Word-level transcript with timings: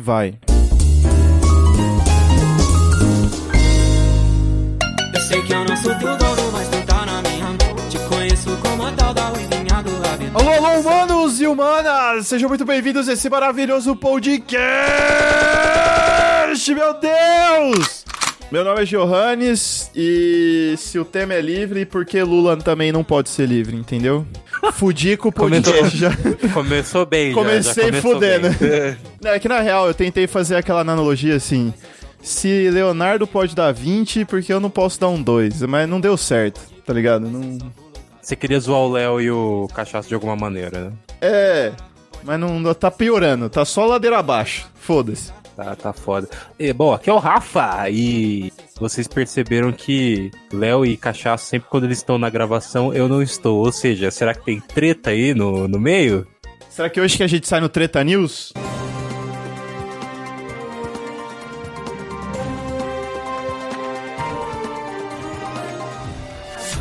vai. 0.00 0.34
Eu 5.14 5.20
sei 5.20 5.42
que 5.42 5.52
eu 5.52 5.64
não 5.64 5.76
sou 5.76 5.94
teu 5.96 6.16
dono, 6.16 6.50
mas 6.52 6.68
tu 6.68 6.82
tá 6.86 7.06
na 7.06 7.22
minha 7.22 7.46
mão. 7.46 7.58
Te 7.88 7.98
conheço 8.08 8.56
como 8.62 8.86
a 8.86 8.92
tal 8.92 9.14
da 9.14 9.28
ruivinha 9.28 9.82
do. 9.82 10.00
Alô, 10.32 10.48
alô, 10.48 10.80
humanos 10.80 11.40
e 11.40 11.46
humanas! 11.46 12.28
Sejam 12.28 12.48
muito 12.48 12.64
bem-vindos 12.64 13.08
a 13.08 13.14
esse 13.14 13.28
maravilhoso 13.28 13.96
podcast! 13.96 14.64
Meu 16.72 16.94
Deus! 16.94 17.99
Meu 18.50 18.64
nome 18.64 18.82
é 18.82 18.84
Johannes 18.84 19.92
e 19.94 20.74
se 20.76 20.98
o 20.98 21.04
tema 21.04 21.34
é 21.34 21.40
livre, 21.40 21.86
por 21.86 22.04
que 22.04 22.20
Lula 22.20 22.56
também 22.56 22.90
não 22.90 23.04
pode 23.04 23.28
ser 23.28 23.46
livre, 23.46 23.76
entendeu? 23.76 24.26
Fudi 24.74 25.16
com 25.16 25.28
o 25.28 25.32
podcast 25.32 25.96
já. 25.96 26.10
Começou 26.52 27.06
bem, 27.06 27.28
já, 27.28 27.34
Comecei 27.34 27.84
já 27.84 27.88
começou 27.90 28.12
fudendo. 28.14 28.48
bem. 28.58 28.96
Não, 29.22 29.30
é 29.30 29.38
que 29.38 29.48
na 29.48 29.60
real 29.60 29.86
eu 29.86 29.94
tentei 29.94 30.26
fazer 30.26 30.56
aquela 30.56 30.80
analogia 30.80 31.36
assim. 31.36 31.72
Se 32.20 32.68
Leonardo 32.70 33.24
pode 33.24 33.54
dar 33.54 33.72
20, 33.72 34.24
porque 34.24 34.52
eu 34.52 34.60
não 34.60 34.68
posso 34.68 35.00
dar 35.00 35.08
um 35.08 35.22
2? 35.22 35.62
Mas 35.62 35.88
não 35.88 36.00
deu 36.00 36.16
certo, 36.16 36.60
tá 36.84 36.92
ligado? 36.92 37.26
Não... 37.30 37.56
Você 38.20 38.34
queria 38.36 38.60
zoar 38.60 38.80
o 38.80 38.92
Léo 38.92 39.20
e 39.20 39.30
o 39.30 39.68
Cachaço 39.72 40.08
de 40.08 40.14
alguma 40.14 40.36
maneira, 40.36 40.80
né? 40.80 40.92
É, 41.20 41.72
mas 42.22 42.38
não 42.38 42.74
tá 42.74 42.90
piorando, 42.90 43.48
tá 43.48 43.64
só 43.64 43.86
ladeira 43.86 44.18
abaixo. 44.18 44.68
Foda-se. 44.74 45.32
Tá, 45.60 45.76
tá 45.76 45.92
foda. 45.92 46.26
E, 46.58 46.72
bom, 46.72 46.94
aqui 46.94 47.10
é 47.10 47.12
o 47.12 47.18
Rafa 47.18 47.90
e 47.90 48.50
vocês 48.80 49.06
perceberam 49.06 49.70
que 49.70 50.30
Léo 50.50 50.86
e 50.86 50.96
Cachaço, 50.96 51.44
sempre 51.44 51.68
quando 51.68 51.84
eles 51.84 51.98
estão 51.98 52.16
na 52.16 52.30
gravação, 52.30 52.94
eu 52.94 53.06
não 53.06 53.20
estou. 53.20 53.58
Ou 53.58 53.70
seja, 53.70 54.10
será 54.10 54.32
que 54.32 54.42
tem 54.42 54.58
treta 54.58 55.10
aí 55.10 55.34
no, 55.34 55.68
no 55.68 55.78
meio? 55.78 56.26
Será 56.70 56.88
que 56.88 56.98
hoje 56.98 57.18
que 57.18 57.22
a 57.22 57.26
gente 57.26 57.46
sai 57.46 57.60
no 57.60 57.68
Treta 57.68 58.02
News? 58.02 58.54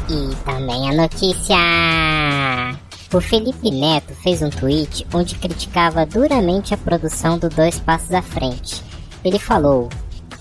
E 0.10 0.36
também 0.46 0.90
a 0.90 0.94
notícia. 0.94 2.19
O 3.12 3.20
Felipe 3.20 3.72
Neto 3.72 4.14
fez 4.14 4.44
um 4.44 4.52
tweet 4.52 5.06
onde 5.12 5.34
criticava 5.34 6.06
duramente 6.06 6.76
a 6.76 6.78
produção 6.78 7.40
do 7.40 7.50
Dois 7.50 7.80
Passos 7.80 8.14
à 8.14 8.22
Frente. 8.22 8.84
Ele 9.26 9.40
falou: 9.40 9.90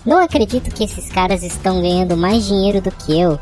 Não 0.05 0.19
acredito 0.19 0.75
que 0.75 0.85
esses 0.85 1.09
caras 1.09 1.43
estão 1.43 1.81
ganhando 1.81 2.15
mais 2.15 2.47
dinheiro 2.47 2.83
do 2.83 2.91
que 2.91 3.19
eu. 3.19 3.41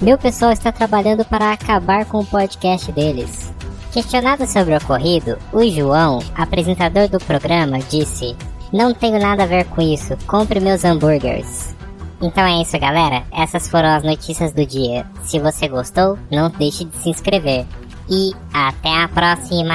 Meu 0.00 0.16
pessoal 0.16 0.52
está 0.52 0.70
trabalhando 0.70 1.24
para 1.24 1.50
acabar 1.50 2.04
com 2.04 2.20
o 2.20 2.26
podcast 2.26 2.92
deles. 2.92 3.52
Questionado 3.92 4.46
sobre 4.46 4.74
o 4.74 4.76
ocorrido, 4.76 5.36
o 5.52 5.66
João, 5.68 6.20
apresentador 6.36 7.08
do 7.08 7.18
programa, 7.18 7.80
disse: 7.80 8.36
Não 8.72 8.94
tenho 8.94 9.18
nada 9.18 9.42
a 9.42 9.46
ver 9.46 9.64
com 9.64 9.82
isso, 9.82 10.16
compre 10.28 10.60
meus 10.60 10.84
hambúrgueres. 10.84 11.74
Então 12.22 12.44
é 12.44 12.62
isso, 12.62 12.78
galera. 12.78 13.24
Essas 13.32 13.68
foram 13.68 13.88
as 13.88 14.04
notícias 14.04 14.52
do 14.52 14.64
dia. 14.64 15.04
Se 15.24 15.40
você 15.40 15.66
gostou, 15.66 16.16
não 16.30 16.48
deixe 16.48 16.84
de 16.84 16.96
se 16.98 17.10
inscrever. 17.10 17.66
E 18.10 18.32
até 18.52 18.88
a 19.02 19.08
próxima! 19.08 19.74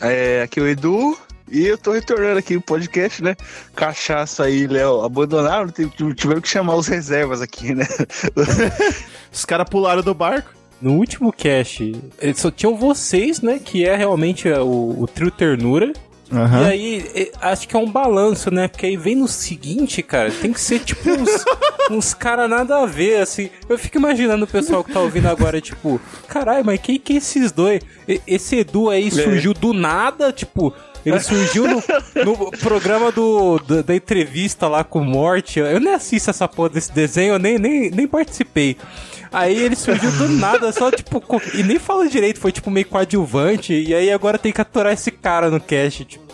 É, 0.00 0.42
aqui 0.42 0.60
é 0.60 0.62
o 0.62 0.68
Edu. 0.68 1.16
E 1.50 1.64
eu 1.64 1.78
tô 1.78 1.92
retornando 1.92 2.38
aqui 2.40 2.56
o 2.56 2.60
podcast, 2.60 3.22
né? 3.22 3.36
Cachaça 3.74 4.44
aí, 4.44 4.66
Léo, 4.66 5.02
abandonaram, 5.02 5.68
tive- 5.68 6.14
tiveram 6.14 6.40
que 6.40 6.48
chamar 6.48 6.74
os 6.74 6.88
reservas 6.88 7.40
aqui, 7.40 7.72
né? 7.72 7.86
Os 9.32 9.44
caras 9.44 9.68
pularam 9.68 10.02
do 10.02 10.12
barco. 10.12 10.50
No 10.82 10.94
último 10.94 11.32
cast, 11.32 11.94
eles 12.20 12.38
só 12.40 12.50
tinham 12.50 12.76
vocês, 12.76 13.40
né? 13.40 13.60
Que 13.64 13.86
é 13.86 13.94
realmente 13.96 14.48
o, 14.48 14.96
o 15.02 15.06
trio 15.06 15.30
ternura. 15.30 15.92
Aham. 16.32 16.62
E 16.62 16.64
aí, 16.70 17.30
acho 17.40 17.68
que 17.68 17.76
é 17.76 17.78
um 17.78 17.90
balanço, 17.90 18.50
né? 18.50 18.66
Porque 18.68 18.86
aí 18.86 18.96
vem 18.96 19.14
no 19.14 19.28
seguinte, 19.28 20.02
cara, 20.02 20.30
tem 20.30 20.52
que 20.52 20.60
ser 20.60 20.80
tipo 20.80 21.08
uns, 21.08 21.44
uns 21.90 22.14
caras 22.14 22.50
nada 22.50 22.82
a 22.82 22.86
ver, 22.86 23.20
assim. 23.22 23.48
Eu 23.68 23.78
fico 23.78 23.96
imaginando 23.98 24.44
o 24.44 24.48
pessoal 24.48 24.82
que 24.82 24.92
tá 24.92 25.00
ouvindo 25.00 25.28
agora, 25.28 25.60
tipo, 25.60 26.00
caralho, 26.26 26.64
mas 26.64 26.80
quem 26.80 26.98
que 26.98 27.12
é 27.12 27.16
esses 27.16 27.52
dois? 27.52 27.80
E- 28.08 28.20
Esse 28.26 28.56
Edu 28.56 28.90
aí 28.90 29.08
surgiu 29.10 29.54
do 29.54 29.72
nada, 29.72 30.32
tipo. 30.32 30.74
Ele 31.04 31.20
surgiu 31.20 31.68
no, 31.68 31.80
no 32.24 32.50
programa 32.58 33.12
do, 33.12 33.60
da, 33.60 33.80
da 33.82 33.94
entrevista 33.94 34.66
lá 34.66 34.82
com 34.82 34.98
o 34.98 35.04
Morte. 35.04 35.60
Eu 35.60 35.78
nem 35.78 35.94
assisto 35.94 36.30
essa 36.30 36.48
porra 36.48 36.70
desse 36.70 36.90
desenho, 36.92 37.34
eu 37.34 37.38
nem, 37.38 37.56
nem, 37.60 37.88
nem 37.92 38.08
participei. 38.08 38.76
Aí 39.32 39.56
ele 39.56 39.76
surgiu 39.76 40.10
do 40.10 40.26
nada, 40.36 40.72
só 40.72 40.90
tipo. 40.90 41.22
E 41.54 41.62
nem 41.62 41.78
fala 41.78 42.08
direito, 42.08 42.40
foi 42.40 42.50
tipo 42.50 42.72
meio 42.72 42.86
coadjuvante. 42.86 43.72
E 43.72 43.94
aí 43.94 44.10
agora 44.10 44.36
tem 44.36 44.50
que 44.52 44.60
aturar 44.60 44.92
esse 44.92 45.12
cara 45.12 45.48
no 45.48 45.60
cast, 45.60 46.04
tipo. 46.04 46.25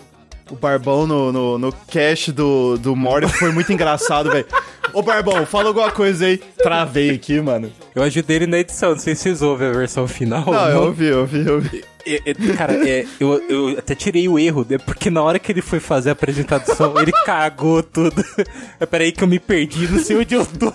O 0.53 0.55
Barbão 0.55 1.07
no, 1.07 1.31
no, 1.31 1.57
no 1.57 1.71
cast 1.87 2.31
do, 2.31 2.77
do 2.77 2.95
Morty 2.95 3.27
foi 3.27 3.51
muito 3.51 3.73
engraçado, 3.73 4.29
velho. 4.29 4.45
Ô 4.93 5.01
Barbão, 5.01 5.47
fala 5.47 5.69
alguma 5.69 5.89
coisa 5.89 6.27
aí. 6.27 6.37
Travei 6.37 7.09
aqui, 7.09 7.41
mano. 7.41 7.71
Eu 7.95 8.03
ajudei 8.03 8.35
ele 8.35 8.45
na 8.45 8.59
edição, 8.59 8.91
não 8.91 8.99
sei 8.99 9.15
se 9.15 9.23
vocês 9.23 9.41
ouvem 9.41 9.69
a 9.69 9.71
versão 9.71 10.07
final. 10.07 10.45
Não, 10.45 10.69
eu 10.69 10.83
ouvi, 10.83 11.05
eu 11.07 11.21
ouvi, 11.21 11.43
eu 11.43 11.55
ouvi. 11.55 11.83
É, 12.05 12.21
é, 12.25 12.55
cara, 12.55 12.87
é, 12.87 13.05
eu, 13.19 13.41
eu 13.49 13.79
até 13.79 13.95
tirei 13.95 14.27
o 14.27 14.37
erro, 14.37 14.65
né? 14.69 14.77
Porque 14.77 15.09
na 15.09 15.21
hora 15.21 15.39
que 15.39 15.51
ele 15.51 15.61
foi 15.61 15.79
fazer 15.79 16.09
a 16.09 16.13
apresentação, 16.13 16.99
ele 16.99 17.11
cagou 17.25 17.81
tudo. 17.81 18.23
É, 18.79 18.85
peraí 18.85 19.11
que 19.11 19.23
eu 19.23 19.27
me 19.27 19.39
perdi, 19.39 19.87
não 19.87 19.99
sei 19.99 20.17
onde 20.17 20.33
eu 20.33 20.45
tô. 20.45 20.73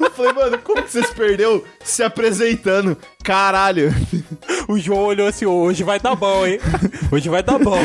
Eu 0.00 0.10
falei, 0.10 0.32
mano, 0.32 0.58
como 0.58 0.82
que 0.82 0.90
você 0.90 1.02
se 1.02 1.14
perdeu 1.14 1.64
se 1.84 2.02
apresentando? 2.02 2.96
Caralho. 3.22 3.94
O 4.68 4.78
João 4.78 5.04
olhou 5.04 5.28
assim, 5.28 5.44
hoje 5.46 5.82
vai 5.84 6.00
dar 6.00 6.14
bom, 6.14 6.46
hein? 6.46 6.58
Hoje 7.12 7.28
vai 7.28 7.42
dar 7.42 7.58
bom. 7.58 7.78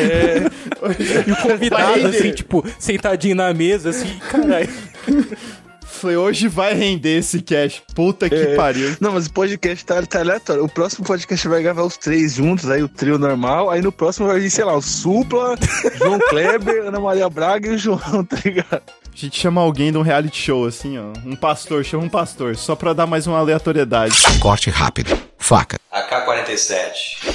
E 1.27 1.31
o 1.31 1.35
convidado, 1.35 2.07
assim, 2.07 2.31
tipo, 2.31 2.63
sentadinho 2.79 3.35
na 3.35 3.53
mesa, 3.53 3.89
assim, 3.89 4.07
caralho. 4.29 4.69
Falei, 6.05 6.17
hoje 6.17 6.47
vai 6.47 6.75
render 6.75 7.17
esse 7.17 7.41
cast. 7.41 7.81
Puta 7.95 8.29
que 8.29 8.35
É. 8.35 8.55
pariu. 8.55 8.95
Não, 9.01 9.13
mas 9.13 9.25
o 9.25 9.33
podcast 9.33 9.83
tá, 9.83 9.99
tá 10.03 10.19
aleatório. 10.19 10.63
O 10.63 10.69
próximo 10.69 11.03
podcast 11.03 11.47
vai 11.47 11.63
gravar 11.63 11.81
os 11.81 11.97
três 11.97 12.35
juntos, 12.35 12.69
aí 12.69 12.83
o 12.83 12.87
trio 12.87 13.17
normal. 13.17 13.71
Aí 13.71 13.81
no 13.81 13.91
próximo 13.91 14.27
vai 14.27 14.39
vir, 14.39 14.51
sei 14.51 14.63
lá, 14.65 14.75
o 14.75 14.81
Supla, 14.83 15.55
João 15.97 16.19
Kleber, 16.29 16.85
Ana 16.85 16.99
Maria 16.99 17.27
Braga 17.27 17.69
e 17.69 17.71
o 17.73 17.77
João, 17.79 18.23
tá 18.23 18.37
ligado? 18.45 18.83
A 18.83 19.17
gente 19.17 19.39
chama 19.39 19.61
alguém 19.61 19.91
de 19.91 19.97
um 19.97 20.03
reality 20.03 20.37
show, 20.39 20.67
assim, 20.67 20.95
ó. 20.99 21.05
Um 21.27 21.35
pastor, 21.35 21.83
chama 21.83 22.03
um 22.03 22.09
pastor, 22.09 22.55
só 22.55 22.75
pra 22.75 22.93
dar 22.93 23.07
mais 23.07 23.25
uma 23.25 23.39
aleatoriedade. 23.39 24.15
Corte 24.39 24.69
rápido. 24.69 25.17
Faca. 25.39 25.79
AK-47. 25.91 27.33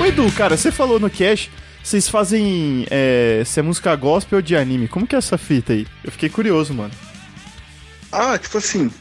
Ô 0.00 0.04
Edu, 0.06 0.30
cara, 0.32 0.56
você 0.56 0.72
falou 0.72 0.98
no 0.98 1.08
cast, 1.08 1.50
vocês 1.82 2.08
fazem. 2.08 2.86
É, 2.90 3.42
se 3.44 3.60
é 3.60 3.62
música 3.62 3.94
gospel 3.96 4.38
ou 4.38 4.42
de 4.42 4.56
anime. 4.56 4.88
Como 4.88 5.06
que 5.06 5.14
é 5.14 5.18
essa 5.18 5.36
fita 5.38 5.72
aí? 5.72 5.86
Eu 6.04 6.12
fiquei 6.12 6.28
curioso, 6.28 6.72
mano. 6.74 6.92
Ah, 8.10 8.38
tipo 8.38 8.58
assim. 8.58 8.90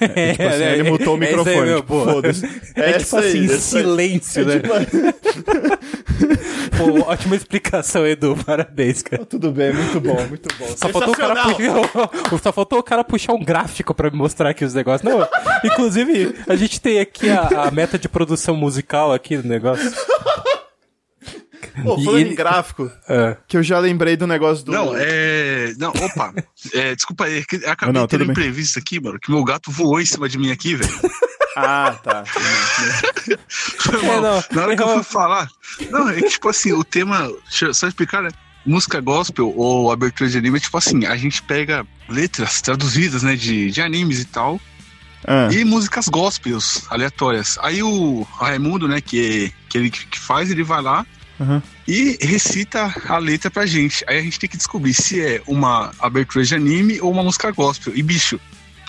É, 0.00 0.32
Tipo 0.32 0.42
assim, 0.48 0.62
ele 0.62 0.90
mutou 0.90 1.14
o 1.14 1.16
é 1.16 1.20
microfone. 1.26 1.60
meu, 1.66 1.80
tipo. 1.80 2.04
Foda-se. 2.04 2.46
É, 2.74 2.92
tipo 2.98 3.16
assim, 3.16 3.48
silêncio, 3.48 4.42
É 4.42 4.44
né? 4.56 4.62
Pô, 6.76 7.10
ótima 7.10 7.36
explicação, 7.36 8.06
Edu. 8.06 8.36
Parabéns, 8.44 9.02
cara. 9.02 9.24
Tudo 9.24 9.50
bem, 9.52 9.72
muito 9.72 10.00
bom, 10.00 10.26
muito 10.26 10.48
bom. 10.58 10.66
Só 10.76 10.88
faltou, 10.88 11.12
o 11.14 11.16
cara 11.16 11.34
Sensacional. 11.44 11.88
puxar, 12.08 12.38
só 12.42 12.52
faltou 12.52 12.78
o 12.78 12.82
cara 12.82 13.04
puxar 13.04 13.32
um 13.32 13.44
gráfico 13.44 13.94
pra 13.94 14.10
me 14.10 14.16
mostrar 14.16 14.50
aqui 14.50 14.64
os 14.64 14.74
negócios. 14.74 15.02
Não, 15.10 15.26
inclusive, 15.64 16.34
a 16.48 16.56
gente 16.56 16.80
tem 16.80 17.00
aqui 17.00 17.30
a, 17.30 17.64
a 17.66 17.70
meta 17.70 17.98
de 17.98 18.08
produção 18.08 18.56
musical 18.56 19.12
aqui 19.12 19.36
do 19.36 19.48
negócio. 19.48 19.90
Pô, 21.82 21.96
falando 21.98 22.18
ele- 22.20 22.30
em 22.30 22.34
gráfico, 22.34 22.90
É. 23.08 23.36
que 23.48 23.56
eu 23.56 23.62
já 23.62 23.78
lembrei 23.78 24.16
do 24.16 24.26
negócio 24.26 24.64
do. 24.64 24.70
Não, 24.72 24.92
é. 24.96 25.72
Não, 25.78 25.90
opa. 25.90 26.32
É, 26.72 26.94
desculpa 26.94 27.24
aí, 27.24 27.38
é 27.64 27.70
acabei 27.70 27.92
Não, 27.92 28.00
não, 28.02 28.06
de 28.06 28.10
ter 28.10 28.18
tudo 28.18 28.30
um 28.30 28.34
bem. 28.34 28.44
imprevisto 28.44 28.78
aqui, 28.78 29.00
mano, 29.00 29.18
que 29.18 29.30
meu 29.30 29.42
gato 29.42 29.70
voou 29.72 30.00
em 30.00 30.04
cima 30.04 30.28
de 30.28 30.38
mim 30.38 30.50
aqui, 30.52 30.74
velho. 30.76 30.92
Ah, 31.56 31.94
tá. 32.02 32.24
É, 33.28 34.20
não, 34.20 34.44
Na 34.52 34.62
hora 34.62 34.76
que 34.76 34.82
eu 34.82 34.88
fui 34.94 35.02
falar. 35.02 35.48
Não, 35.90 36.08
é 36.08 36.14
que 36.20 36.28
tipo 36.30 36.48
assim, 36.48 36.72
o 36.72 36.84
tema. 36.84 37.30
Deixa 37.48 37.66
eu 37.66 37.74
só 37.74 37.86
explicar, 37.88 38.22
né? 38.22 38.30
Música 38.66 39.00
gospel 39.00 39.52
ou 39.56 39.92
abertura 39.92 40.28
de 40.30 40.38
anime 40.38 40.56
é 40.56 40.60
tipo 40.60 40.76
assim, 40.78 41.04
a 41.06 41.16
gente 41.16 41.42
pega 41.42 41.86
letras 42.08 42.60
traduzidas, 42.62 43.22
né, 43.22 43.36
de, 43.36 43.70
de 43.70 43.82
animes 43.82 44.20
e 44.20 44.24
tal, 44.24 44.58
Ah, 45.26 45.48
e 45.52 45.64
músicas 45.64 46.08
gospels 46.08 46.82
aleatórias. 46.88 47.58
Aí 47.60 47.82
o 47.82 48.22
Raimundo, 48.38 48.88
né, 48.88 49.02
que, 49.02 49.46
é- 49.46 49.68
que 49.68 49.76
ele 49.78 49.90
que 49.90 50.18
faz, 50.18 50.50
ele 50.50 50.62
vai 50.62 50.80
lá 50.80 51.04
Uhum. 51.38 51.60
e 51.86 52.16
recita 52.22 52.94
a 53.08 53.18
letra 53.18 53.50
pra 53.50 53.66
gente. 53.66 54.02
Aí 54.08 54.18
a 54.18 54.22
gente 54.22 54.38
tem 54.38 54.48
que 54.48 54.56
descobrir 54.56 54.94
se 54.94 55.20
é 55.20 55.42
uma 55.46 55.92
abertura 55.98 56.42
de 56.44 56.54
anime 56.54 57.00
ou 57.02 57.10
uma 57.12 57.22
música 57.24 57.50
gospel. 57.50 57.92
E 57.94 58.02
bicho, 58.02 58.40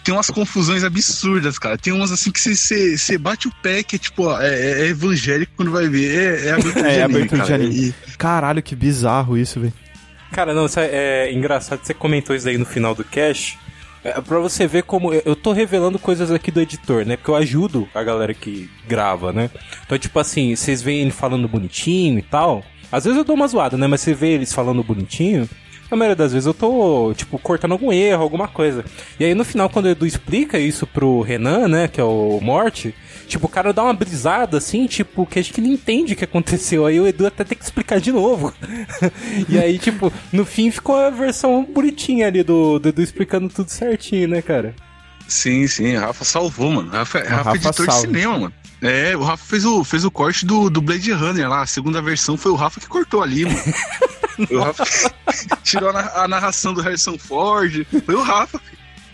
tem 0.05 0.13
umas 0.13 0.29
confusões 0.29 0.83
absurdas, 0.83 1.57
cara. 1.57 1.79
Tem 1.79 1.91
umas 1.91 2.11
assim 2.11 2.31
que 2.31 2.39
você 2.39 3.17
bate 3.17 3.47
o 3.47 3.51
pé 3.63 3.81
que 3.81 3.95
é 3.95 3.99
tipo, 3.99 4.25
ó, 4.27 4.39
é, 4.39 4.83
é 4.83 4.87
evangélico 4.89 5.51
quando 5.57 5.71
vai 5.71 5.89
ver. 5.89 6.45
É, 6.45 6.47
é 6.49 6.51
abertura 6.51 6.79
É, 6.87 6.93
de 6.95 7.01
anime. 7.01 7.17
abertura 7.17 7.41
de 7.41 7.47
cara. 7.49 7.63
anime. 7.63 7.95
Caralho, 8.17 8.61
que 8.63 8.75
bizarro 8.75 9.35
isso, 9.35 9.59
velho. 9.59 9.73
Cara, 10.31 10.53
não, 10.53 10.67
isso 10.67 10.79
é, 10.79 11.27
é 11.27 11.33
engraçado. 11.33 11.79
Você 11.83 11.93
comentou 11.93 12.35
isso 12.35 12.47
aí 12.47 12.55
no 12.57 12.65
final 12.65 12.93
do 12.93 13.03
cast. 13.03 13.57
É, 14.03 14.21
pra 14.21 14.37
você 14.37 14.67
ver 14.67 14.83
como. 14.83 15.11
Eu 15.11 15.23
eu 15.25 15.35
tô 15.35 15.51
revelando 15.51 15.97
coisas 15.97 16.29
aqui 16.29 16.51
do 16.51 16.61
editor, 16.61 17.03
né? 17.03 17.17
Porque 17.17 17.31
eu 17.31 17.35
ajudo 17.35 17.89
a 17.95 18.03
galera 18.03 18.33
que 18.35 18.69
grava, 18.87 19.33
né? 19.33 19.49
Então, 19.83 19.97
tipo 19.97 20.19
assim, 20.19 20.55
vocês 20.55 20.83
veem 20.83 21.01
ele 21.01 21.11
falando 21.11 21.47
bonitinho 21.47 22.19
e 22.19 22.21
tal. 22.21 22.63
Às 22.91 23.05
vezes 23.05 23.17
eu 23.17 23.23
dou 23.23 23.35
uma 23.35 23.47
zoada, 23.47 23.75
né? 23.75 23.87
Mas 23.87 24.01
você 24.01 24.13
vê 24.13 24.33
eles 24.33 24.53
falando 24.53 24.83
bonitinho. 24.83 25.49
A 25.89 25.95
maioria 25.95 26.15
das 26.15 26.33
vezes 26.33 26.47
eu 26.47 26.53
tô, 26.53 27.13
tipo, 27.15 27.37
cortando 27.37 27.73
algum 27.73 27.93
erro, 27.93 28.23
alguma 28.23 28.47
coisa. 28.47 28.83
E 29.19 29.25
aí 29.25 29.35
no 29.35 29.45
final, 29.45 29.69
quando 29.69 29.85
o 29.85 29.89
Edu 29.89 30.05
explica 30.05 30.57
isso 30.57 30.87
pro 30.87 31.21
Renan, 31.21 31.67
né? 31.67 31.87
Que 31.87 32.01
é 32.01 32.03
o 32.03 32.39
Morte. 32.41 32.93
Tipo, 33.27 33.45
o 33.45 33.49
cara 33.49 33.73
dá 33.73 33.83
uma 33.83 33.93
brisada 33.93 34.57
assim, 34.57 34.87
tipo, 34.87 35.25
que 35.25 35.39
acho 35.39 35.53
que 35.53 35.59
ele 35.59 35.69
entende 35.69 36.13
o 36.13 36.15
que 36.15 36.23
aconteceu. 36.23 36.85
Aí 36.85 36.99
o 36.99 37.07
Edu 37.07 37.27
até 37.27 37.43
tem 37.43 37.57
que 37.57 37.63
explicar 37.63 37.99
de 37.99 38.11
novo. 38.11 38.53
e 39.47 39.57
aí, 39.59 39.77
tipo, 39.77 40.11
no 40.31 40.45
fim 40.45 40.71
ficou 40.71 40.95
a 40.95 41.09
versão 41.09 41.63
bonitinha 41.63 42.27
ali 42.27 42.43
do, 42.43 42.79
do 42.79 42.89
Edu 42.89 43.01
explicando 43.01 43.49
tudo 43.49 43.69
certinho, 43.69 44.27
né, 44.27 44.41
cara? 44.41 44.75
Sim, 45.27 45.67
sim, 45.67 45.95
o 45.95 45.99
Rafa 45.99 46.23
salvou, 46.23 46.71
mano. 46.71 46.89
Rafa, 46.91 47.19
Rafa, 47.19 47.35
Rafa 47.35 47.49
é 47.49 47.55
editor 47.55 47.85
salva. 47.85 48.07
de 48.07 48.07
cinema, 48.07 48.39
mano. 48.39 48.53
É, 48.81 49.15
o 49.17 49.23
Rafa 49.23 49.43
fez 49.45 49.65
o, 49.65 49.83
fez 49.83 50.05
o 50.05 50.11
corte 50.11 50.45
do, 50.45 50.69
do 50.69 50.81
Blade 50.81 51.11
Runner 51.11 51.49
lá. 51.49 51.61
A 51.61 51.67
segunda 51.67 52.01
versão 52.01 52.37
foi 52.37 52.51
o 52.51 52.55
Rafa 52.55 52.79
que 52.79 52.87
cortou 52.87 53.23
ali, 53.23 53.45
mano. 53.45 53.57
o 54.51 54.59
Rafa 54.59 54.83
tirou 55.63 55.89
a, 55.89 55.93
na- 55.93 56.11
a 56.23 56.27
narração 56.27 56.73
do 56.73 56.81
Harrison 56.81 57.17
Ford. 57.17 57.85
Foi 58.05 58.15
o 58.15 58.21
Rafa. 58.23 58.59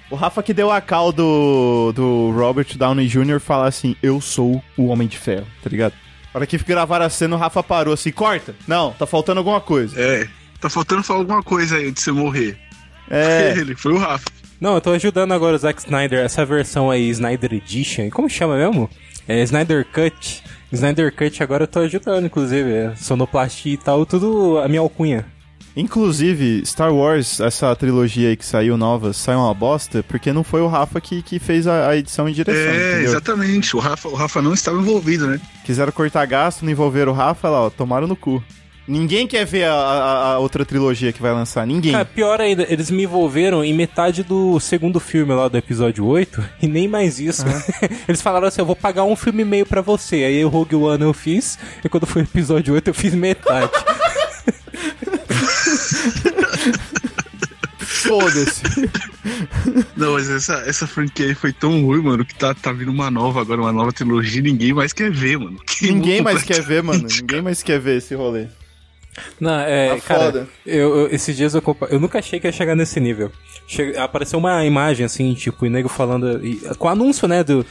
O 0.10 0.16
Rafa 0.16 0.44
que 0.44 0.54
deu 0.54 0.70
a 0.72 0.82
cal 0.82 1.12
do, 1.12 1.92
do 1.96 2.32
Robert 2.32 2.68
Downey 2.78 3.08
Jr. 3.08 3.40
falar 3.40 3.68
assim: 3.68 3.96
Eu 4.04 4.20
sou 4.20 4.62
o 4.78 4.88
Homem 4.88 5.08
de 5.08 5.18
Ferro, 5.18 5.48
tá 5.64 5.70
ligado? 5.70 5.94
Na 6.34 6.40
hora 6.40 6.48
que 6.48 6.58
gravaram 6.58 7.06
a 7.06 7.10
cena, 7.10 7.36
o 7.36 7.40
Rafa 7.40 7.64
parou 7.64 7.94
assim: 7.94 8.12
Corta! 8.12 8.54
Não, 8.68 8.92
tá 8.94 9.06
faltando 9.06 9.40
alguma 9.40 9.62
coisa. 9.62 10.00
É, 10.00 10.28
tá 10.60 10.70
faltando 10.70 11.04
falar 11.04 11.20
alguma 11.20 11.42
coisa 11.44 11.78
aí 11.78 11.92
de 11.92 12.02
você 12.02 12.12
morrer. 12.12 12.58
É. 13.10 13.54
Ele, 13.60 13.76
foi 13.76 13.94
o 13.94 13.98
Rafa. 13.98 14.26
Não, 14.60 14.76
eu 14.76 14.82
tô 14.82 14.92
ajudando 14.92 15.32
agora 15.32 15.56
o 15.56 15.60
Zack 15.60 15.80
Snyder, 15.82 16.24
essa 16.24 16.46
versão 16.46 16.92
aí, 16.92 17.10
Snyder 17.10 17.54
Edition. 17.54 18.10
Como 18.10 18.30
chama 18.30 18.58
mesmo? 18.58 18.90
É 19.28 19.42
Snyder 19.44 19.86
Cut. 19.86 20.44
Snyder 20.72 21.14
Cut 21.16 21.42
agora 21.44 21.64
eu 21.64 21.68
tô 21.68 21.80
ajudando, 21.80 22.26
inclusive. 22.26 22.72
É, 22.72 22.96
sonoplastia 22.96 23.74
e 23.74 23.78
tal, 23.78 24.06
tudo 24.06 24.58
a 24.60 24.68
minha 24.68 24.82
alcunha. 24.82 25.26
Inclusive, 25.76 26.64
Star 26.66 26.94
Wars, 26.94 27.40
essa 27.40 27.74
trilogia 27.76 28.28
aí 28.30 28.36
que 28.36 28.46
saiu 28.46 28.76
nova, 28.76 29.14
saiu 29.14 29.40
uma 29.40 29.54
bosta, 29.54 30.04
porque 30.04 30.34
não 30.34 30.44
foi 30.44 30.62
o 30.62 30.68
Rafa 30.68 31.00
que, 31.00 31.22
que 31.22 31.40
fez 31.40 31.66
a, 31.66 31.88
a 31.90 31.96
edição 31.98 32.28
e 32.28 32.34
direção, 32.34 32.74
É, 32.74 32.92
entendeu? 32.92 33.10
exatamente. 33.10 33.76
O 33.76 33.80
Rafa, 33.80 34.10
o 34.10 34.14
Rafa 34.14 34.42
não 34.42 34.54
estava 34.54 34.78
envolvido, 34.78 35.28
né? 35.28 35.40
Quiseram 35.64 35.92
cortar 35.94 36.26
gasto, 36.28 36.64
não 36.64 36.72
envolveram 36.72 37.14
o 37.14 37.16
Rafa, 37.16 37.50
lá, 37.50 37.62
ó, 37.62 37.70
tomaram 37.70 38.06
no 38.06 38.18
cu. 38.18 38.44
Ninguém 38.92 39.26
quer 39.26 39.46
ver 39.46 39.64
a, 39.64 39.74
a- 39.74 40.34
a 40.34 40.40
outra 40.40 40.66
trilogia 40.66 41.14
que 41.14 41.22
vai 41.22 41.32
lançar, 41.32 41.66
ninguém. 41.66 41.94
Cara, 41.94 42.04
pior 42.04 42.42
ainda, 42.42 42.66
eles 42.70 42.92
me 42.92 43.04
envolveram 43.04 43.64
em 43.64 43.74
metade 43.74 44.22
do 44.22 44.60
segundo 44.60 45.00
filme 45.00 45.34
lá 45.34 45.48
do 45.48 45.58
episódio 45.58 46.06
8, 46.06 46.44
e 46.62 46.68
nem 46.68 46.88
mais 46.90 47.18
isso. 47.20 47.46
eles 48.08 48.22
falaram 48.22 48.48
assim: 48.48 48.60
eu 48.62 48.66
vou 48.66 48.76
pagar 48.76 49.04
um 49.06 49.16
filme 49.16 49.44
e 49.44 49.46
meio 49.46 49.66
pra 49.66 49.82
você. 49.82 50.18
Aí 50.18 50.44
o 50.44 50.50
Rogue 50.50 50.76
One 50.76 51.04
eu 51.04 51.14
fiz, 51.14 51.58
e 51.84 51.88
quando 51.88 52.06
foi 52.06 52.24
o 52.24 52.26
episódio 52.26 52.74
8 52.74 52.90
eu 52.90 52.94
fiz 52.94 53.14
metade. 53.16 53.72
Foda-se. 57.80 58.62
Não, 59.96 60.14
mas 60.14 60.30
essa, 60.30 60.56
essa 60.66 60.88
franquia 60.88 61.28
aí 61.28 61.36
foi 61.36 61.54
tão 61.54 61.82
ruim, 61.86 62.02
mano, 62.02 62.26
que 62.26 62.36
tá, 62.36 62.54
tá 62.54 62.72
vindo 62.72 62.92
uma 62.92 63.10
nova 63.12 63.42
agora, 63.42 63.62
uma 63.62 63.72
nova 63.72 63.92
trilogia 63.94 64.40
e 64.40 64.44
ninguém 64.44 64.74
mais 64.74 64.92
quer 64.94 65.12
ver, 65.12 65.38
mano. 65.38 65.58
Ninguém 65.82 66.22
mais 66.22 66.44
quer 66.44 66.62
ver, 66.62 66.84
mano. 66.84 67.08
Ninguém 67.08 67.42
mais 67.42 67.62
quer 67.64 67.80
ver 67.80 67.98
esse 67.98 68.14
rolê. 68.16 68.48
Não, 69.40 69.60
é, 69.60 69.96
Tá 69.96 70.02
cara, 70.02 70.19
foda. 70.25 70.48
eu, 70.66 70.96
eu- 71.02 71.08
esses 71.13 71.36
dias 71.36 71.54
eu, 71.54 71.63
eu 71.90 72.00
nunca 72.00 72.19
achei 72.19 72.40
que 72.40 72.48
ia 72.48 72.52
chegar 72.52 72.75
nesse 72.75 73.00
nível. 73.00 73.31
Che- 73.68 73.94
apareceu 73.98 74.40
uma 74.40 74.63
imagem 74.66 75.06
assim, 75.06 75.34
tipo, 75.34 75.66
o 75.66 75.69
nego 75.69 75.90
falando. 75.90 76.46
e- 76.46 76.56
com 76.78 76.88
o 76.88 76.90
anúncio, 76.90 77.28
né, 77.28 77.44
do, 77.44 77.66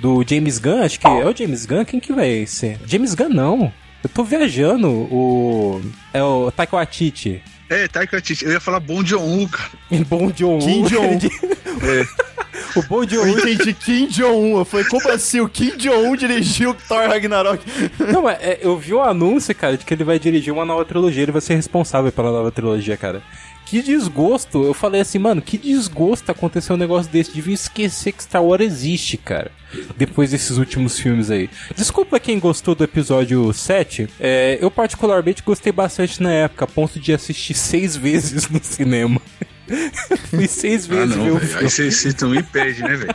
do 0.00 0.24
James 0.26 0.58
Gunn, 0.58 0.82
acho 0.82 0.98
que 0.98 1.06
é 1.06 1.26
o 1.26 1.36
James 1.36 1.66
Gunn, 1.66 1.84
quem 1.84 2.00
que 2.00 2.12
vai 2.12 2.46
ser? 2.46 2.78
James 2.86 3.14
Gunn 3.14 3.28
não. 3.28 3.72
Eu 4.02 4.08
tô 4.08 4.24
viajando, 4.24 4.88
o. 4.88 5.82
É 6.14 6.22
o 6.22 6.50
Taika 6.50 6.76
Waititi. 6.76 7.42
É, 7.68 7.86
Taika 7.86 8.16
Waititi. 8.16 8.46
Eu 8.46 8.52
ia 8.52 8.60
falar 8.60 8.80
Bom 8.80 9.02
John-un, 9.02 9.46
cara. 9.46 9.70
Bom 10.08 10.30
John 10.30 10.58
Kim 10.58 10.82
Jong-un. 10.84 11.18
O 12.76 12.82
Bom 12.82 13.04
John 13.04 13.26
Eu 13.26 13.38
entendi 13.38 13.72
Kim 13.72 14.06
Jong-un. 14.08 14.58
Eu 14.58 14.64
falei, 14.64 14.86
como 14.86 15.08
assim? 15.10 15.40
O 15.40 15.48
Kim 15.48 15.76
Jong-un 15.76 16.16
dirigiu 16.16 16.74
Thor 16.88 17.08
Ragnarok? 17.08 17.64
Não, 18.12 18.22
mas 18.22 18.38
é, 18.40 18.58
eu 18.62 18.76
vi 18.78 18.94
o 18.94 19.00
anúncio, 19.00 19.54
cara, 19.54 19.76
de 19.76 19.84
que 19.84 19.94
ele 19.94 20.04
vai 20.04 20.18
dirigir 20.18 20.52
uma 20.52 20.64
nova 20.64 20.84
trilogia, 20.84 21.22
ele 21.22 21.32
vai 21.32 21.40
ser 21.40 21.54
responsável 21.54 22.10
pela 22.12 22.30
nova 22.30 22.50
trilogia, 22.50 22.96
cara. 22.96 23.22
Que 23.70 23.82
desgosto, 23.82 24.64
eu 24.64 24.74
falei 24.74 25.00
assim, 25.00 25.20
mano, 25.20 25.40
que 25.40 25.56
desgosto 25.56 26.28
acontecer 26.28 26.72
um 26.72 26.76
negócio 26.76 27.08
desse. 27.08 27.32
Devia 27.32 27.54
esquecer 27.54 28.10
que 28.10 28.22
Star 28.24 28.42
Wars 28.42 28.64
existe, 28.64 29.16
cara. 29.16 29.52
Depois 29.96 30.32
desses 30.32 30.56
últimos 30.56 30.98
filmes 30.98 31.30
aí. 31.30 31.48
Desculpa 31.76 32.18
quem 32.18 32.40
gostou 32.40 32.74
do 32.74 32.82
episódio 32.82 33.52
7. 33.52 34.08
É, 34.18 34.58
eu 34.60 34.72
particularmente 34.72 35.44
gostei 35.44 35.70
bastante 35.70 36.20
na 36.20 36.32
época, 36.32 36.64
a 36.64 36.68
ponto 36.68 36.98
de 36.98 37.12
assistir 37.12 37.54
seis 37.54 37.94
vezes 37.96 38.50
no 38.50 38.58
cinema. 38.60 39.22
Fui 40.30 40.46
seis 40.46 40.84
Ah, 40.90 40.94
vezes 40.94 41.16
não, 41.16 41.24
ver 41.24 41.30
o 41.32 41.34
velho. 41.36 41.46
filme. 41.48 41.64
Aí 41.64 41.70
você- 41.70 41.90
você 41.90 42.12
também 42.12 42.42
perde, 42.42 42.82
né, 42.82 42.96
velho? 42.96 43.14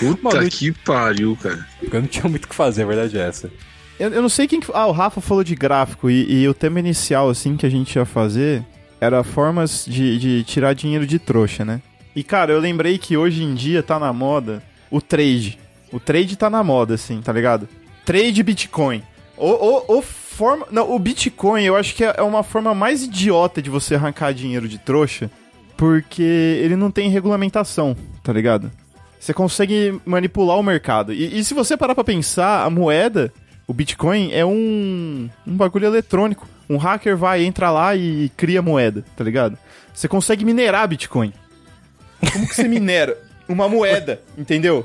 Puta 0.00 0.36
Mano, 0.36 0.48
que 0.50 0.72
pariu, 0.72 1.36
cara. 1.40 1.66
Porque 1.80 1.96
eu 1.96 2.00
não 2.00 2.08
tinha 2.08 2.28
muito 2.28 2.44
o 2.44 2.48
que 2.48 2.54
fazer, 2.54 2.82
a 2.82 2.86
verdade 2.86 3.16
é 3.18 3.26
essa. 3.28 3.50
Eu, 3.98 4.10
eu 4.12 4.20
não 4.22 4.28
sei 4.28 4.46
quem 4.46 4.60
que... 4.60 4.70
Ah, 4.74 4.86
o 4.86 4.92
Rafa 4.92 5.20
falou 5.20 5.42
de 5.44 5.54
gráfico. 5.54 6.10
E, 6.10 6.42
e 6.42 6.48
o 6.48 6.52
tema 6.54 6.78
inicial, 6.80 7.30
assim, 7.30 7.56
que 7.56 7.64
a 7.64 7.70
gente 7.70 7.94
ia 7.96 8.04
fazer... 8.04 8.62
Era 9.00 9.22
formas 9.22 9.84
de, 9.86 10.18
de 10.18 10.44
tirar 10.44 10.74
dinheiro 10.74 11.06
de 11.06 11.18
trouxa, 11.18 11.64
né? 11.66 11.82
E, 12.14 12.22
cara, 12.24 12.50
eu 12.52 12.58
lembrei 12.58 12.96
que 12.96 13.14
hoje 13.14 13.42
em 13.42 13.54
dia 13.54 13.82
tá 13.82 13.98
na 13.98 14.10
moda 14.12 14.62
o 14.90 15.02
trade. 15.02 15.58
O 15.92 16.00
trade 16.00 16.34
tá 16.34 16.48
na 16.48 16.64
moda, 16.64 16.94
assim, 16.94 17.20
tá 17.20 17.30
ligado? 17.30 17.68
Trade 18.06 18.42
Bitcoin. 18.42 19.02
O, 19.36 19.50
o, 19.50 19.98
o 19.98 20.02
forma... 20.02 20.66
Não, 20.70 20.90
o 20.94 20.98
Bitcoin 20.98 21.62
eu 21.64 21.76
acho 21.76 21.94
que 21.94 22.02
é 22.04 22.14
é 22.16 22.22
uma 22.22 22.42
forma 22.42 22.74
mais 22.74 23.02
idiota 23.02 23.60
de 23.60 23.68
você 23.68 23.94
arrancar 23.96 24.32
dinheiro 24.32 24.66
de 24.66 24.78
trouxa. 24.78 25.30
Porque 25.76 26.22
ele 26.22 26.76
não 26.76 26.90
tem 26.90 27.10
regulamentação, 27.10 27.96
tá 28.22 28.32
ligado? 28.32 28.70
Você 29.20 29.34
consegue 29.34 30.00
manipular 30.04 30.56
o 30.58 30.62
mercado. 30.62 31.12
E, 31.12 31.38
e 31.38 31.44
se 31.44 31.52
você 31.54 31.76
parar 31.76 31.94
pra 31.94 32.04
pensar, 32.04 32.64
a 32.64 32.70
moeda, 32.70 33.32
o 33.66 33.74
Bitcoin, 33.74 34.30
é 34.32 34.44
um, 34.44 35.28
um 35.46 35.56
bagulho 35.56 35.86
eletrônico. 35.86 36.48
Um 36.68 36.76
hacker 36.76 37.16
vai, 37.16 37.44
entra 37.44 37.70
lá 37.70 37.94
e 37.94 38.30
cria 38.36 38.62
moeda, 38.62 39.04
tá 39.16 39.22
ligado? 39.22 39.58
Você 39.92 40.08
consegue 40.08 40.44
minerar 40.44 40.88
Bitcoin. 40.88 41.32
Como 42.32 42.46
que 42.48 42.54
você 42.54 42.66
minera? 42.68 43.16
Uma 43.48 43.68
moeda, 43.68 44.20
entendeu? 44.36 44.84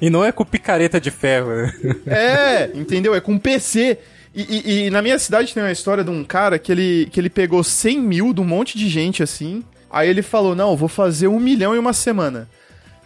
E 0.00 0.10
não 0.10 0.24
é 0.24 0.32
com 0.32 0.44
picareta 0.44 1.00
de 1.00 1.10
ferro, 1.10 1.48
né? 1.50 1.72
É, 2.06 2.70
entendeu? 2.74 3.14
É 3.14 3.20
com 3.20 3.38
PC. 3.38 3.98
E, 4.34 4.42
e- 4.42 4.86
e 4.86 4.90
na 4.90 5.02
minha 5.02 5.18
cidade 5.18 5.52
tem 5.52 5.62
uma 5.62 5.70
história 5.70 6.02
de 6.02 6.10
um 6.10 6.24
cara 6.24 6.58
que 6.58 6.72
ele, 6.72 7.08
que 7.12 7.20
ele 7.20 7.28
pegou 7.30 7.62
100 7.62 8.00
mil 8.00 8.32
de 8.32 8.40
um 8.40 8.44
monte 8.44 8.76
de 8.78 8.88
gente 8.88 9.22
assim. 9.22 9.62
Aí 9.92 10.08
ele 10.08 10.22
falou: 10.22 10.56
Não, 10.56 10.70
eu 10.70 10.76
vou 10.76 10.88
fazer 10.88 11.28
um 11.28 11.38
milhão 11.38 11.76
em 11.76 11.78
uma 11.78 11.92
semana. 11.92 12.48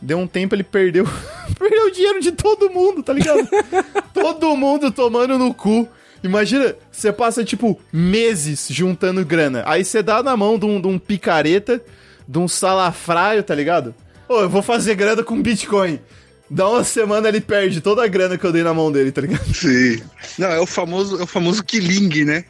Deu 0.01 0.19
um 0.19 0.27
tempo, 0.27 0.55
ele 0.55 0.63
perdeu. 0.63 1.05
perdeu 1.59 1.87
o 1.87 1.91
dinheiro 1.91 2.21
de 2.21 2.31
todo 2.31 2.71
mundo, 2.71 3.03
tá 3.03 3.13
ligado? 3.13 3.47
todo 4.15 4.57
mundo 4.57 4.93
tomando 4.93 5.37
no 5.37 5.53
cu. 5.53 5.89
Imagina, 6.23 6.75
você 6.91 7.13
passa, 7.13 7.45
tipo, 7.45 7.79
meses 7.93 8.69
juntando 8.71 9.25
grana. 9.25 9.63
Aí 9.67 9.85
você 9.85 10.03
dá 10.03 10.23
na 10.23 10.37
mão 10.37 10.59
de 10.59 10.65
um, 10.65 10.81
de 10.81 10.87
um 10.87 10.99
picareta, 10.99 11.83
de 12.27 12.39
um 12.39 12.49
salafraio, 12.49 13.43
tá 13.43 13.55
ligado? 13.55 13.95
Ô, 14.29 14.41
eu 14.41 14.49
vou 14.49 14.63
fazer 14.63 14.95
grana 14.95 15.23
com 15.23 15.41
Bitcoin. 15.41 16.01
Dá 16.49 16.69
uma 16.69 16.85
semana 16.85 17.29
ele 17.29 17.41
perde 17.41 17.81
toda 17.81 18.05
a 18.05 18.09
grana 18.09 18.39
que 18.39 18.45
eu 18.45 18.53
dei 18.53 18.63
na 18.63 18.73
mão 18.73 18.91
dele, 18.91 19.11
tá 19.11 19.21
ligado? 19.21 19.53
Sim. 19.53 20.01
Não, 20.39 20.49
é 20.49 20.61
o 20.61 20.67
famoso, 20.67 21.21
é 21.21 21.25
o 21.25 21.27
famoso 21.27 21.63
killing, 21.65 22.25
né? 22.25 22.45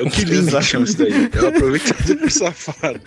É 0.00 0.08
o 0.08 0.10
que 0.10 0.22
Exato. 0.22 0.64
chama 0.64 0.84
isso 0.84 0.98
daí. 0.98 1.30
É 1.32 1.40
o 1.42 1.48
aproveitador 1.48 2.16
por 2.16 2.30
safado. 2.30 3.00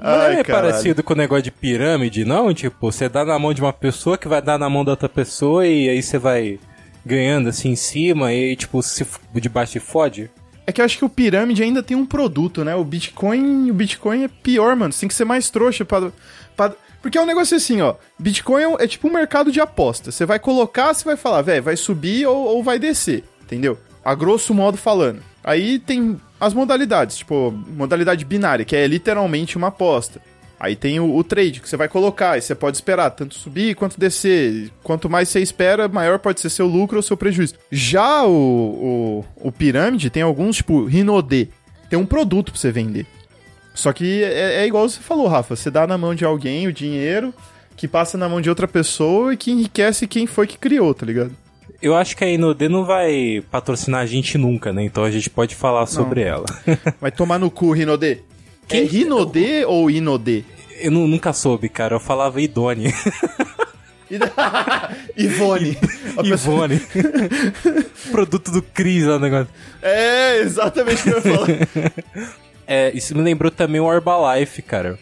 Não 0.00 0.10
Ai, 0.12 0.36
é 0.40 0.44
caralho. 0.44 0.68
parecido 0.72 1.02
com 1.02 1.14
o 1.14 1.16
negócio 1.16 1.42
de 1.44 1.50
pirâmide, 1.50 2.24
não? 2.24 2.52
Tipo, 2.52 2.92
você 2.92 3.08
dá 3.08 3.24
na 3.24 3.38
mão 3.38 3.54
de 3.54 3.60
uma 3.62 3.72
pessoa 3.72 4.18
que 4.18 4.28
vai 4.28 4.42
dar 4.42 4.58
na 4.58 4.68
mão 4.68 4.84
da 4.84 4.92
outra 4.92 5.08
pessoa 5.08 5.66
e 5.66 5.88
aí 5.88 6.02
você 6.02 6.18
vai 6.18 6.58
ganhando 7.04 7.48
assim 7.48 7.70
em 7.70 7.76
cima 7.76 8.32
e 8.32 8.54
tipo, 8.56 8.82
se 8.82 9.02
f- 9.04 9.18
de 9.34 9.48
baixo 9.48 9.72
se 9.72 9.80
fode. 9.80 10.30
É 10.66 10.72
que 10.72 10.80
eu 10.80 10.84
acho 10.84 10.98
que 10.98 11.04
o 11.04 11.08
pirâmide 11.08 11.62
ainda 11.62 11.82
tem 11.82 11.96
um 11.96 12.04
produto, 12.04 12.64
né? 12.64 12.74
O 12.74 12.84
Bitcoin, 12.84 13.70
o 13.70 13.74
Bitcoin 13.74 14.24
é 14.24 14.28
pior, 14.28 14.74
mano. 14.76 14.92
Você 14.92 15.00
tem 15.00 15.08
que 15.08 15.14
ser 15.14 15.24
mais 15.24 15.48
trouxa 15.48 15.84
pra, 15.84 16.10
pra- 16.56 16.72
Porque 17.00 17.16
é 17.16 17.20
um 17.22 17.26
negócio 17.26 17.56
assim, 17.56 17.80
ó. 17.80 17.94
Bitcoin 18.18 18.62
é, 18.62 18.68
um- 18.68 18.76
é 18.78 18.86
tipo 18.88 19.08
um 19.08 19.12
mercado 19.12 19.50
de 19.52 19.60
aposta. 19.60 20.10
Você 20.10 20.26
vai 20.26 20.38
colocar, 20.40 20.92
você 20.92 21.04
vai 21.04 21.16
falar, 21.16 21.40
velho, 21.42 21.62
vai 21.62 21.76
subir 21.76 22.26
ou, 22.26 22.36
ou 22.36 22.62
vai 22.64 22.78
descer, 22.78 23.22
entendeu? 23.44 23.78
A 24.04 24.14
grosso 24.14 24.52
modo 24.52 24.76
falando. 24.76 25.22
Aí 25.46 25.78
tem 25.78 26.20
as 26.40 26.52
modalidades, 26.52 27.18
tipo, 27.18 27.52
modalidade 27.68 28.24
binária, 28.24 28.64
que 28.64 28.74
é 28.74 28.84
literalmente 28.84 29.56
uma 29.56 29.68
aposta. 29.68 30.20
Aí 30.58 30.74
tem 30.74 30.98
o, 30.98 31.14
o 31.14 31.22
trade, 31.22 31.60
que 31.60 31.68
você 31.68 31.76
vai 31.76 31.88
colocar, 31.88 32.36
e 32.36 32.40
você 32.40 32.52
pode 32.52 32.76
esperar 32.76 33.10
tanto 33.10 33.36
subir 33.36 33.76
quanto 33.76 34.00
descer. 34.00 34.72
Quanto 34.82 35.08
mais 35.08 35.28
você 35.28 35.40
espera, 35.40 35.86
maior 35.86 36.18
pode 36.18 36.40
ser 36.40 36.50
seu 36.50 36.66
lucro 36.66 36.96
ou 36.96 37.02
seu 37.02 37.16
prejuízo. 37.16 37.54
Já 37.70 38.24
o, 38.24 39.24
o, 39.40 39.48
o 39.48 39.52
pirâmide 39.52 40.10
tem 40.10 40.22
alguns, 40.22 40.56
tipo, 40.56 40.84
Rinode. 40.84 41.48
Tem 41.88 41.98
um 41.98 42.06
produto 42.06 42.50
pra 42.50 42.60
você 42.60 42.72
vender. 42.72 43.06
Só 43.72 43.92
que 43.92 44.24
é, 44.24 44.62
é 44.62 44.66
igual 44.66 44.88
você 44.88 45.00
falou, 45.00 45.28
Rafa. 45.28 45.54
Você 45.54 45.70
dá 45.70 45.86
na 45.86 45.96
mão 45.96 46.12
de 46.12 46.24
alguém 46.24 46.66
o 46.66 46.72
dinheiro, 46.72 47.32
que 47.76 47.86
passa 47.86 48.18
na 48.18 48.28
mão 48.28 48.40
de 48.40 48.48
outra 48.48 48.66
pessoa 48.66 49.32
e 49.32 49.36
que 49.36 49.52
enriquece 49.52 50.08
quem 50.08 50.26
foi 50.26 50.48
que 50.48 50.58
criou, 50.58 50.92
tá 50.92 51.06
ligado? 51.06 51.30
Eu 51.82 51.94
acho 51.94 52.16
que 52.16 52.24
a 52.24 52.28
Inodê 52.28 52.68
não 52.68 52.84
vai 52.84 53.42
patrocinar 53.50 54.00
a 54.00 54.06
gente 54.06 54.36
nunca, 54.38 54.72
né? 54.72 54.84
Então 54.84 55.04
a 55.04 55.10
gente 55.10 55.28
pode 55.30 55.54
falar 55.54 55.86
sobre 55.86 56.22
ela. 56.22 56.46
Vai 57.00 57.12
tomar 57.12 57.38
no 57.38 57.50
cu, 57.50 57.72
Rinodê. 57.72 58.18
É 58.70 58.80
Rinodê 58.80 59.64
ou 59.64 59.90
Inodê? 59.90 60.42
Eu 60.80 60.90
nu- 60.90 61.06
nunca 61.06 61.32
soube, 61.32 61.68
cara. 61.68 61.94
Eu 61.96 62.00
falava 62.00 62.40
Idone. 62.40 62.92
Ivone. 65.16 65.76
Ivone. 66.24 66.80
Produto 68.10 68.50
do 68.52 68.62
Cris 68.62 69.04
lá 69.04 69.16
o 69.16 69.18
negócio. 69.18 69.48
É, 69.82 70.38
exatamente 70.40 71.00
o 71.00 71.02
que 71.02 71.08
eu 71.10 71.14
ia 71.32 71.36
falar. 71.36 71.92
É, 72.66 72.90
isso 72.96 73.16
me 73.16 73.22
lembrou 73.22 73.50
também 73.50 73.80
o 73.80 73.92
Herbalife, 73.92 74.62
cara. 74.62 74.98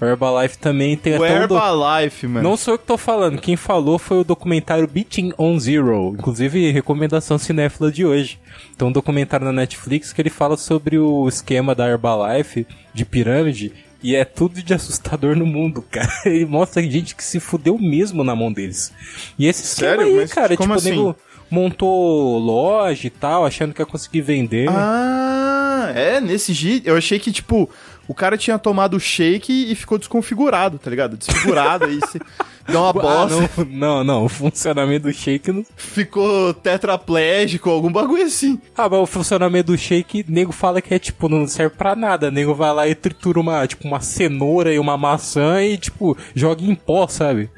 O 0.00 0.04
Herbalife 0.04 0.58
também 0.58 0.96
tem 0.96 1.14
O 1.14 1.24
até 1.24 1.44
um 1.44 1.48
do- 1.48 1.54
Herbalife, 1.56 2.26
mano. 2.28 2.48
Não 2.48 2.56
sou 2.56 2.74
eu 2.74 2.78
que 2.78 2.86
tô 2.86 2.96
falando, 2.96 3.40
quem 3.40 3.56
falou 3.56 3.98
foi 3.98 4.18
o 4.20 4.24
documentário 4.24 4.86
Beating 4.86 5.32
on 5.36 5.58
Zero, 5.58 6.14
inclusive 6.16 6.70
recomendação 6.70 7.36
cinéfila 7.36 7.90
de 7.90 8.06
hoje. 8.06 8.38
Então, 8.74 8.88
um 8.88 8.92
documentário 8.92 9.44
na 9.46 9.52
Netflix 9.52 10.12
que 10.12 10.22
ele 10.22 10.30
fala 10.30 10.56
sobre 10.56 10.98
o 10.98 11.26
esquema 11.28 11.74
da 11.74 11.88
Herbalife 11.88 12.64
de 12.94 13.04
pirâmide 13.04 13.72
e 14.00 14.14
é 14.14 14.24
tudo 14.24 14.62
de 14.62 14.72
assustador 14.72 15.34
no 15.34 15.44
mundo, 15.44 15.82
cara. 15.90 16.08
Ele 16.24 16.46
mostra 16.46 16.80
gente 16.80 17.16
que 17.16 17.24
se 17.24 17.40
fudeu 17.40 17.76
mesmo 17.76 18.22
na 18.22 18.36
mão 18.36 18.52
deles. 18.52 18.92
E 19.36 19.46
esse 19.48 19.64
esquema 19.64 19.96
Sério? 19.96 20.06
aí, 20.06 20.16
Mas 20.20 20.32
cara, 20.32 20.56
como 20.56 20.76
tipo, 20.76 20.78
assim? 20.78 20.92
o 20.92 21.06
nego 21.08 21.16
montou 21.50 22.38
loja 22.38 23.06
e 23.06 23.10
tal, 23.10 23.44
achando 23.44 23.74
que 23.74 23.82
ia 23.82 23.86
conseguir 23.86 24.20
vender. 24.20 24.68
Ah, 24.70 25.90
é, 25.94 26.20
nesse 26.20 26.52
jeito. 26.52 26.86
Eu 26.86 26.96
achei 26.96 27.18
que, 27.18 27.32
tipo, 27.32 27.68
o 28.08 28.14
cara 28.14 28.36
tinha 28.38 28.58
tomado 28.58 28.96
o 28.96 29.00
shake 29.00 29.70
e 29.70 29.74
ficou 29.74 29.98
desconfigurado, 29.98 30.78
tá 30.78 30.88
ligado? 30.90 31.16
Desfigurado, 31.16 31.84
aí 31.84 32.00
se 32.08 32.18
deu 32.66 32.80
uma 32.80 32.88
Ah, 32.88 32.92
bosta, 32.94 33.50
não, 33.58 33.64
não, 33.66 34.04
não, 34.04 34.24
o 34.24 34.28
funcionamento 34.28 35.06
do 35.06 35.12
shake 35.12 35.52
não, 35.52 35.64
ficou 35.76 36.52
tetraplégico, 36.54 37.70
algum 37.70 37.92
bagulho 37.92 38.24
assim. 38.24 38.58
Ah, 38.76 38.88
mas 38.88 39.00
o 39.00 39.06
funcionamento 39.06 39.72
do 39.72 39.78
shake, 39.78 40.24
nego 40.28 40.52
fala 40.52 40.80
que 40.80 40.94
é 40.94 40.98
tipo, 40.98 41.28
não 41.28 41.46
serve 41.46 41.76
pra 41.76 41.94
nada. 41.94 42.30
Nego 42.30 42.54
vai 42.54 42.72
lá 42.72 42.88
e 42.88 42.94
tritura 42.94 43.38
uma, 43.38 43.66
tipo, 43.66 43.86
uma 43.86 44.00
cenoura 44.00 44.72
e 44.72 44.78
uma 44.78 44.96
maçã 44.96 45.62
e, 45.62 45.76
tipo, 45.76 46.16
joga 46.34 46.62
em 46.64 46.74
pó, 46.74 47.06
sabe? 47.06 47.50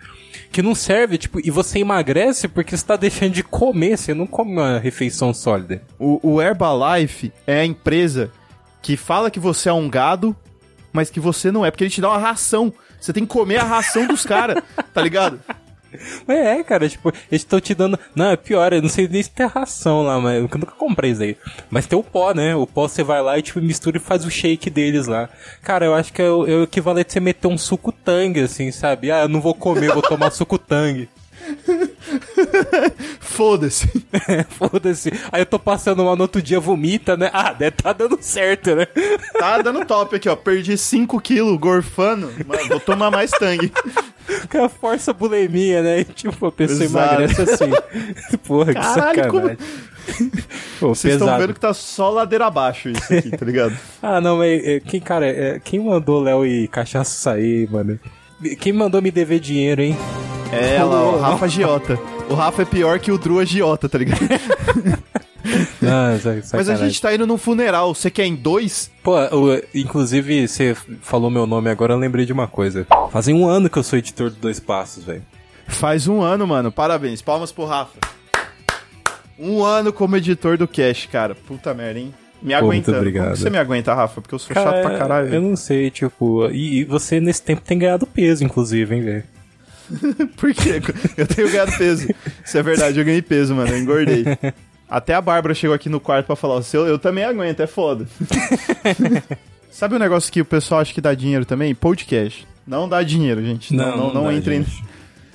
Que 0.50 0.62
não 0.62 0.75
serve, 0.75 1.16
tipo, 1.16 1.38
e 1.38 1.49
você 1.50 1.78
emagrece 1.78 2.49
porque 2.49 2.76
você 2.76 2.85
tá 2.85 2.97
deixando 2.97 3.33
de 3.35 3.45
comer, 3.45 3.97
você 3.97 4.12
não 4.12 4.26
come 4.26 4.52
uma 4.52 4.78
refeição 4.78 5.33
sólida. 5.33 5.80
O, 5.97 6.19
o 6.23 6.42
Herbalife 6.42 7.33
é 7.47 7.61
a 7.61 7.64
empresa 7.64 8.33
que 8.82 8.96
fala 8.96 9.30
que 9.30 9.40
você 9.40 9.68
é 9.68 9.72
um 9.72 9.88
gado, 9.88 10.34
mas 10.92 11.10
que 11.10 11.20
você 11.20 11.50
não 11.50 11.64
é, 11.64 11.70
porque 11.70 11.84
ele 11.84 11.90
te 11.90 12.00
dá 12.00 12.08
uma 12.08 12.18
ração. 12.18 12.72
Você 13.00 13.12
tem 13.12 13.25
que 13.25 13.32
comer 13.32 13.58
a 13.58 13.64
ração 13.64 14.06
dos 14.06 14.25
caras, 14.25 14.62
tá 14.92 15.00
ligado? 15.00 15.40
É, 16.28 16.62
cara, 16.62 16.88
tipo, 16.88 17.08
eles 17.08 17.42
estão 17.42 17.60
te 17.60 17.75
dando. 17.75 17.99
Não, 18.14 18.30
é 18.30 18.37
pior, 18.37 18.72
eu 18.72 18.82
não 18.82 18.88
sei 18.88 19.08
nem 19.08 19.22
se 19.22 19.30
tem 19.30 19.46
ração 19.46 20.02
lá, 20.02 20.20
mas 20.20 20.37
eu 20.37 20.42
nunca 20.42 20.72
comprei 20.72 21.10
isso 21.10 21.22
aí. 21.22 21.37
Mas 21.68 21.87
tem 21.87 21.99
o 21.99 22.02
pó, 22.02 22.32
né? 22.32 22.54
O 22.54 22.66
pó 22.66 22.87
você 22.87 23.02
vai 23.02 23.20
lá 23.20 23.38
e, 23.38 23.42
tipo, 23.42 23.60
mistura 23.60 23.96
e 23.96 24.00
faz 24.00 24.25
o 24.25 24.30
shake 24.30 24.70
deles 24.70 25.06
lá. 25.06 25.28
Cara, 25.62 25.87
eu 25.87 25.94
acho 25.94 26.12
que 26.12 26.22
é 26.22 26.30
o, 26.30 26.46
é 26.46 26.54
o 26.54 26.62
equivalente 26.62 27.08
a 27.08 27.12
você 27.14 27.20
meter 27.20 27.49
um 27.49 27.58
suco 27.58 27.92
tangue, 27.92 28.40
assim, 28.40 28.70
sabe? 28.70 29.10
Ah, 29.10 29.22
eu 29.22 29.28
não 29.28 29.40
vou 29.40 29.54
comer, 29.54 29.92
vou 29.92 30.02
tomar 30.02 30.30
suco 30.30 30.58
tangue. 30.58 31.08
Foda-se. 33.21 33.88
Foda-se. 34.50 35.12
Aí 35.30 35.42
eu 35.42 35.47
tô 35.47 35.59
passando 35.59 36.04
mal 36.04 36.16
no 36.16 36.23
outro 36.23 36.42
dia, 36.42 36.61
vomita, 36.61 37.16
né? 37.16 37.30
Ah, 37.33 37.52
deve 37.52 37.76
tá 37.76 37.92
dando 37.92 38.19
certo, 38.21 38.75
né? 38.75 38.87
Tá 39.38 39.61
dando 39.62 39.85
top 39.85 40.16
aqui, 40.16 40.28
ó. 40.28 40.37
Perdi 40.37 40.76
5 40.76 41.21
quilos 41.21 41.59
gorfando, 41.59 42.30
vou 42.69 42.80
tomar 42.80 43.11
mais 43.11 43.30
tangue. 43.30 43.73
Que 44.49 44.59
a 44.59 44.69
força 44.69 45.12
bulimia, 45.12 45.83
né? 45.83 46.00
E, 46.00 46.04
tipo, 46.14 46.47
a 46.47 46.52
pessoa 46.52 46.85
Exato. 46.85 47.14
emagrece 47.23 47.42
assim. 47.42 47.71
Porra, 48.47 48.73
que 48.75 48.80
Caralho, 48.80 49.28
como- 49.30 49.49
sacanagem. 49.49 49.90
Pô, 50.80 50.88
Vocês 50.95 51.14
estão 51.14 51.38
vendo 51.38 51.54
que 51.54 51.61
tá 51.61 51.73
só 51.75 52.11
ladeira 52.11 52.47
abaixo 52.47 52.88
isso 52.88 53.14
aqui, 53.14 53.30
tá 53.30 53.45
ligado? 53.45 53.76
Ah, 54.02 54.21
não, 54.21 54.38
mas 54.38 54.64
é, 54.64 54.80
quem, 54.80 54.99
cara, 55.00 55.26
é, 55.26 55.61
quem 55.61 55.78
mandou 55.78 56.23
Léo 56.23 56.45
e 56.45 56.66
cachaça 56.69 57.11
sair, 57.11 57.69
mano? 57.71 57.99
Quem 58.59 58.73
mandou 58.73 59.00
me 59.02 59.11
dever 59.11 59.40
dinheiro, 59.40 59.82
hein? 59.82 59.97
É, 60.52 60.82
lá, 60.82 61.02
o 61.02 61.18
Rafa 61.20 61.47
Giota. 61.49 61.99
O 62.28 62.35
Rafa 62.35 62.62
é 62.62 62.64
pior 62.64 62.99
que 62.99 63.12
o 63.12 63.18
Drew 63.18 63.38
Agiota, 63.38 63.88
tá 63.88 63.99
ligado? 63.99 64.20
Ah, 65.82 66.16
sa- 66.42 66.56
Mas 66.59 66.68
a 66.68 66.76
gente 66.76 67.00
tá 67.00 67.14
indo 67.14 67.26
num 67.26 67.38
funeral. 67.38 67.94
Você 67.94 68.11
quer 68.11 68.26
em 68.26 68.35
dois? 68.37 68.90
Pô, 69.02 69.16
o- 69.18 69.61
inclusive, 69.75 70.47
você 70.47 70.76
falou 71.00 71.30
meu 71.30 71.47
nome 71.47 71.70
agora, 71.70 71.94
eu 71.94 71.99
lembrei 71.99 72.26
de 72.26 72.32
uma 72.32 72.47
coisa. 72.47 72.87
Fazem 73.11 73.35
um 73.35 73.49
ano 73.49 73.68
que 73.70 73.76
eu 73.78 73.82
sou 73.82 73.99
editor 73.99 74.28
do 74.30 74.37
Dois 74.37 74.61
Passos, 74.61 75.02
velho. 75.04 75.23
Faz 75.66 76.06
um 76.06 76.20
ano, 76.20 76.47
mano. 76.47 76.70
Parabéns. 76.70 77.23
Palmas 77.23 77.50
pro 77.50 77.64
Rafa. 77.64 77.99
Um 79.38 79.64
ano 79.64 79.92
como 79.92 80.14
editor 80.16 80.59
do 80.59 80.68
Cash, 80.68 81.09
cara. 81.11 81.35
Puta 81.35 81.73
merda, 81.73 81.99
hein? 81.99 82.14
Me 82.42 82.54
Pô, 82.54 82.66
muito 82.66 82.90
aguentando. 82.90 82.99
obrigado. 82.99 83.25
Como 83.25 83.37
que 83.37 83.42
você 83.42 83.50
me 83.50 83.59
aguenta, 83.59 83.94
Rafa? 83.94 84.20
Porque 84.20 84.35
eu 84.35 84.38
sou 84.38 84.54
chato 84.54 84.80
pra 84.82 84.97
caralho. 84.99 85.35
Eu 85.35 85.40
não 85.42 85.56
sei, 85.56 85.90
tipo. 85.90 86.49
E, 86.50 86.80
e 86.80 86.85
você 86.85 87.20
nesse 87.20 87.42
tempo 87.42 87.61
tem 87.62 87.78
ganhado 87.78 88.06
peso, 88.06 88.42
inclusive, 88.44 88.94
hein, 88.94 89.02
velho? 89.02 89.25
Por 90.37 90.54
quê? 90.54 90.80
Eu 91.16 91.26
tenho 91.26 91.50
ganhado 91.50 91.73
peso. 91.76 92.09
Isso 92.44 92.56
é 92.59 92.62
verdade, 92.62 92.99
eu 92.99 93.04
ganhei 93.04 93.20
peso, 93.23 93.54
mano. 93.54 93.70
Eu 93.70 93.78
engordei. 93.78 94.25
Até 94.88 95.14
a 95.14 95.20
Bárbara 95.20 95.54
chegou 95.54 95.75
aqui 95.75 95.88
no 95.88 96.00
quarto 96.00 96.26
pra 96.26 96.37
falar: 96.37 96.56
o 96.56 96.62
seu, 96.62 96.87
eu 96.87 96.99
também 96.99 97.25
aguento, 97.25 97.61
é 97.61 97.66
foda. 97.66 98.06
Sabe 99.70 99.94
um 99.94 99.99
negócio 99.99 100.32
que 100.32 100.40
o 100.40 100.44
pessoal 100.44 100.80
acha 100.80 100.92
que 100.94 101.00
dá 101.00 101.14
dinheiro 101.14 101.44
também? 101.44 101.75
Podcast. 101.75 102.47
Não 102.66 102.88
dá 102.88 103.02
dinheiro, 103.02 103.44
gente. 103.44 103.75
Não, 103.75 103.97
não, 103.97 104.14
não, 104.14 104.25
dá, 104.25 104.32
entrem. 104.35 104.62
gente. 104.64 104.85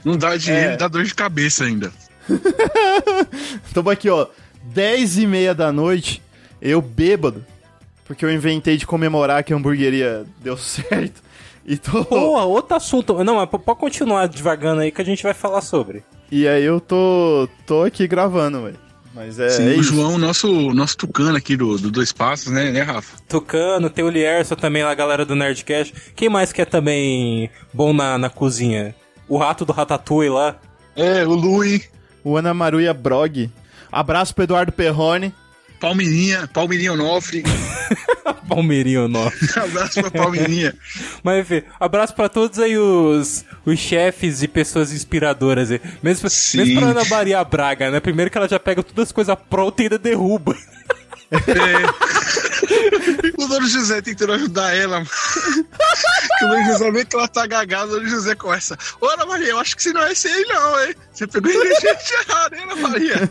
Não 0.04 0.18
dá 0.18 0.36
dinheiro 0.38 0.72
É. 0.72 0.74
e 0.74 0.78
dá 0.78 0.88
dor 0.88 1.04
de 1.04 1.14
cabeça 1.14 1.64
ainda. 1.66 1.92
Tamo 3.74 3.90
aqui, 3.90 4.10
ó. 4.10 4.28
10 4.74 5.20
e 5.20 5.28
meia 5.28 5.54
da 5.54 5.72
noite, 5.72 6.22
eu 6.72 6.82
bêbado. 6.82 7.46
Porque 8.06 8.24
eu 8.24 8.32
inventei 8.32 8.78
de 8.78 8.86
comemorar 8.86 9.44
que 9.44 9.54
a 9.54 9.56
hamburgueria 9.56 10.26
deu 10.42 10.58
certo. 10.58 11.24
E 11.66 11.78
tô. 11.78 12.06
Pô, 12.06 12.40
outro 12.46 12.76
assunto. 12.76 13.24
Não, 13.24 13.36
mas 13.36 13.50
pode 13.50 13.80
continuar 13.80 14.28
devagando 14.28 14.82
aí 14.82 14.92
que 14.92 15.02
a 15.02 15.06
gente 15.06 15.24
vai 15.24 15.34
falar 15.34 15.62
sobre. 15.62 16.04
E 16.32 16.48
aí 16.48 16.64
eu 16.64 16.80
tô. 16.80 17.48
tô 17.66 17.84
aqui 17.84 18.08
gravando, 18.08 18.64
velho. 18.64 18.86
Mas 19.16 19.40
é. 19.40 19.50
Sim, 19.50 19.64
é 19.64 19.70
o 19.70 19.80
isso. 19.80 19.94
João, 19.94 20.18
nosso, 20.18 20.48
nosso 20.74 20.98
tucano 20.98 21.38
aqui 21.38 21.56
do, 21.56 21.78
do 21.78 21.90
Dois 21.90 22.12
Passos, 22.12 22.52
né, 22.52 22.70
né, 22.72 22.82
Rafa? 22.82 23.18
Tucano, 23.28 23.90
tem 23.90 24.04
o 24.04 24.10
Lierson 24.10 24.56
também 24.56 24.84
lá, 24.84 24.92
a 24.92 24.96
galera 24.96 25.26
do 25.26 25.36
Nerdcast. 25.36 25.94
Quem 26.16 26.30
mais 26.30 26.52
que 26.52 26.62
é 26.62 26.66
também 26.66 27.50
bom 27.74 27.94
na, 27.94 28.18
na 28.18 28.30
cozinha? 28.30 28.94
O 29.28 29.38
rato 29.38 29.66
do 29.66 29.72
Ratatouille 29.72 30.30
lá. 30.30 30.58
É, 30.96 31.26
o 31.26 31.34
Lui, 31.34 31.84
O 32.24 32.38
Ana 32.38 32.54
Maruia 32.54 32.94
Brog. 32.94 33.50
Abraço 33.92 34.36
pro 34.36 34.44
Eduardo 34.44 34.72
Perrone. 34.72 35.34
Palmeirinha, 35.86 36.50
Palmeirinha 36.51 36.94
Onofre. 36.94 37.44
Palmeirinho 38.50 39.08
nosso. 39.08 39.38
Abraço 39.60 40.01
pra 40.01 40.10
Palmeirinha. 40.10 40.74
Mas 41.24 41.42
enfim, 41.42 41.62
abraço 41.80 42.15
pra 42.15 42.27
todos 42.27 42.58
aí 42.58 42.75
os, 42.75 43.46
os 43.63 43.77
chefes 43.77 44.42
e 44.42 44.48
pessoas 44.48 44.92
inspiradoras 44.92 45.70
aí. 45.70 45.80
Mesmo, 46.01 46.27
Sim. 46.27 46.58
mesmo 46.58 46.80
pra 46.80 46.89
Ana 46.89 47.06
Maria 47.06 47.44
Braga, 47.44 47.92
né? 47.92 48.00
Primeiro 48.00 48.32
que 48.32 48.38
ela 48.38 48.50
já 48.50 48.60
pega 48.60 48.82
todas 48.82 49.10
as 49.10 49.12
coisas 49.12 49.38
prontas 49.48 49.80
e 49.80 49.84
ainda 49.84 50.00
derruba. 50.00 50.56
É. 51.32 51.38
O 53.38 53.48
Dono 53.48 53.68
José 53.68 54.02
tentando 54.02 54.34
ajudar 54.34 54.76
ela. 54.76 54.98
mano. 55.00 55.06
que 56.40 56.46
o 56.46 56.48
Dono 56.50 56.66
José 56.66 56.92
vê 56.92 57.06
que 57.06 57.16
ela 57.16 57.28
tá 57.28 57.46
gagada, 57.46 57.86
o 57.92 57.96
Dono 57.96 58.08
José 58.08 58.36
começa. 58.36 58.78
Ô, 59.00 59.08
Ana 59.10 59.26
Maria, 59.26 59.50
eu 59.50 59.60
acho 59.60 59.76
que 59.76 59.84
você 59.84 59.94
não 59.94 60.02
é 60.04 60.12
esse 60.12 60.28
aí, 60.28 60.46
não, 60.48 60.84
hein? 60.84 60.96
Você 61.14 61.28
pegou 61.28 61.52
ingrediente 61.52 62.14
errado, 62.28 62.54
hein, 62.56 62.64
Ana 62.64 62.76
Maria? 62.76 63.30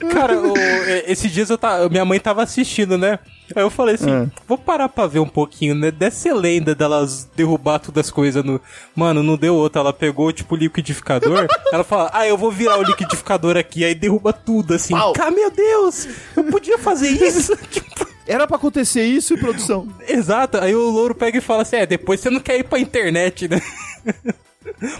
Cara, 0.12 0.38
o- 0.40 0.56
é, 0.56 1.04
esses 1.10 1.30
dias 1.30 1.50
eu 1.50 1.58
tava, 1.58 1.88
minha 1.88 2.04
mãe 2.04 2.18
tava 2.20 2.42
assistindo, 2.42 2.96
né? 2.98 3.18
Aí 3.54 3.62
eu 3.62 3.70
falei 3.70 3.96
assim, 3.96 4.10
É. 4.10 4.26
vou 4.46 4.56
parar 4.56 4.88
pra 4.88 5.06
ver 5.08 5.18
um 5.18 5.28
pouquinho, 5.28 5.74
né? 5.74 5.90
Ser 6.12 6.32
lenda 6.34 6.72
delas 6.74 7.28
derrubar 7.34 7.78
todas 7.80 8.06
as 8.06 8.10
coisas 8.10 8.44
no... 8.44 8.60
Mano, 8.94 9.22
não 9.24 9.36
deu 9.36 9.54
outra. 9.56 9.80
Ela 9.80 9.92
pegou, 9.92 10.30
tipo, 10.32 10.54
o 10.54 10.58
liquidificador. 10.58 11.46
ela 11.72 11.82
fala, 11.82 12.10
ah, 12.12 12.26
eu 12.26 12.36
vou 12.36 12.52
virar 12.52 12.78
o 12.78 12.82
liquidificador 12.82 13.56
aqui. 13.56 13.84
Aí 13.84 13.94
derruba 13.94 14.32
tudo, 14.32 14.74
assim. 14.74 14.94
Pau. 14.94 15.12
Cara, 15.14 15.30
meu 15.32 15.50
Deus! 15.50 16.06
Eu 16.36 16.44
podia 16.44 16.78
fazer 16.78 17.08
isso? 17.08 17.56
tipo... 17.70 17.99
Era 18.30 18.46
pra 18.46 18.56
acontecer 18.56 19.02
isso 19.04 19.34
e 19.34 19.36
produção. 19.36 19.88
Exato, 20.08 20.58
aí 20.58 20.74
o 20.74 20.88
louro 20.90 21.14
pega 21.14 21.38
e 21.38 21.40
fala 21.40 21.62
assim: 21.62 21.76
é, 21.76 21.86
depois 21.86 22.20
você 22.20 22.30
não 22.30 22.38
quer 22.40 22.58
ir 22.60 22.64
pra 22.64 22.78
internet, 22.78 23.48
né? 23.48 23.60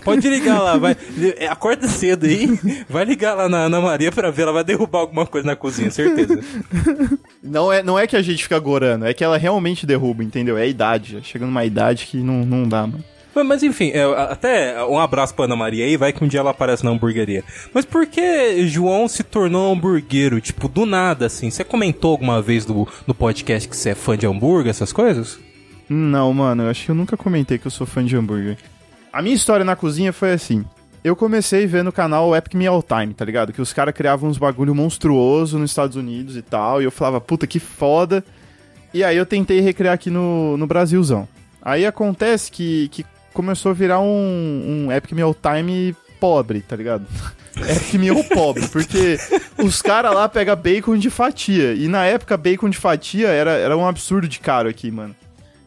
Pode 0.05 0.29
ligar 0.29 0.61
lá, 0.61 0.77
vai. 0.77 0.97
é, 1.39 1.47
Acorda 1.47 1.87
cedo 1.87 2.27
aí, 2.27 2.49
vai 2.89 3.05
ligar 3.05 3.35
lá 3.35 3.49
na 3.49 3.59
Ana 3.65 3.81
Maria 3.81 4.11
pra 4.11 4.31
ver, 4.31 4.43
ela 4.43 4.53
vai 4.53 4.65
derrubar 4.65 4.99
alguma 5.01 5.25
coisa 5.27 5.47
na 5.47 5.55
cozinha, 5.55 5.91
certeza. 5.91 6.41
Não 7.43 7.73
é, 7.73 7.83
não 7.83 7.99
é 7.99 8.07
que 8.07 8.17
a 8.17 8.23
gente 8.23 8.43
fica 8.43 8.59
gorando, 8.59 9.07
é 9.07 9.15
que 9.15 9.23
ela 9.23 9.39
realmente 9.39 9.87
derruba, 9.87 10.25
entendeu? 10.25 10.59
É 10.59 10.63
a 10.63 10.67
idade. 10.67 11.13
já 11.13 11.23
Chega 11.23 11.47
numa 11.47 11.65
idade 11.65 12.07
que 12.07 12.17
não, 12.19 12.45
não 12.45 12.69
dá, 12.69 12.87
mano. 12.87 13.05
Mas, 13.35 13.63
enfim, 13.63 13.91
é, 13.95 14.03
até 14.31 14.85
um 14.85 14.99
abraço 14.99 15.35
pra 15.35 15.45
Ana 15.45 15.57
Maria 15.57 15.85
aí, 15.85 15.97
vai 15.97 16.13
que 16.13 16.23
um 16.23 16.29
dia 16.29 16.41
ela 16.41 16.51
aparece 16.51 16.85
na 16.85 16.91
hamburgueria. 16.91 17.45
Mas 17.73 17.85
por 17.85 18.07
que 18.07 18.67
João 18.67 19.07
se 19.09 19.23
tornou 19.23 19.73
hamburguero? 19.73 20.41
Tipo, 20.41 20.69
do 20.69 20.85
nada, 20.85 21.27
assim? 21.27 21.51
Você 21.51 21.63
comentou 21.63 22.11
alguma 22.13 22.43
vez 22.43 22.65
do, 22.65 22.89
no 23.07 23.15
podcast 23.15 23.69
que 23.69 23.77
você 23.77 23.91
é 23.91 23.95
fã 23.95 24.17
de 24.17 24.27
hambúrguer, 24.27 24.71
essas 24.71 24.93
coisas? 24.93 25.39
Não, 25.89 26.33
mano, 26.33 26.65
eu 26.65 26.71
acho 26.71 26.85
que 26.85 26.91
eu 26.91 26.95
nunca 26.95 27.17
comentei 27.17 27.59
que 27.59 27.67
eu 27.67 27.71
sou 27.71 27.87
fã 27.87 28.05
de 28.05 28.17
hambúrguer. 28.17 28.57
A 29.13 29.23
minha 29.23 29.35
história 29.35 29.65
na 29.65 29.75
cozinha 29.75 30.13
foi 30.13 30.33
assim. 30.33 30.65
Eu 31.03 31.17
comecei 31.17 31.67
vendo 31.67 31.89
o 31.89 31.93
canal 31.93 32.37
Epic 32.37 32.55
Me 32.55 32.67
All 32.67 32.83
Time, 32.83 33.15
tá 33.15 33.25
ligado? 33.25 33.53
Que 33.53 33.63
os 33.63 33.73
caras 33.73 33.95
criavam 33.95 34.29
uns 34.29 34.39
bagulho 34.39 34.75
monstruoso 34.75 35.59
nos 35.59 35.71
Estados 35.71 35.97
Unidos 35.97 36.37
e 36.37 36.43
tal. 36.43 36.81
E 36.81 36.85
eu 36.85 36.91
falava, 36.91 37.21
puta, 37.21 37.47
que 37.47 37.59
foda. 37.59 38.23
E 38.93 39.03
aí 39.03 39.17
eu 39.17 39.25
tentei 39.25 39.61
recriar 39.61 39.95
aqui 39.95 40.11
no, 40.11 40.57
no 40.57 40.67
Brasilzão. 40.67 41.27
Aí 41.63 41.87
acontece 41.87 42.51
que, 42.51 42.89
que 42.89 43.05
começou 43.33 43.71
a 43.71 43.75
virar 43.75 44.01
um, 44.01 44.87
um 44.87 44.93
Epic 44.93 45.13
Me 45.13 45.23
All 45.23 45.35
Time 45.35 45.97
pobre, 46.19 46.61
tá 46.61 46.77
ligado? 46.77 47.07
Epic 47.57 47.95
Me 47.95 48.09
All 48.11 48.25
pobre, 48.25 48.69
porque 48.69 49.19
os 49.59 49.81
caras 49.83 50.15
lá 50.15 50.29
pegam 50.29 50.57
bacon 50.57 50.97
de 50.97 51.11
fatia. 51.11 51.75
E 51.75 51.89
na 51.89 52.05
época, 52.05 52.37
bacon 52.37 52.69
de 52.69 52.79
fatia 52.79 53.29
era, 53.29 53.53
era 53.53 53.77
um 53.77 53.87
absurdo 53.87 54.29
de 54.29 54.39
caro 54.39 54.69
aqui, 54.69 54.91
mano. 54.91 55.15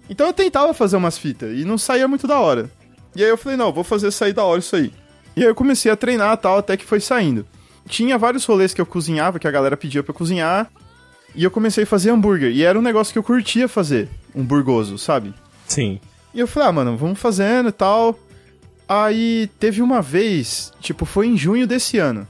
Então 0.09 0.27
eu 0.27 0.33
tentava 0.33 0.73
fazer 0.73 0.97
umas 0.97 1.17
fitas 1.17 1.57
e 1.57 1.65
não 1.65 1.77
saía 1.77 2.07
muito 2.07 2.27
da 2.27 2.39
hora. 2.39 2.69
E 3.15 3.23
aí 3.23 3.29
eu 3.29 3.37
falei, 3.37 3.57
não, 3.57 3.71
vou 3.71 3.83
fazer 3.83 4.11
sair 4.11 4.33
da 4.33 4.43
hora 4.43 4.59
isso 4.59 4.75
aí. 4.75 4.91
E 5.35 5.41
aí 5.41 5.47
eu 5.47 5.55
comecei 5.55 5.91
a 5.91 5.95
treinar 5.95 6.37
tal, 6.37 6.57
até 6.57 6.77
que 6.77 6.85
foi 6.85 6.99
saindo. 6.99 7.45
Tinha 7.87 8.17
vários 8.17 8.45
rolês 8.45 8.73
que 8.73 8.81
eu 8.81 8.85
cozinhava, 8.85 9.39
que 9.39 9.47
a 9.47 9.51
galera 9.51 9.77
pedia 9.77 10.03
pra 10.03 10.13
cozinhar. 10.13 10.69
E 11.35 11.43
eu 11.43 11.51
comecei 11.51 11.83
a 11.83 11.87
fazer 11.87 12.11
hambúrguer. 12.11 12.51
E 12.51 12.63
era 12.63 12.77
um 12.77 12.81
negócio 12.81 13.11
que 13.11 13.19
eu 13.19 13.23
curtia 13.23 13.67
fazer, 13.67 14.07
um 14.35 14.43
burgoso, 14.43 14.97
sabe? 14.97 15.33
Sim. 15.67 15.99
E 16.33 16.39
eu 16.39 16.47
falei, 16.47 16.69
ah, 16.69 16.71
mano, 16.71 16.97
vamos 16.97 17.19
fazendo 17.19 17.69
e 17.69 17.71
tal. 17.71 18.17
Aí 18.87 19.49
teve 19.59 19.81
uma 19.81 20.01
vez, 20.01 20.71
tipo, 20.79 21.05
foi 21.05 21.27
em 21.27 21.37
junho 21.37 21.67
desse 21.67 21.97
ano. 21.97 22.27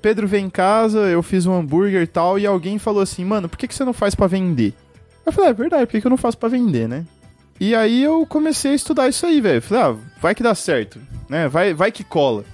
Pedro 0.00 0.26
veio 0.26 0.44
em 0.44 0.50
casa, 0.50 1.00
eu 1.00 1.22
fiz 1.22 1.46
um 1.46 1.54
hambúrguer 1.54 2.02
e 2.02 2.06
tal, 2.06 2.38
e 2.38 2.46
alguém 2.46 2.78
falou 2.78 3.02
assim, 3.02 3.24
mano, 3.24 3.48
por 3.48 3.56
que, 3.56 3.68
que 3.68 3.74
você 3.74 3.84
não 3.84 3.92
faz 3.92 4.14
pra 4.14 4.26
vender? 4.26 4.74
Eu 5.24 5.32
falei, 5.32 5.50
ah, 5.50 5.52
é 5.52 5.54
verdade, 5.54 5.86
por 5.86 5.92
que, 5.92 6.00
que 6.00 6.06
eu 6.06 6.10
não 6.10 6.16
faço 6.16 6.36
pra 6.36 6.48
vender, 6.48 6.88
né? 6.88 7.06
E 7.60 7.74
aí 7.76 8.02
eu 8.02 8.26
comecei 8.26 8.72
a 8.72 8.74
estudar 8.74 9.08
isso 9.08 9.24
aí, 9.24 9.40
velho. 9.40 9.62
Falei, 9.62 9.84
ah, 9.84 9.96
vai 10.20 10.34
que 10.34 10.42
dá 10.42 10.54
certo, 10.54 11.00
né? 11.28 11.48
Vai, 11.48 11.72
vai 11.72 11.92
que 11.92 12.02
cola. 12.02 12.44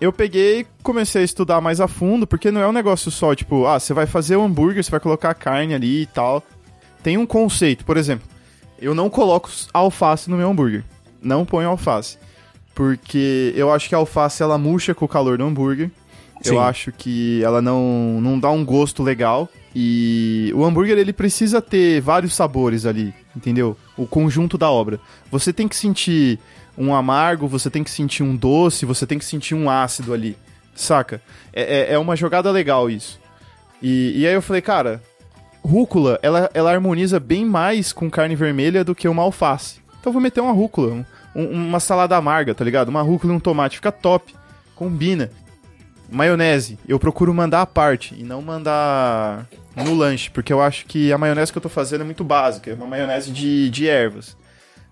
Eu 0.00 0.12
peguei, 0.12 0.66
comecei 0.82 1.22
a 1.22 1.24
estudar 1.24 1.60
mais 1.60 1.80
a 1.80 1.86
fundo, 1.86 2.26
porque 2.26 2.50
não 2.50 2.60
é 2.60 2.66
um 2.66 2.72
negócio 2.72 3.10
só, 3.12 3.34
tipo, 3.34 3.66
ah, 3.66 3.78
você 3.78 3.94
vai 3.94 4.06
fazer 4.06 4.34
o 4.34 4.42
hambúrguer, 4.42 4.82
você 4.82 4.90
vai 4.90 4.98
colocar 4.98 5.30
a 5.30 5.34
carne 5.34 5.74
ali 5.74 6.02
e 6.02 6.06
tal. 6.06 6.42
Tem 7.02 7.16
um 7.16 7.24
conceito, 7.24 7.84
por 7.84 7.96
exemplo, 7.96 8.26
eu 8.84 8.94
não 8.94 9.08
coloco 9.08 9.50
alface 9.72 10.28
no 10.28 10.36
meu 10.36 10.50
hambúrguer. 10.50 10.84
Não 11.22 11.46
ponho 11.46 11.70
alface. 11.70 12.18
Porque 12.74 13.54
eu 13.56 13.72
acho 13.72 13.88
que 13.88 13.94
a 13.94 13.98
alface 13.98 14.42
ela 14.42 14.58
murcha 14.58 14.94
com 14.94 15.06
o 15.06 15.08
calor 15.08 15.38
do 15.38 15.44
hambúrguer. 15.44 15.90
Sim. 16.42 16.50
Eu 16.50 16.60
acho 16.60 16.92
que 16.92 17.42
ela 17.42 17.62
não, 17.62 18.20
não 18.20 18.38
dá 18.38 18.50
um 18.50 18.62
gosto 18.62 19.02
legal. 19.02 19.48
E 19.74 20.52
o 20.54 20.64
hambúrguer 20.64 20.98
ele 20.98 21.14
precisa 21.14 21.62
ter 21.62 22.02
vários 22.02 22.34
sabores 22.34 22.84
ali, 22.84 23.14
entendeu? 23.34 23.74
O 23.96 24.06
conjunto 24.06 24.58
da 24.58 24.70
obra. 24.70 25.00
Você 25.30 25.50
tem 25.50 25.66
que 25.66 25.76
sentir 25.76 26.38
um 26.76 26.94
amargo, 26.94 27.48
você 27.48 27.70
tem 27.70 27.82
que 27.82 27.90
sentir 27.90 28.22
um 28.22 28.36
doce, 28.36 28.84
você 28.84 29.06
tem 29.06 29.18
que 29.18 29.24
sentir 29.24 29.54
um 29.54 29.70
ácido 29.70 30.12
ali, 30.12 30.36
saca? 30.74 31.22
É, 31.52 31.62
é, 31.62 31.94
é 31.94 31.98
uma 31.98 32.16
jogada 32.16 32.50
legal 32.50 32.90
isso. 32.90 33.18
E, 33.80 34.12
e 34.20 34.26
aí 34.26 34.34
eu 34.34 34.42
falei, 34.42 34.60
cara, 34.60 35.02
rúcula, 35.64 36.18
ela, 36.22 36.50
ela 36.52 36.70
harmoniza 36.72 37.18
bem 37.18 37.44
mais 37.44 37.92
com 37.92 38.10
carne 38.10 38.36
vermelha 38.36 38.84
do 38.84 38.94
que 38.94 39.08
uma 39.08 39.22
alface. 39.22 39.80
Então 40.00 40.10
eu 40.10 40.12
vou 40.12 40.22
meter 40.22 40.40
uma 40.40 40.52
rúcula, 40.52 41.04
um- 41.34 41.46
uma 41.50 41.80
salada 41.80 42.16
amarga, 42.16 42.54
tá 42.54 42.64
ligado? 42.64 42.88
Uma 42.88 43.02
rúcula 43.02 43.32
e 43.32 43.36
um 43.36 43.40
tomate, 43.40 43.76
fica 43.76 43.90
top, 43.90 44.34
combina. 44.76 45.30
Maionese, 46.10 46.78
eu 46.86 46.98
procuro 46.98 47.32
mandar 47.32 47.62
à 47.62 47.66
parte 47.66 48.14
e 48.16 48.22
não 48.22 48.42
mandar 48.42 49.46
no 49.74 49.94
lanche, 49.94 50.30
porque 50.30 50.52
eu 50.52 50.60
acho 50.60 50.84
que 50.86 51.12
a 51.12 51.18
maionese 51.18 51.50
que 51.50 51.58
eu 51.58 51.62
tô 51.62 51.68
fazendo 51.70 52.02
é 52.02 52.04
muito 52.04 52.22
básica, 52.22 52.70
é 52.70 52.74
uma 52.74 52.86
maionese 52.86 53.30
de, 53.32 53.70
de 53.70 53.88
ervas. 53.88 54.36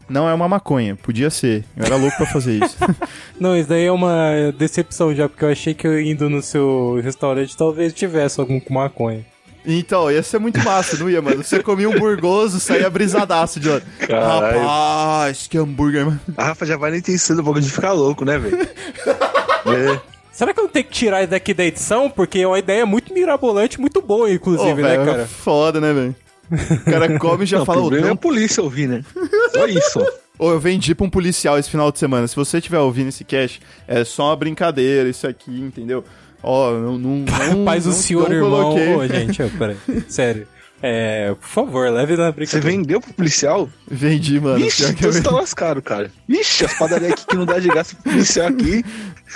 Não 0.09 0.29
é 0.29 0.35
uma 0.35 0.49
maconha, 0.49 0.97
podia 0.97 1.31
ser. 1.31 1.65
Eu 1.77 1.85
era 1.87 1.97
louco 1.97 2.17
pra 2.17 2.27
fazer 2.27 2.59
isso. 2.65 2.77
Não, 3.39 3.57
isso 3.57 3.69
daí 3.69 3.85
é 3.85 3.93
uma 3.93 4.53
decepção 4.59 5.15
já, 5.15 5.29
porque 5.29 5.45
eu 5.45 5.49
achei 5.51 5.75
que 5.75 5.87
eu 5.87 6.01
indo 6.01 6.29
no 6.29 6.43
seu 6.43 6.99
restaurante 7.03 7.57
talvez 7.57 7.93
tivesse 7.93 8.41
algum 8.41 8.59
com 8.59 8.75
maconha. 8.75 9.25
Então, 9.65 10.11
ia 10.11 10.23
ser 10.23 10.39
muito 10.39 10.63
massa, 10.65 10.97
não 10.97 11.09
ia, 11.09 11.23
mano? 11.23 11.43
Você 11.43 11.63
comia 11.63 11.89
um 11.89 11.99
burgoso, 11.99 12.59
saía 12.59 12.91
brisadaço 12.91 13.61
de. 13.61 13.69
Caralho. 14.01 14.61
Rapaz, 14.61 15.47
que 15.49 15.57
hambúrguer, 15.57 16.05
mano. 16.05 16.21
A 16.37 16.45
Rafa 16.47 16.67
já 16.67 16.77
vai 16.77 16.91
na 16.91 16.97
intenção 16.97 17.37
do 17.37 17.43
bagulho 17.43 17.65
de 17.65 17.71
ficar 17.71 17.93
louco, 17.93 18.25
né, 18.25 18.39
velho? 18.39 18.59
é. 18.67 20.01
Será 20.33 20.53
que 20.53 20.61
eu 20.61 20.69
tenho 20.69 20.87
que 20.87 20.93
tirar 20.93 21.21
isso 21.23 21.31
daqui 21.31 21.53
da 21.55 21.65
edição? 21.65 22.11
Porque 22.11 22.41
é 22.41 22.47
uma 22.47 22.59
ideia 22.59 22.85
muito 22.87 23.13
mirabolante, 23.13 23.81
muito 23.81 24.01
boa, 24.01 24.31
inclusive, 24.31 24.83
né, 24.83 24.97
velho, 24.97 25.05
cara? 25.05 25.27
Foda, 25.27 25.81
né, 25.81 25.93
velho? 25.93 26.17
O 26.51 26.85
cara 26.85 27.19
come 27.19 27.45
e 27.45 27.47
já 27.47 27.59
Não, 27.59 27.63
o 27.63 27.67
fala, 27.67 27.79
ô, 27.79 27.83
problema 27.83 28.07
é 28.07 28.09
não 28.09 28.15
a 28.15 28.19
polícia 28.19 28.63
ouvir, 28.63 28.89
né? 28.89 29.05
Só 29.53 29.67
isso. 29.67 30.05
Ô, 30.39 30.51
eu 30.51 30.59
vendi 30.59 30.95
pra 30.95 31.07
um 31.07 31.11
policial 31.11 31.59
esse 31.59 31.71
final 31.71 31.93
de 31.93 31.99
semana. 31.99 32.27
Se 32.27 32.35
você 32.35 32.59
estiver 32.59 32.79
ouvindo 32.79 33.09
esse 33.09 33.25
cast, 33.25 33.61
é 33.87 34.05
só 34.05 34.31
uma 34.31 34.37
brincadeira, 34.37 35.09
isso 35.09 35.27
aqui, 35.27 35.53
entendeu? 35.61 36.05
Ó, 36.43 36.73
não, 36.73 36.99
não, 36.99 37.25
não. 37.25 37.65
Paz 37.65 37.85
do 37.85 37.93
senhor 37.93 38.29
não 38.29 38.37
irmão. 38.37 38.51
coloquei. 38.51 38.95
Ô, 38.97 39.07
gente, 39.07 39.43
ó, 39.43 39.49
peraí. 39.59 39.77
Sério. 40.09 40.47
É, 40.85 41.29
por 41.41 41.47
favor, 41.49 41.89
leve 41.91 42.17
na 42.17 42.27
Você 42.27 42.33
brincadeira. 42.33 42.67
vendeu 42.77 43.01
pro 43.01 43.13
policial? 43.15 43.69
Vendi, 43.89 44.41
mano. 44.41 44.59
Que 44.69 44.83
então 44.85 45.09
eu 45.09 45.13
você 45.13 45.23
tá 45.23 45.31
lascado, 45.31 45.81
cara. 45.81 46.11
Vixe, 46.29 46.65
as 46.65 46.75
padarias 46.77 47.13
aqui 47.13 47.27
que 47.27 47.37
não 47.37 47.47
dá 47.47 47.61
de 47.61 47.69
graça 47.69 47.95
pro 47.95 48.11
policial 48.11 48.49
aqui. 48.49 48.85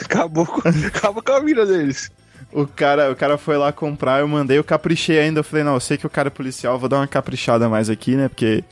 Acabou, 0.04 0.44
com- 0.44 0.68
acaba 0.68 1.22
com 1.22 1.32
a 1.32 1.38
vida 1.40 1.64
deles. 1.64 2.10
O 2.52 2.66
cara, 2.66 3.12
o 3.12 3.16
cara 3.16 3.38
foi 3.38 3.56
lá 3.56 3.70
comprar, 3.72 4.20
eu 4.20 4.28
mandei, 4.28 4.58
eu 4.58 4.64
caprichei 4.64 5.20
ainda. 5.20 5.38
Eu 5.40 5.44
falei, 5.44 5.64
não, 5.64 5.74
eu 5.74 5.80
sei 5.80 5.96
que 5.96 6.06
o 6.06 6.10
cara 6.10 6.26
é 6.26 6.30
policial, 6.30 6.78
vou 6.80 6.88
dar 6.88 6.96
uma 6.96 7.06
caprichada 7.06 7.68
mais 7.68 7.88
aqui, 7.88 8.16
né? 8.16 8.28
Porque 8.28 8.64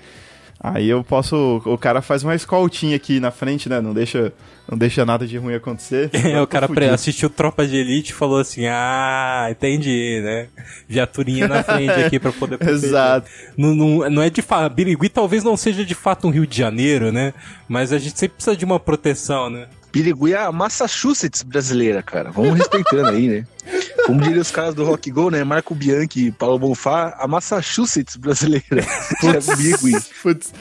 aí 0.65 0.89
eu 0.89 1.05
posso. 1.05 1.61
O 1.67 1.77
cara 1.77 2.01
faz 2.01 2.25
uma 2.25 2.35
escoltinha 2.35 2.97
aqui 2.97 3.21
na 3.21 3.31
frente, 3.31 3.69
né? 3.69 3.81
Não 3.81 3.93
deixa, 3.93 4.33
não 4.67 4.79
deixa 4.79 5.05
nada 5.05 5.27
de 5.27 5.37
ruim 5.37 5.55
acontecer. 5.55 6.11
É, 6.25 6.41
o 6.41 6.47
cara 6.47 6.67
fudido. 6.67 6.93
assistiu 6.95 7.29
Tropa 7.29 7.67
de 7.67 7.77
Elite 7.77 8.13
e 8.13 8.15
falou 8.15 8.39
assim: 8.39 8.67
Ah, 8.67 9.47
entendi, 9.51 10.21
né? 10.25 10.49
Viaturinha 10.89 11.47
na 11.47 11.63
frente 11.63 11.93
aqui 11.93 12.19
pra 12.19 12.33
poder. 12.33 12.59
Exato. 12.67 13.29
Não, 13.57 13.75
não, 13.75 14.11
não 14.11 14.23
é 14.23 14.31
de 14.31 14.41
fato. 14.41 14.73
Birigui 14.73 15.09
talvez 15.09 15.45
não 15.45 15.57
seja 15.57 15.85
de 15.85 15.95
fato 15.95 16.27
um 16.27 16.31
Rio 16.31 16.47
de 16.47 16.57
Janeiro, 16.57 17.13
né? 17.13 17.35
Mas 17.69 17.93
a 17.93 17.99
gente 17.99 18.19
sempre 18.19 18.37
precisa 18.37 18.57
de 18.57 18.65
uma 18.65 18.81
proteção, 18.81 19.51
né? 19.51 19.67
Birigui 19.93 20.33
é 20.33 20.39
a 20.39 20.51
Massachusetts 20.51 21.43
brasileira, 21.43 22.03
cara. 22.03 22.33
Vamos 22.33 22.59
respeitando 22.59 23.09
aí, 23.11 23.29
né? 23.29 23.47
Como 24.07 24.21
diriam 24.21 24.41
os 24.43 24.51
caras 24.51 24.75
do 24.75 24.85
Rock 24.85 25.11
Go, 25.11 25.31
né? 25.31 25.43
Marco 25.45 25.75
Bianchi 25.75 26.27
e 26.27 26.33
Paulo 26.33 26.59
Bonfá, 26.59 27.17
a 27.19 27.27
Massachusetts 27.27 28.17
brasileira. 28.17 28.65
Birigui. 29.57 29.99
Putz, 30.23 30.53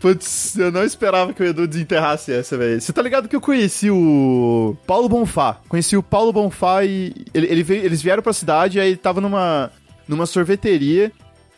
putz, 0.00 0.56
eu 0.58 0.70
não 0.70 0.84
esperava 0.84 1.32
que 1.32 1.42
o 1.42 1.46
Edu 1.46 1.66
desenterrasse 1.66 2.32
essa, 2.32 2.56
velho. 2.56 2.80
Você 2.80 2.92
tá 2.92 3.02
ligado 3.02 3.28
que 3.28 3.34
eu 3.36 3.40
conheci 3.40 3.90
o 3.90 4.76
Paulo 4.86 5.08
Bonfá? 5.08 5.58
Conheci 5.68 5.96
o 5.96 6.02
Paulo 6.02 6.32
Bonfá 6.32 6.84
e 6.84 7.12
ele, 7.34 7.46
ele 7.48 7.62
veio- 7.62 7.84
eles 7.84 8.00
vieram 8.02 8.22
pra 8.22 8.32
cidade, 8.32 8.78
aí 8.78 8.88
ele 8.88 8.96
tava 8.96 9.20
numa, 9.20 9.70
numa 10.06 10.26
sorveteria. 10.26 11.10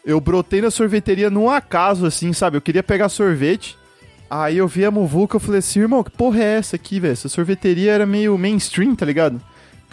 Eu 0.05 0.21
brotei 0.21 0.61
na 0.61 0.71
sorveteria 0.71 1.31
num 1.31 1.49
acaso, 1.51 2.05
assim, 2.07 2.33
sabe? 2.33 2.57
Eu 2.57 2.63
queria 2.63 2.83
pegar 2.83 3.09
sorvete. 3.09 3.77
Aí 4.31 4.57
eu 4.59 4.67
vi 4.67 4.85
a 4.85 4.91
Muvuca, 4.91 5.37
eu 5.37 5.41
falei 5.41 5.59
assim, 5.61 5.81
irmão, 5.81 6.03
que 6.03 6.11
porra 6.11 6.43
é 6.43 6.57
essa 6.59 6.77
aqui, 6.77 6.99
velho? 6.99 7.13
Essa 7.13 7.29
sorveteria 7.29 7.93
era 7.93 8.05
meio 8.07 8.37
mainstream, 8.37 8.95
tá 8.95 9.05
ligado? 9.07 9.41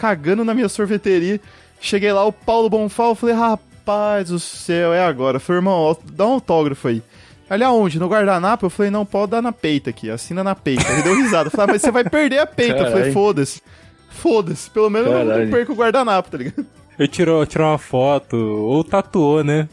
Cagando 0.02 0.44
na 0.44 0.52
minha 0.52 0.68
sorveteria. 0.68 1.38
Cheguei 1.80 2.12
lá, 2.12 2.24
o 2.26 2.32
Paulo 2.32 2.68
Bonfá, 2.68 3.04
eu 3.04 3.14
falei, 3.14 3.36
rapaz 3.36 4.30
do 4.30 4.40
céu, 4.40 4.92
é 4.92 5.00
agora. 5.04 5.38
Falei, 5.38 5.58
irmão, 5.60 5.74
ó, 5.78 5.96
dá 6.12 6.26
um 6.26 6.32
autógrafo 6.32 6.88
aí. 6.88 7.00
Ali 7.48 7.62
aonde? 7.62 8.00
No 8.00 8.08
guardanapo? 8.08 8.66
Eu 8.66 8.70
falei, 8.70 8.90
não, 8.90 9.06
pode 9.06 9.30
dar 9.30 9.40
na 9.40 9.52
peita 9.52 9.90
aqui, 9.90 10.10
assina 10.10 10.42
na 10.42 10.56
peita. 10.56 10.82
Ele 10.90 11.02
deu 11.02 11.14
risada. 11.14 11.46
Eu 11.46 11.50
falei, 11.52 11.66
ah, 11.68 11.72
mas 11.74 11.82
você 11.82 11.92
vai 11.92 12.02
perder 12.02 12.38
a 12.40 12.46
peita. 12.46 12.72
Eu 12.78 12.84
falei, 12.86 12.92
Caralho. 12.94 13.12
foda-se. 13.12 13.62
Foda-se, 14.10 14.68
pelo 14.70 14.90
menos 14.90 15.06
eu 15.06 15.18
não 15.20 15.26
Caralho. 15.28 15.50
perco 15.52 15.72
o 15.72 15.76
guardanapo, 15.76 16.30
tá 16.30 16.38
ligado? 16.38 16.66
Eu 16.98 17.06
tirou, 17.06 17.46
tirou 17.46 17.68
uma 17.68 17.78
foto, 17.78 18.36
ou 18.36 18.82
tatuou, 18.82 19.44
né? 19.44 19.68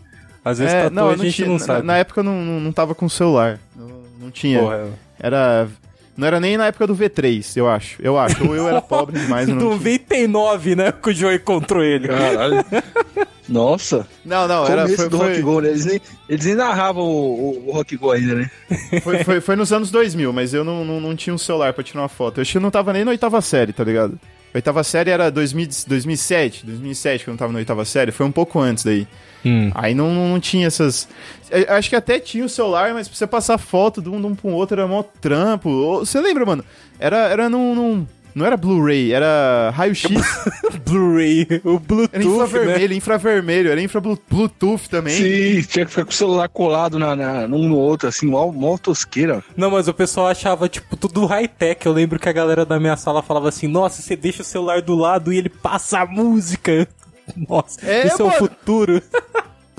Às 0.46 0.60
vezes 0.60 0.74
É, 0.76 0.84
tatuou 0.84 0.96
não, 0.96 1.08
a 1.10 1.13
eu 1.13 1.18
não 1.18 1.26
gente 1.26 1.36
tinha, 1.36 1.48
não 1.48 1.54
na- 1.56 1.60
sabe. 1.60 1.86
Na, 1.88 1.98
época 1.98 2.20
eu 2.20 2.24
não, 2.24 2.36
não, 2.46 2.60
não 2.60 2.72
tava 2.72 2.94
com 2.94 3.10
celular. 3.10 3.60
Não, 3.76 4.04
não 4.22 4.30
tinha. 4.32 4.60
Porra, 4.60 4.89
Era. 5.20 5.68
Não 6.19 6.27
era 6.27 6.38
nem 6.38 6.58
na 6.58 6.67
época 6.67 6.86
do 6.86 6.93
V3, 6.93 7.55
eu 7.55 7.69
acho. 7.69 8.01
Eu 8.01 8.19
acho. 8.19 8.45
Ou 8.45 8.53
eu 8.53 8.67
era 8.67 8.82
pobre 8.82 9.17
demais. 9.17 9.47
Eu 9.47 9.55
não, 9.55 9.62
tinha. 9.62 9.97
99, 9.97 10.75
né? 10.75 10.91
Que 10.91 11.12
o 11.12 11.13
Joe 11.13 11.34
encontrou 11.34 11.82
ele. 11.82 12.10
Caralho. 12.10 12.65
Nossa. 13.47 14.05
não, 14.25 14.45
não, 14.45 14.67
era. 14.67 14.86
Foi, 14.89 15.08
do 15.08 15.17
foi, 15.17 15.29
Rock 15.29 15.41
Go, 15.41 15.62
né? 15.62 15.69
Eles 15.69 15.86
nem, 15.86 16.01
eles 16.27 16.45
nem 16.45 16.55
narravam 16.55 17.03
o, 17.03 17.08
o, 17.08 17.69
o 17.69 17.71
Rock 17.71 17.95
Go 17.95 18.12
ainda, 18.12 18.36
né? 18.36 18.51
foi, 19.01 19.23
foi, 19.23 19.39
foi 19.39 19.55
nos 19.55 19.71
anos 19.71 19.89
2000, 19.89 20.34
mas 20.34 20.53
eu 20.53 20.65
não, 20.65 20.84
não, 20.84 20.99
não 20.99 21.15
tinha 21.15 21.34
um 21.34 21.38
celular 21.38 21.71
pra 21.71 21.84
tirar 21.84 22.01
uma 22.01 22.10
foto. 22.10 22.38
Eu 22.38 22.41
acho 22.41 22.51
que 22.51 22.58
eu 22.58 22.62
não 22.62 22.69
tava 22.69 22.91
nem 22.91 23.05
na 23.05 23.12
oitava 23.12 23.39
série, 23.39 23.71
tá 23.71 23.86
ligado? 23.86 24.19
Oitava 24.53 24.84
série 24.84 25.12
era 25.12 25.32
2000, 25.32 25.69
2007, 25.88 26.65
2007, 26.65 27.23
que 27.23 27.29
eu 27.29 27.32
não 27.32 27.38
tava 27.38 27.53
na 27.53 27.60
oitava 27.60 27.86
série. 27.86 28.12
Foi 28.12 28.25
um 28.25 28.32
pouco 28.32 28.60
antes 28.60 28.84
daí. 28.84 29.08
Hum. 29.45 29.71
Aí 29.73 29.93
não, 29.95 30.13
não, 30.13 30.39
tinha 30.39 30.67
essas. 30.67 31.08
eu 31.49 31.73
Acho 31.73 31.89
que 31.89 31.95
até 31.95 32.19
tinha 32.19 32.45
o 32.45 32.49
celular, 32.49 32.93
mas 32.93 33.08
pra 33.08 33.17
você 33.17 33.28
passar 33.28 33.58
foto 33.58 34.02
de 34.02 34.10
um, 34.10 34.19
de 34.19 34.28
um 34.28 34.36
pra 34.36 34.49
um 34.49 34.54
outro 34.54 34.80
era 34.80 34.88
mó 34.88 35.04
trampo. 35.04 35.99
Você 35.99 36.19
lembra, 36.19 36.45
mano? 36.45 36.63
Era, 36.99 37.17
era 37.30 37.49
num, 37.49 37.73
num, 37.73 38.08
Não 38.36 38.45
era 38.45 38.58
Blu-ray, 38.58 39.13
era 39.13 39.71
raio-x. 39.73 40.12
Blu-ray, 40.86 41.47
o 41.63 41.71
Era 41.71 41.80
Bluetooth, 41.80 42.17
né? 42.17 42.23
infravermelho, 42.25 42.93
infravermelho, 42.93 43.71
era 43.71 43.82
infra 43.82 44.02
Bluetooth 44.02 44.89
também. 44.89 45.13
Sim, 45.13 45.62
tinha 45.67 45.86
que 45.86 45.91
ficar 45.91 46.06
com 46.06 46.12
o 46.12 46.13
celular 46.13 46.49
colado 46.49 46.99
na, 46.99 47.15
na, 47.15 47.47
num 47.47 47.67
no 47.69 47.78
outro, 47.78 48.08
assim, 48.10 48.25
mó, 48.25 48.52
mó 48.52 48.78
tosqueira. 48.78 49.43
Não, 49.56 49.71
mas 49.71 49.88
o 49.88 49.93
pessoal 49.93 50.28
achava, 50.28 50.67
tipo, 50.67 50.97
tudo 50.97 51.25
high-tech. 51.25 51.86
Eu 51.86 51.93
lembro 51.93 52.19
que 52.19 52.28
a 52.28 52.34
galera 52.34 52.65
da 52.65 52.80
minha 52.80 52.97
sala 52.97 53.21
falava 53.23 53.49
assim, 53.49 53.67
nossa, 53.67 54.02
você 54.02 54.15
deixa 54.15 54.41
o 54.41 54.45
celular 54.45 54.82
do 54.82 54.95
lado 54.95 55.32
e 55.32 55.38
ele 55.38 55.49
passa 55.49 55.99
a 56.02 56.06
música. 56.06 56.88
Nossa, 57.47 57.86
É, 57.86 58.08
isso 58.08 58.23
é 58.23 58.25
o 58.25 58.32
futuro. 58.32 58.99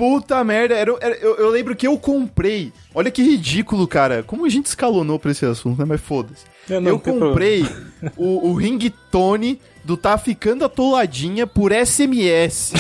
Puta 0.01 0.43
merda, 0.43 0.75
era, 0.75 0.97
era- 0.99 1.17
eu, 1.19 1.37
eu 1.37 1.51
lembro 1.51 1.77
que 1.77 1.87
eu 1.87 1.99
comprei. 1.99 2.73
Olha 2.95 3.11
que 3.11 3.23
ridículo, 3.23 3.87
cara. 3.87 4.23
Como 4.23 4.47
a 4.47 4.49
gente 4.49 4.65
escalonou 4.65 5.19
pra 5.19 5.31
esse 5.31 5.45
assunto, 5.45 5.79
né? 5.79 5.85
Mas 5.87 6.01
foda-se. 6.01 6.45
É, 6.71 6.77
eu 6.79 6.99
tem 6.99 7.19
comprei 7.19 7.67
o, 8.17 8.49
o 8.49 8.55
ringtone 8.55 9.61
do 9.85 9.99
Tá 9.99 10.17
Ficando 10.17 10.65
Atoladinha 10.65 11.47
por 11.47 11.71
SMS. 11.73 12.73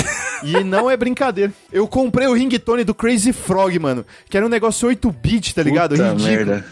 e 0.42 0.64
não 0.64 0.90
é 0.90 0.96
brincadeira. 0.96 1.52
Eu 1.70 1.86
comprei 1.86 2.26
o 2.26 2.32
ringtone 2.32 2.84
do 2.84 2.94
Crazy 2.94 3.34
Frog, 3.34 3.78
mano. 3.78 4.04
Que 4.28 4.38
era 4.38 4.46
um 4.46 4.48
negócio 4.48 4.88
8-bit, 4.88 5.54
tá 5.54 5.62
ligado? 5.62 5.90
Puta 5.96 6.12
Ridículo. 6.12 6.26
merda. 6.36 6.64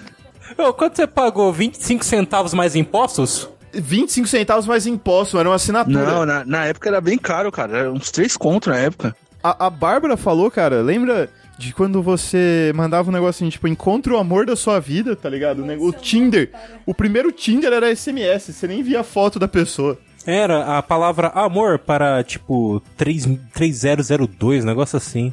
Ô, 0.56 0.72
quanto 0.72 0.96
você 0.96 1.06
pagou? 1.06 1.52
25 1.52 2.02
centavos 2.04 2.54
mais 2.54 2.74
impostos? 2.74 3.50
25 3.74 4.26
centavos 4.26 4.66
mais 4.66 4.86
imposto, 4.86 5.38
era 5.38 5.46
uma 5.46 5.56
assinatura. 5.56 6.06
Não, 6.06 6.24
na, 6.24 6.42
na 6.44 6.64
época 6.64 6.88
era 6.88 7.02
bem 7.02 7.18
caro, 7.18 7.52
cara. 7.52 7.76
Era 7.80 7.92
uns 7.92 8.10
três 8.10 8.34
contos 8.34 8.68
na 8.72 8.78
época. 8.78 9.14
A, 9.42 9.66
a 9.66 9.70
Bárbara 9.70 10.16
falou, 10.16 10.50
cara, 10.50 10.82
lembra 10.82 11.28
de 11.58 11.72
quando 11.72 12.02
você 12.02 12.72
mandava 12.74 13.08
um 13.08 13.12
negócio 13.12 13.44
assim, 13.44 13.50
tipo, 13.50 13.66
encontre 13.68 14.12
o 14.12 14.16
amor 14.18 14.46
da 14.46 14.54
sua 14.56 14.78
vida, 14.80 15.14
tá 15.16 15.28
ligado? 15.28 15.62
O, 15.62 15.66
nego- 15.66 15.88
o 15.88 15.92
Tinder. 15.92 16.50
O 16.86 16.94
primeiro 16.94 17.32
Tinder 17.32 17.72
era 17.72 17.94
SMS, 17.94 18.52
você 18.52 18.66
nem 18.66 18.82
via 18.82 19.00
a 19.00 19.04
foto 19.04 19.38
da 19.38 19.48
pessoa. 19.48 19.98
Era 20.26 20.78
a 20.78 20.82
palavra 20.82 21.28
amor 21.28 21.78
para, 21.78 22.22
tipo, 22.22 22.82
3, 22.96 23.26
3002, 23.54 24.64
negócio 24.64 24.96
assim. 24.96 25.32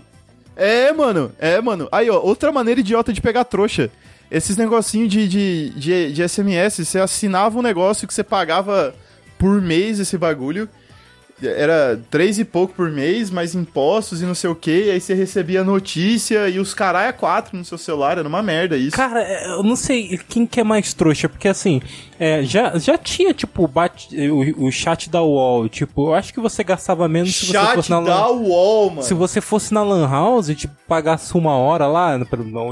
É, 0.55 0.91
mano, 0.93 1.31
é, 1.37 1.59
mano. 1.59 1.87
Aí, 1.91 2.09
ó, 2.09 2.19
outra 2.19 2.51
maneira 2.51 2.79
idiota 2.79 3.11
de 3.11 3.21
pegar 3.21 3.43
trouxa. 3.43 3.89
Esses 4.31 4.55
negocinhos 4.57 5.09
de, 5.11 5.27
de, 5.27 5.69
de, 5.71 6.11
de 6.13 6.27
SMS, 6.27 6.77
você 6.85 6.99
assinava 6.99 7.59
um 7.59 7.61
negócio 7.61 8.07
que 8.07 8.13
você 8.13 8.23
pagava 8.23 8.95
por 9.37 9.61
mês 9.61 9.99
esse 9.99 10.17
bagulho. 10.17 10.67
Era 11.43 11.99
três 12.09 12.39
e 12.39 12.45
pouco 12.45 12.73
por 12.73 12.89
mês, 12.89 13.29
mais 13.29 13.53
impostos 13.53 14.21
e 14.21 14.25
não 14.25 14.33
sei 14.33 14.49
o 14.49 14.55
que. 14.55 14.89
Aí 14.89 15.01
você 15.01 15.13
recebia 15.13 15.65
notícia 15.65 16.47
e 16.47 16.59
os 16.59 16.73
caralho 16.73 17.09
a 17.09 17.13
quatro 17.13 17.57
no 17.57 17.65
seu 17.65 17.77
celular. 17.77 18.17
Era 18.17 18.27
uma 18.27 18.41
merda 18.41 18.77
isso. 18.77 18.95
Cara, 18.95 19.21
é, 19.21 19.47
eu 19.51 19.63
não 19.63 19.75
sei 19.75 20.17
quem 20.29 20.47
que 20.47 20.61
é 20.61 20.63
mais 20.63 20.93
trouxa, 20.93 21.27
porque 21.27 21.49
assim, 21.49 21.81
é, 22.17 22.41
já, 22.43 22.77
já 22.77 22.97
tinha, 22.97 23.33
tipo, 23.33 23.67
bate, 23.67 24.15
o, 24.29 24.67
o 24.67 24.71
chat 24.71 25.09
da 25.09 25.21
UOL, 25.21 25.67
tipo, 25.67 26.09
eu 26.09 26.13
acho 26.13 26.33
que 26.33 26.39
você 26.39 26.63
gastava 26.63 27.05
menos 27.09 27.35
se 27.35 27.47
você 27.47 27.75
fosse 27.75 27.89
na 27.89 27.99
da 27.99 28.27
lan, 28.27 28.31
UOL, 28.31 28.89
mano. 28.91 29.03
Se 29.03 29.13
você 29.13 29.41
fosse 29.41 29.73
na 29.73 29.83
Lan 29.83 30.09
House 30.09 30.47
e 30.47 30.55
tipo, 30.55 30.73
pagasse 30.87 31.35
uma 31.35 31.57
hora 31.57 31.85
lá, 31.85 32.17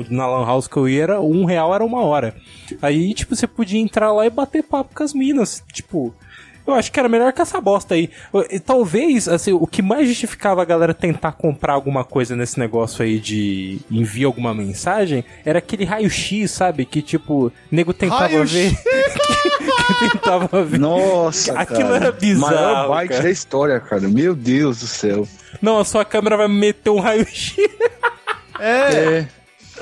na 0.09 0.27
Lan 0.27 0.45
House 0.45 0.67
que 0.67 0.77
eu 0.77 0.87
ia, 0.87 1.03
era 1.03 1.21
um 1.21 1.43
real 1.43 1.75
era 1.75 1.83
uma 1.83 2.01
hora. 2.01 2.33
Aí, 2.81 3.13
tipo, 3.13 3.35
você 3.35 3.45
podia 3.45 3.79
entrar 3.79 4.13
lá 4.13 4.25
e 4.25 4.29
bater 4.29 4.63
papo 4.63 4.95
com 4.95 5.03
as 5.03 5.13
minas. 5.13 5.61
Tipo, 5.73 6.13
eu 6.65 6.73
acho 6.73 6.91
que 6.91 6.99
era 6.99 7.09
melhor 7.09 7.31
que 7.33 7.41
essa 7.41 7.59
bosta 7.59 7.93
aí. 7.95 8.09
E 8.49 8.59
Talvez, 8.59 9.27
assim, 9.27 9.51
o 9.53 9.67
que 9.67 9.81
mais 9.81 10.07
justificava 10.07 10.61
a 10.61 10.65
galera 10.65 10.93
tentar 10.93 11.33
comprar 11.33 11.73
alguma 11.73 12.03
coisa 12.03 12.35
nesse 12.35 12.59
negócio 12.59 13.03
aí 13.03 13.19
de 13.19 13.79
enviar 13.91 14.27
alguma 14.27 14.53
mensagem 14.53 15.23
era 15.45 15.59
aquele 15.59 15.83
raio-x, 15.85 16.49
sabe? 16.51 16.85
Que 16.85 17.01
tipo, 17.01 17.51
nego 17.71 17.93
tentava 17.93 18.27
Raio-X. 18.27 18.51
ver. 18.51 18.75
que 19.99 20.09
tentava 20.11 20.63
ver. 20.63 20.79
Nossa, 20.79 21.53
Aquilo 21.59 21.89
cara. 21.89 21.95
era 21.95 22.11
bizarro, 22.11 22.89
Maior 22.89 23.07
cara. 23.07 23.23
da 23.23 23.29
história, 23.31 23.79
cara. 23.79 24.07
Meu 24.07 24.33
Deus 24.35 24.79
do 24.79 24.87
céu. 24.87 25.27
Não, 25.61 25.79
a 25.79 25.85
sua 25.85 26.05
câmera 26.05 26.37
vai 26.37 26.47
meter 26.47 26.89
um 26.89 26.99
raio-x. 26.99 27.55
É. 28.59 29.25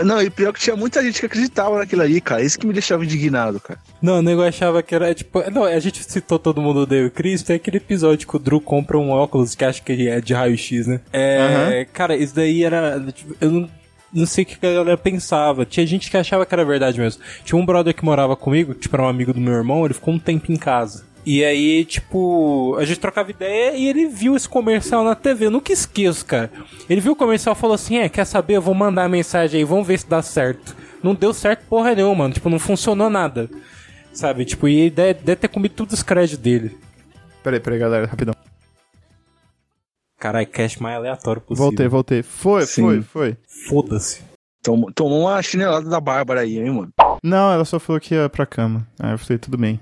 Não, 0.04 0.22
e 0.22 0.30
pior 0.30 0.54
que 0.54 0.60
tinha 0.60 0.76
muita 0.76 1.04
gente 1.04 1.20
que 1.20 1.26
acreditava 1.26 1.78
naquilo 1.80 2.02
ali, 2.02 2.22
cara. 2.22 2.42
Isso 2.42 2.58
que 2.58 2.66
me 2.66 2.74
deixava 2.74 3.04
indignado, 3.04 3.60
cara. 3.60 3.80
Não, 4.02 4.20
o 4.20 4.22
nego 4.22 4.42
achava 4.42 4.82
que 4.82 4.96
era 4.96 5.14
tipo. 5.14 5.44
Não, 5.52 5.64
a 5.66 5.80
gente 5.80 6.04
citou 6.04 6.40
todo 6.40 6.62
mundo 6.62 6.82
odeia 6.82 7.08
o 7.08 7.12
Chris, 7.12 7.44
tem 7.44 7.56
aquele 7.56 7.78
episódio 7.78 8.28
que 8.28 8.36
o 8.36 8.40
Drew 8.40 8.62
compra 8.62 8.98
um 8.98 9.12
óculos 9.12 9.56
que 9.56 9.66
acha 9.66 9.82
que 9.82 10.08
é 10.08 10.22
de 10.22 10.34
raio-x, 10.34 10.88
né? 10.88 11.02
É. 11.12 11.86
Cara, 11.92 12.16
isso 12.16 12.36
daí 12.36 12.64
era. 12.64 13.00
tipo, 13.12 13.36
eu 13.40 13.52
não. 13.52 13.70
Não 14.14 14.26
sei 14.26 14.44
o 14.44 14.48
que 14.48 14.66
a 14.66 14.74
galera 14.74 14.98
pensava. 14.98 15.66
Tinha 15.66 15.88
gente 15.88 16.12
que 16.12 16.18
achava 16.18 16.46
que 16.46 16.54
era 16.54 16.66
verdade 16.66 17.00
mesmo. 17.00 17.24
Tinha 17.46 17.58
um 17.58 17.66
brother 17.66 17.94
que 17.94 18.04
morava 18.04 18.36
comigo, 18.36 18.74
tipo, 18.74 18.94
era 18.94 19.04
um 19.04 19.08
amigo 19.08 19.34
do 19.34 19.40
meu 19.40 19.54
irmão, 19.54 19.86
ele 19.86 19.94
ficou 19.94 20.14
um 20.14 20.20
tempo 20.20 20.52
em 20.52 20.58
casa. 20.58 21.06
E 21.26 21.44
aí, 21.44 21.86
tipo, 21.86 22.76
a 22.80 22.86
gente 22.86 23.00
trocava 23.00 23.30
ideia 23.30 23.76
e 23.76 23.88
ele 23.88 24.08
viu 24.08 24.36
esse 24.36 24.50
comercial 24.50 25.04
na 25.04 25.14
TV. 25.14 25.46
Eu 25.46 25.52
nunca 25.52 25.72
esqueço, 25.72 26.26
cara. 26.26 26.52
Ele 26.90 27.00
viu 27.00 27.12
o 27.12 27.16
comercial 27.16 27.56
e 27.56 27.58
falou 27.58 27.76
assim: 27.76 27.98
É, 27.98 28.10
quer 28.10 28.26
saber? 28.26 28.56
Eu 28.56 28.62
vou 28.62 28.74
mandar 28.74 29.04
a 29.04 29.10
mensagem 29.10 29.60
aí, 29.60 29.64
vamos 29.64 29.88
ver 29.88 30.00
se 30.00 30.08
dá 30.08 30.22
certo. 30.22 30.76
Não 31.04 31.14
deu 31.14 31.34
certo 31.34 31.66
porra 31.68 31.94
nenhuma, 31.94 32.16
mano. 32.16 32.34
Tipo, 32.34 32.50
não 32.50 32.60
funcionou 32.60 33.10
nada. 33.10 33.50
Sabe? 34.14 34.46
Tipo, 34.46 34.68
e 34.68 34.90
deve, 34.90 35.22
deve 35.22 35.36
ter 35.42 35.48
comido 35.48 35.74
todos 35.74 35.94
os 35.94 36.04
créditos 36.04 36.38
dele. 36.38 36.78
Peraí, 37.44 37.60
peraí, 37.60 37.80
galera, 37.80 38.06
rapidão. 38.06 38.36
Caralho, 40.20 40.48
cash 40.48 40.78
mais 40.78 40.98
aleatório 40.98 41.42
possível. 41.42 41.66
Voltei, 41.66 41.88
voltei. 41.88 42.24
Foi, 42.24 42.66
Sim. 42.66 42.82
foi, 42.82 43.02
foi. 43.02 43.38
Foda-se. 43.68 44.22
Tomou, 44.62 44.92
tomou 44.92 45.22
uma 45.22 45.42
chinelada 45.42 45.90
da 45.90 46.00
Bárbara 46.00 46.42
aí, 46.42 46.60
hein, 46.60 46.70
mano. 46.70 46.94
Não, 47.24 47.52
ela 47.52 47.66
só 47.66 47.80
falou 47.80 48.00
que 48.00 48.14
ia 48.14 48.30
pra 48.30 48.46
cama. 48.46 48.88
Aí 49.00 49.12
eu 49.12 49.18
falei, 49.18 49.40
tudo 49.40 49.58
bem. 49.58 49.80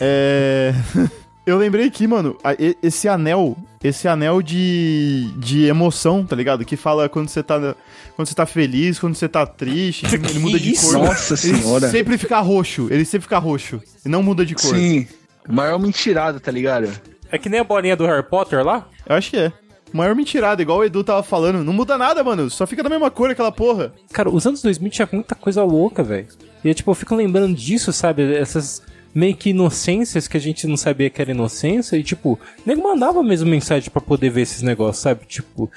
É. 0.00 0.74
Eu 1.46 1.58
lembrei 1.58 1.86
aqui, 1.86 2.06
mano, 2.06 2.38
esse 2.82 3.06
anel, 3.06 3.54
esse 3.82 4.08
anel 4.08 4.40
de, 4.40 5.28
de 5.36 5.66
emoção, 5.66 6.24
tá 6.24 6.34
ligado? 6.34 6.64
Que 6.64 6.74
fala 6.74 7.06
quando 7.06 7.28
você 7.28 7.42
tá, 7.42 7.76
quando 8.16 8.26
você 8.28 8.34
tá 8.34 8.46
feliz, 8.46 8.98
quando 8.98 9.14
você 9.14 9.28
tá 9.28 9.44
triste, 9.44 10.06
que 10.18 10.30
ele 10.30 10.38
muda 10.38 10.58
de 10.58 10.72
isso? 10.72 10.86
cor. 10.92 11.04
Nossa 11.04 11.34
Ele 11.46 11.58
senhora. 11.58 11.90
sempre 11.90 12.16
fica 12.16 12.40
roxo, 12.40 12.88
ele 12.90 13.04
sempre 13.04 13.24
fica 13.24 13.36
roxo. 13.38 13.78
E 14.06 14.08
não 14.08 14.22
muda 14.22 14.46
de 14.46 14.54
cor. 14.54 14.74
Sim. 14.74 15.06
Maior 15.46 15.78
mentirada, 15.78 16.40
tá 16.40 16.50
ligado? 16.50 16.88
É 17.30 17.36
que 17.36 17.50
nem 17.50 17.60
a 17.60 17.64
bolinha 17.64 17.94
do 17.94 18.06
Harry 18.06 18.22
Potter 18.26 18.64
lá? 18.64 18.88
Eu 19.06 19.14
acho 19.14 19.28
que 19.30 19.36
é. 19.36 19.52
Maior 19.92 20.14
mentirada, 20.14 20.62
igual 20.62 20.78
o 20.78 20.84
Edu 20.84 21.04
tava 21.04 21.22
falando. 21.22 21.62
Não 21.62 21.74
muda 21.74 21.98
nada, 21.98 22.24
mano. 22.24 22.48
Só 22.48 22.66
fica 22.66 22.82
da 22.82 22.88
mesma 22.88 23.10
cor 23.10 23.30
aquela 23.30 23.52
porra. 23.52 23.92
Cara, 24.14 24.30
os 24.30 24.46
anos 24.46 24.62
2000 24.62 24.90
tinha 24.90 25.08
muita 25.12 25.34
coisa 25.34 25.62
louca, 25.62 26.02
velho. 26.02 26.26
E 26.64 26.72
tipo, 26.72 26.90
eu 26.90 26.94
fico 26.94 27.14
lembrando 27.14 27.54
disso, 27.54 27.92
sabe? 27.92 28.34
Essas 28.34 28.82
meio 29.14 29.36
que 29.36 29.50
inocências 29.50 30.26
que 30.26 30.36
a 30.36 30.40
gente 30.40 30.66
não 30.66 30.76
sabia 30.76 31.08
que 31.08 31.22
era 31.22 31.30
inocência. 31.30 31.96
E 31.96 32.02
tipo, 32.02 32.32
o 32.32 32.38
nego 32.66 32.82
mandava 32.82 33.22
mesmo 33.22 33.48
mensagem 33.48 33.88
pra 33.90 34.00
poder 34.00 34.30
ver 34.30 34.40
esses 34.42 34.60
negócios, 34.62 35.02
sabe? 35.02 35.20
Tipo, 35.26 35.70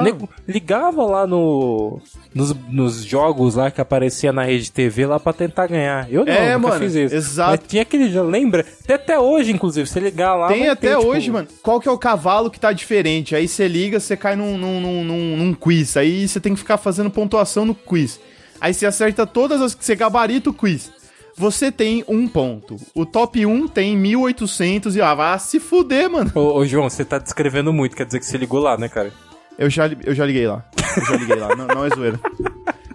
o 0.00 0.02
nego 0.02 0.28
ligava 0.46 1.04
lá 1.04 1.26
no. 1.26 2.00
Nos, 2.34 2.54
nos 2.68 3.04
jogos 3.04 3.56
lá 3.56 3.70
que 3.70 3.80
aparecia 3.80 4.32
na 4.32 4.42
rede 4.44 4.70
TV 4.72 5.04
lá 5.06 5.20
pra 5.20 5.32
tentar 5.34 5.66
ganhar. 5.66 6.10
Eu 6.10 6.24
não, 6.24 6.32
É, 6.32 6.54
nunca 6.56 6.68
mano, 6.68 6.80
fiz 6.84 6.94
isso. 6.94 7.14
exato. 7.14 7.50
Mas 7.50 7.60
tinha 7.68 7.82
aquele, 7.82 8.10
já 8.10 8.22
lembra? 8.22 8.64
Tem 8.86 8.96
até 8.96 9.18
hoje, 9.18 9.52
inclusive, 9.52 9.86
você 9.86 10.00
ligar 10.00 10.34
lá. 10.34 10.48
Tem 10.48 10.68
até 10.68 10.88
ter, 10.90 10.96
tipo, 10.98 11.10
hoje, 11.10 11.30
mano. 11.30 11.48
Qual 11.62 11.78
que 11.80 11.88
é 11.88 11.92
o 11.92 11.98
cavalo 11.98 12.50
que 12.50 12.58
tá 12.58 12.72
diferente? 12.72 13.34
Aí 13.36 13.46
você 13.46 13.68
liga, 13.68 14.00
você 14.00 14.16
cai 14.16 14.34
num, 14.34 14.56
num, 14.56 14.80
num, 14.80 15.36
num- 15.36 15.54
quiz. 15.54 15.96
Aí 15.96 16.26
você 16.26 16.40
tem 16.40 16.54
que 16.54 16.58
ficar 16.60 16.78
fazendo 16.78 17.10
pontuação 17.10 17.64
no 17.66 17.74
quiz. 17.74 18.18
Aí 18.60 18.72
você 18.72 18.86
acerta 18.86 19.26
todas 19.26 19.60
as 19.60 19.74
que 19.74 19.84
você 19.84 19.94
gabarita 19.94 20.48
o 20.50 20.54
quiz. 20.54 20.90
Você 21.36 21.72
tem 21.72 22.04
um 22.08 22.28
ponto. 22.28 22.76
O 22.94 23.06
top 23.06 23.44
1 23.44 23.68
tem 23.68 23.96
1800 23.96 24.96
e 24.96 25.00
ah, 25.02 25.14
vai 25.14 25.38
se 25.38 25.58
fuder, 25.58 26.10
mano. 26.10 26.30
Ô, 26.34 26.58
ô, 26.58 26.66
João, 26.66 26.88
você 26.90 27.04
tá 27.04 27.18
descrevendo 27.18 27.72
muito, 27.72 27.96
quer 27.96 28.04
dizer 28.06 28.18
que 28.20 28.26
você 28.26 28.36
ligou 28.36 28.60
lá, 28.60 28.76
né, 28.76 28.88
cara? 28.88 29.12
Eu 29.58 29.68
já, 29.70 29.90
eu 30.04 30.14
já 30.14 30.24
liguei 30.26 30.46
lá. 30.46 30.64
Eu 30.96 31.04
já 31.04 31.16
liguei 31.16 31.36
lá. 31.36 31.54
Não, 31.56 31.66
não 31.66 31.84
é 31.84 31.88
zoeira. 31.90 32.20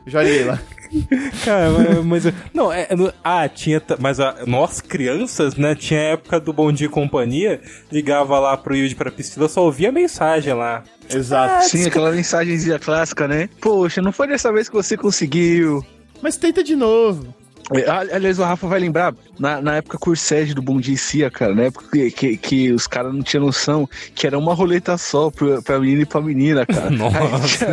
Eu 0.05 0.11
já 0.11 0.23
liguei 0.23 0.43
lá. 0.45 0.59
Cara, 1.43 1.69
mas, 2.03 2.23
mas- 2.25 2.33
não, 2.53 2.71
é, 2.71 2.87
no- 2.95 3.13
ah, 3.23 3.47
tinha, 3.49 3.81
mas 3.99 4.19
a, 4.19 4.37
nós 4.47 4.79
crianças, 4.79 5.55
né, 5.55 5.75
tinha 5.75 5.99
a 5.99 6.03
época 6.03 6.39
do 6.39 6.53
Bom 6.53 6.71
Dia 6.71 6.87
e 6.87 6.89
Companhia, 6.89 7.61
ligava 7.91 8.39
lá 8.39 8.55
pro 8.55 8.75
Yudi 8.75 8.95
pra 8.95 9.11
Priscila, 9.11 9.49
só 9.49 9.63
ouvia 9.63 9.91
mensagem 9.91 10.53
lá. 10.53 10.83
Exato. 11.13 11.65
Sim, 11.65 11.85
aquela 11.85 12.11
mensagenzinha 12.11 12.79
clássica, 12.79 13.27
né? 13.27 13.49
Poxa, 13.61 14.01
não 14.01 14.11
foi 14.13 14.27
dessa 14.27 14.51
vez 14.51 14.69
que 14.69 14.75
você 14.75 14.95
conseguiu. 14.95 15.85
Mas 16.21 16.37
tenta 16.37 16.63
de 16.63 16.75
novo. 16.75 17.33
É, 17.73 17.89
ali- 17.89 18.11
Aliás, 18.13 18.39
o 18.39 18.43
Rafa 18.43 18.65
vai 18.67 18.79
lembrar, 18.79 19.13
na, 19.37 19.61
na 19.61 19.75
época 19.75 19.97
Cursed 19.97 20.53
do 20.53 20.61
Bom 20.61 20.79
Dia 20.79 20.93
e 20.93 20.97
Cia, 20.97 21.29
cara, 21.29 21.53
na 21.53 21.63
época 21.63 21.85
que, 21.91 22.11
que, 22.11 22.37
que 22.37 22.71
os 22.71 22.87
caras 22.87 23.13
não 23.13 23.21
tinham 23.21 23.45
noção 23.45 23.87
que 24.15 24.25
era 24.25 24.37
uma 24.37 24.53
roleta 24.53 24.97
só 24.97 25.29
pra, 25.29 25.61
pra 25.61 25.79
menina 25.79 26.03
e 26.03 26.05
pra 26.05 26.21
menina, 26.21 26.65
cara. 26.65 26.89
Nossa. 26.91 27.67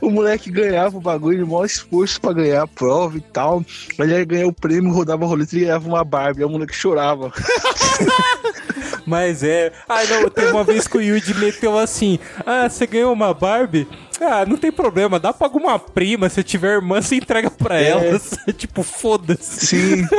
O, 0.00 0.06
o 0.08 0.10
moleque 0.10 0.50
ganhava 0.50 0.96
o 0.96 1.00
bagulho, 1.00 1.38
de 1.38 1.50
maior 1.50 1.64
esforço 1.64 2.20
pra 2.20 2.32
ganhar 2.34 2.62
a 2.62 2.66
prova 2.66 3.16
e 3.16 3.20
tal. 3.20 3.64
Aí 3.98 4.12
ele 4.12 4.24
ganhava 4.26 4.50
o 4.50 4.52
prêmio, 4.52 4.92
rodava 4.92 5.24
a 5.24 5.28
roleta 5.28 5.56
e 5.56 5.60
ganhava 5.60 5.88
uma 5.88 6.04
Barbie. 6.04 6.40
Aí 6.42 6.46
o 6.46 6.50
moleque 6.50 6.74
chorava. 6.74 7.32
Mas 9.06 9.42
é. 9.42 9.70
Ah, 9.88 10.02
não, 10.04 10.28
teve 10.30 10.50
uma 10.50 10.64
vez 10.64 10.86
que 10.88 10.96
o 10.96 11.00
Yudi 11.00 11.34
meteu 11.34 11.78
assim: 11.78 12.18
Ah, 12.46 12.68
você 12.68 12.86
ganhou 12.86 13.12
uma 13.12 13.34
Barbie? 13.34 13.86
Ah, 14.20 14.44
não 14.46 14.56
tem 14.56 14.70
problema, 14.72 15.18
dá 15.18 15.32
pra 15.32 15.46
alguma 15.46 15.78
prima, 15.78 16.28
se 16.28 16.42
tiver 16.42 16.74
irmã, 16.76 17.00
você 17.02 17.16
entrega 17.16 17.50
pra 17.50 17.80
É. 17.80 17.88
elas. 17.88 18.36
tipo, 18.56 18.82
foda-se. 18.82 19.66
Sim. 19.66 20.08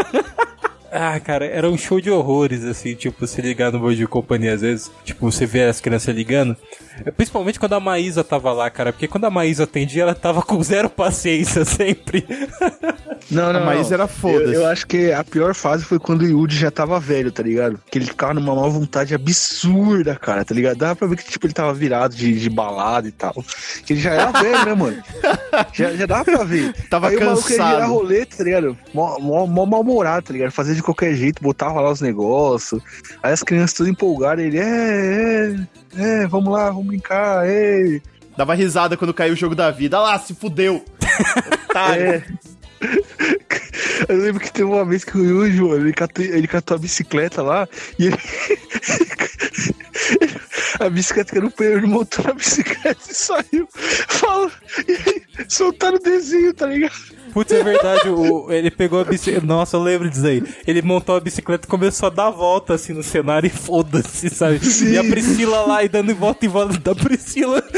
Ah, 0.97 1.19
cara, 1.19 1.45
era 1.45 1.69
um 1.69 1.77
show 1.77 1.99
de 1.99 2.09
horrores, 2.09 2.63
assim, 2.63 2.95
tipo, 2.95 3.27
se 3.27 3.41
ligar 3.41 3.69
no 3.69 3.79
Bom 3.79 3.91
de 3.91 4.07
Companhia 4.07 4.53
às 4.53 4.61
vezes. 4.61 4.89
Tipo, 5.03 5.29
você 5.29 5.45
vê 5.45 5.63
as 5.63 5.81
crianças 5.81 6.15
ligando. 6.15 6.55
Principalmente 7.17 7.59
quando 7.59 7.73
a 7.73 7.79
Maísa 7.79 8.23
tava 8.23 8.51
lá, 8.53 8.69
cara. 8.69 8.91
Porque 8.93 9.07
quando 9.07 9.25
a 9.25 9.29
Maísa 9.29 9.63
atendia, 9.63 10.03
ela 10.03 10.15
tava 10.15 10.41
com 10.41 10.61
zero 10.63 10.89
paciência 10.89 11.63
sempre. 11.65 12.25
Não, 13.29 13.51
não, 13.51 13.61
A 13.61 13.65
Maísa 13.65 13.89
não. 13.89 14.03
era 14.03 14.07
foda-se. 14.07 14.53
Eu, 14.53 14.61
eu 14.61 14.67
acho 14.67 14.85
que 14.87 15.11
a 15.11 15.23
pior 15.23 15.53
fase 15.55 15.83
foi 15.83 15.99
quando 15.99 16.21
o 16.21 16.25
Yudi 16.27 16.55
já 16.57 16.71
tava 16.71 16.99
velho, 16.99 17.31
tá 17.31 17.43
ligado? 17.43 17.79
Que 17.91 17.97
ele 17.97 18.05
ficava 18.05 18.33
numa 18.33 18.53
má 18.55 18.67
vontade 18.67 19.13
absurda, 19.15 20.15
cara, 20.15 20.45
tá 20.45 20.53
ligado? 20.53 20.77
Dava 20.77 20.95
pra 20.95 21.07
ver 21.07 21.17
que, 21.17 21.29
tipo, 21.29 21.45
ele 21.45 21.53
tava 21.53 21.73
virado 21.73 22.15
de, 22.15 22.39
de 22.39 22.49
balada 22.49 23.07
e 23.07 23.11
tal. 23.11 23.33
Que 23.85 23.93
ele 23.93 23.99
já 23.99 24.11
era 24.13 24.31
velho, 24.31 24.65
né, 24.65 24.73
mano? 24.73 25.03
Já, 25.73 25.93
já 25.93 26.05
dava 26.05 26.23
pra 26.25 26.43
ver. 26.43 26.73
Tava 26.89 27.09
Aí 27.09 27.17
o 27.17 27.19
maluco 27.19 27.49
ia 27.51 27.57
cansado. 27.57 27.75
virar 27.75 27.85
roleta, 27.87 28.37
tá 28.37 28.43
ligado? 28.43 28.77
Mó, 28.93 29.17
mó, 29.19 29.45
mó 29.47 29.65
mal-humorado, 29.65 30.27
tá 30.27 30.33
ligado? 30.33 30.51
Fazia 30.51 30.75
de 30.75 30.83
qualquer 30.83 31.13
jeito, 31.15 31.41
botava 31.41 31.81
lá 31.81 31.91
os 31.91 32.01
negócios. 32.01 32.81
Aí 33.23 33.33
as 33.33 33.41
crianças 33.43 33.73
tudo 33.75 33.89
empolgadas, 33.89 34.45
ele, 34.45 34.57
é, 34.59 34.61
é, 34.63 35.55
é, 35.97 36.27
vamos 36.27 36.51
lá, 36.51 36.69
vamos 36.69 36.87
brincar, 36.87 37.47
é. 37.47 38.01
Dava 38.37 38.53
risada 38.53 38.97
quando 38.97 39.13
caiu 39.13 39.33
o 39.33 39.37
jogo 39.37 39.55
da 39.55 39.71
vida. 39.71 39.97
Ah 39.97 40.01
lá, 40.01 40.19
se 40.19 40.33
fudeu. 40.33 40.83
Otário. 41.69 42.05
É. 42.05 42.23
Eu 44.09 44.17
lembro 44.17 44.41
que 44.41 44.51
teve 44.51 44.69
uma 44.69 44.85
vez 44.85 45.03
que 45.03 45.17
o 45.17 45.23
Yuji, 45.23 45.63
ele 45.63 45.93
catou, 45.93 46.23
ele 46.23 46.47
catou 46.47 46.75
a 46.75 46.79
bicicleta 46.79 47.41
lá 47.41 47.67
e 47.97 48.07
ele. 48.07 48.17
a 50.79 50.89
bicicleta 50.89 51.31
que 51.31 51.37
era 51.37 51.45
no 51.45 51.51
pneu, 51.51 51.77
ele 51.77 51.87
montou 51.87 52.25
na 52.25 52.33
bicicleta 52.33 52.99
e 53.09 53.13
saiu. 53.13 53.67
Fala, 53.71 54.51
e 54.87 54.91
aí, 54.91 55.23
soltaram 55.49 55.97
o 55.97 55.99
desenho, 55.99 56.53
tá 56.53 56.65
ligado? 56.67 56.93
Putz, 57.33 57.51
é 57.51 57.61
verdade, 57.63 58.07
o- 58.09 58.49
ele 58.51 58.71
pegou 58.71 59.01
a 59.01 59.03
bicicleta. 59.03 59.45
Nossa, 59.45 59.75
eu 59.75 59.81
lembro 59.83 60.09
disso 60.09 60.25
aí. 60.25 60.41
Ele 60.65 60.81
montou 60.81 61.15
a 61.17 61.19
bicicleta 61.19 61.67
e 61.67 61.69
começou 61.69 62.07
a 62.07 62.09
dar 62.09 62.29
volta 62.29 62.73
assim 62.75 62.93
no 62.93 63.03
cenário 63.03 63.47
e 63.47 63.49
foda-se, 63.49 64.29
sabe? 64.29 64.59
Sim. 64.65 64.91
E 64.93 64.97
a 64.97 65.03
Priscila 65.03 65.61
lá 65.65 65.83
e 65.83 65.89
dando 65.89 66.15
volta 66.15 66.45
em 66.45 66.49
volta 66.49 66.77
da 66.79 66.95
Priscila. 66.95 67.61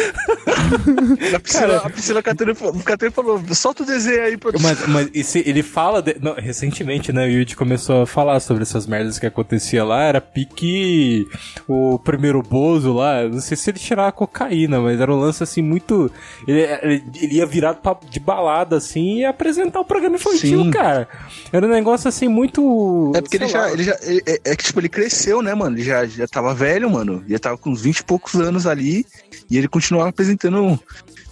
A 1.35 1.39
Priscila, 1.39 1.77
a 1.77 1.89
Priscila 1.89 2.21
Catena 2.23 2.53
Catena 2.83 3.11
falou: 3.11 3.41
solta 3.53 3.83
o 3.83 3.85
desenho 3.85 4.21
aí, 4.23 4.37
produção. 4.37 4.69
Mas, 4.69 4.87
mas 4.87 5.09
esse- 5.13 5.43
ele 5.45 5.63
fala. 5.63 6.01
de- 6.01 6.17
não, 6.21 6.33
recentemente, 6.35 7.11
né? 7.13 7.25
O 7.25 7.29
Yuji 7.29 7.55
começou 7.55 8.01
a 8.03 8.07
falar 8.07 8.39
sobre 8.39 8.63
essas 8.63 8.85
merdas 8.85 9.17
que 9.17 9.25
acontecia 9.25 9.83
lá. 9.83 10.03
Era 10.03 10.21
pique 10.21 11.25
o 11.67 11.97
primeiro 11.99 12.41
Bozo 12.41 12.93
lá. 12.93 13.23
Não 13.27 13.39
sei 13.39 13.55
se 13.57 13.69
ele 13.69 13.79
tirava 13.79 14.11
cocaína, 14.11 14.79
mas 14.81 14.99
era 14.99 15.11
um 15.13 15.19
lance 15.19 15.41
assim 15.43 15.61
muito. 15.61 16.11
Ele, 16.47 16.61
ele- 16.81 17.03
ele 17.21 17.35
ia 17.35 17.45
virado 17.47 17.81
pra- 17.81 17.97
de 18.09 18.19
balada 18.19 18.75
assim 18.77 19.19
e 19.19 19.25
apresentar 19.25 19.79
o 19.79 19.85
programa 19.85 20.15
infantil, 20.17 20.63
Sim. 20.65 20.71
cara. 20.71 21.07
Era 21.51 21.65
um 21.65 21.69
negócio 21.69 22.07
assim 22.07 22.27
muito. 22.27 23.11
É 23.15 23.21
porque 23.21 23.37
ele 23.37 23.47
já, 23.47 23.71
ele 23.71 23.83
já 23.83 23.97
ele- 24.03 24.21
é, 24.25 24.39
é 24.51 24.55
que 24.55 24.63
tipo, 24.63 24.79
ele 24.79 24.89
cresceu, 24.89 25.41
né, 25.41 25.53
mano? 25.55 25.75
Ele 25.75 25.83
já, 25.83 26.05
já 26.05 26.27
tava 26.27 26.53
velho, 26.53 26.89
mano. 26.89 27.23
Já 27.27 27.39
tava 27.39 27.57
com 27.57 27.69
uns 27.71 27.81
20 27.81 27.99
e 27.99 28.03
poucos 28.03 28.35
anos 28.35 28.67
ali. 28.67 29.05
E 29.49 29.57
ele 29.57 29.67
continuava 29.67 30.09
apresentando 30.09 30.79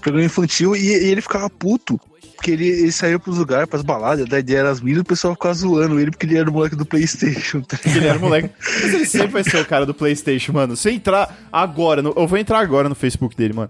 programa 0.01 0.25
infantil 0.25 0.75
e, 0.75 0.79
e 0.87 1.05
ele 1.11 1.21
ficava 1.21 1.49
puto. 1.49 1.99
Porque 2.35 2.51
ele, 2.51 2.67
ele 2.67 2.91
saía 2.91 3.17
pros 3.17 3.37
lugares, 3.37 3.67
pras 3.67 3.81
baladas, 3.81 4.27
da 4.27 4.37
ideia 4.37 4.59
era 4.59 4.69
as 4.69 4.81
minas, 4.81 5.01
o 5.01 5.05
pessoal 5.05 5.33
ficava 5.33 5.53
zoando 5.53 5.99
ele 5.99 6.11
porque 6.11 6.25
ele 6.25 6.37
era 6.37 6.49
o 6.49 6.53
moleque 6.53 6.75
do 6.75 6.85
Playstation. 6.85 7.61
Tá? 7.61 7.79
Ele 7.85 8.05
era 8.07 8.19
moleque. 8.19 8.49
Mas 8.59 8.93
ele 8.93 9.05
sempre 9.05 9.27
vai 9.29 9.43
ser 9.43 9.57
o 9.61 9.65
cara 9.65 9.85
do 9.85 9.93
PlayStation, 9.93 10.51
mano. 10.51 10.75
Se 10.75 10.91
entrar 10.91 11.47
agora, 11.51 12.01
no- 12.01 12.13
eu 12.15 12.27
vou 12.27 12.37
entrar 12.37 12.59
agora 12.59 12.89
no 12.89 12.93
Facebook 12.93 13.35
dele, 13.37 13.53
mano. 13.53 13.69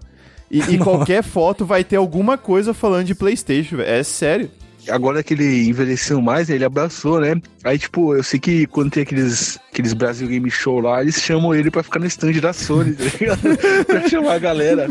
E, 0.50 0.60
e 0.60 0.78
qualquer 0.82 1.22
foto 1.22 1.64
vai 1.64 1.82
ter 1.84 1.96
alguma 1.96 2.36
coisa 2.38 2.72
falando 2.74 3.06
de 3.06 3.14
PlayStation, 3.14 3.76
velho. 3.76 3.88
É 3.90 4.02
sério. 4.02 4.50
Agora 4.88 5.20
que 5.22 5.34
ele 5.34 5.68
envelheceu 5.68 6.22
mais, 6.22 6.48
ele 6.48 6.64
abraçou, 6.64 7.20
né? 7.20 7.34
Aí, 7.64 7.76
tipo, 7.76 8.14
eu 8.14 8.22
sei 8.22 8.38
que 8.38 8.66
quando 8.68 8.92
tem 8.92 9.02
aqueles, 9.02 9.58
aqueles 9.72 9.92
Brasil 9.92 10.28
Game 10.28 10.48
Show 10.48 10.78
lá, 10.78 11.02
eles 11.02 11.20
chamam 11.20 11.52
ele 11.52 11.72
pra 11.72 11.82
ficar 11.82 11.98
no 11.98 12.06
stand 12.06 12.34
da 12.34 12.52
Sony, 12.52 12.92
tá 12.94 13.04
ligado? 13.18 13.40
pra 13.84 14.08
chamar 14.08 14.34
a 14.34 14.38
galera. 14.38 14.88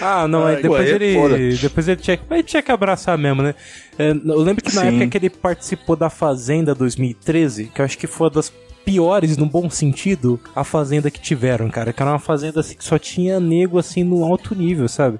Ah, 0.00 0.26
não, 0.28 0.46
aí 0.46 0.62
depois 0.62 0.84
ué, 0.86 0.92
é 0.92 0.94
ele. 0.94 1.14
foda. 1.14 1.36
Depois 1.36 1.88
ele 1.88 2.00
tinha, 2.00 2.16
que- 2.16 2.22
mas 2.30 2.38
ele 2.38 2.48
tinha 2.48 2.62
que 2.62 2.70
abraçar 2.70 3.18
mesmo, 3.18 3.42
né? 3.42 3.54
É, 3.98 4.10
eu 4.12 4.40
lembro 4.40 4.62
que 4.64 4.72
na 4.74 4.82
Sim. 4.82 4.86
época 4.88 5.08
que 5.08 5.18
ele 5.18 5.30
participou 5.30 5.96
da 5.96 6.08
Fazenda 6.08 6.72
2013, 6.74 7.72
que 7.74 7.80
eu 7.80 7.84
acho 7.84 7.98
que 7.98 8.06
foi 8.06 8.28
uma 8.28 8.34
das 8.34 8.52
piores, 8.88 9.36
no 9.36 9.44
bom 9.44 9.68
sentido, 9.68 10.40
a 10.56 10.64
fazenda 10.64 11.10
que 11.10 11.20
tiveram, 11.20 11.68
cara. 11.68 11.92
Que 11.92 12.00
era 12.00 12.10
uma 12.10 12.18
fazenda 12.18 12.60
assim 12.60 12.74
que 12.74 12.82
só 12.82 12.98
tinha 12.98 13.38
nego 13.38 13.78
assim 13.78 14.02
no 14.02 14.24
alto 14.24 14.54
nível, 14.54 14.88
sabe? 14.88 15.18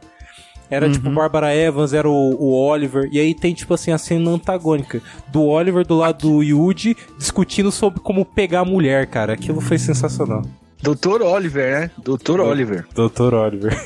Era 0.70 0.90
tipo 0.90 1.10
Bárbara 1.10 1.54
Evans, 1.54 1.92
era 1.92 2.08
o, 2.08 2.34
o 2.38 2.54
Oliver, 2.54 3.08
e 3.12 3.18
aí 3.18 3.34
tem 3.34 3.52
tipo 3.54 3.72
assim 3.74 3.90
a 3.90 3.98
cena 3.98 4.30
antagônica 4.30 5.02
do 5.28 5.42
Oliver 5.42 5.86
do 5.86 5.96
lado 5.96 6.28
do 6.28 6.42
Yuji 6.42 6.96
discutindo 7.18 7.70
sobre 7.70 8.00
como 8.00 8.24
pegar 8.24 8.60
a 8.60 8.64
mulher, 8.64 9.06
cara. 9.06 9.34
Aquilo 9.34 9.60
foi 9.60 9.76
sensacional. 9.78 10.42
Doutor 10.82 11.20
Oliver, 11.20 11.80
né? 11.80 11.90
Doutor 12.02 12.40
Oliver. 12.40 12.86
Doutor 12.94 13.34
Oliver. 13.34 13.78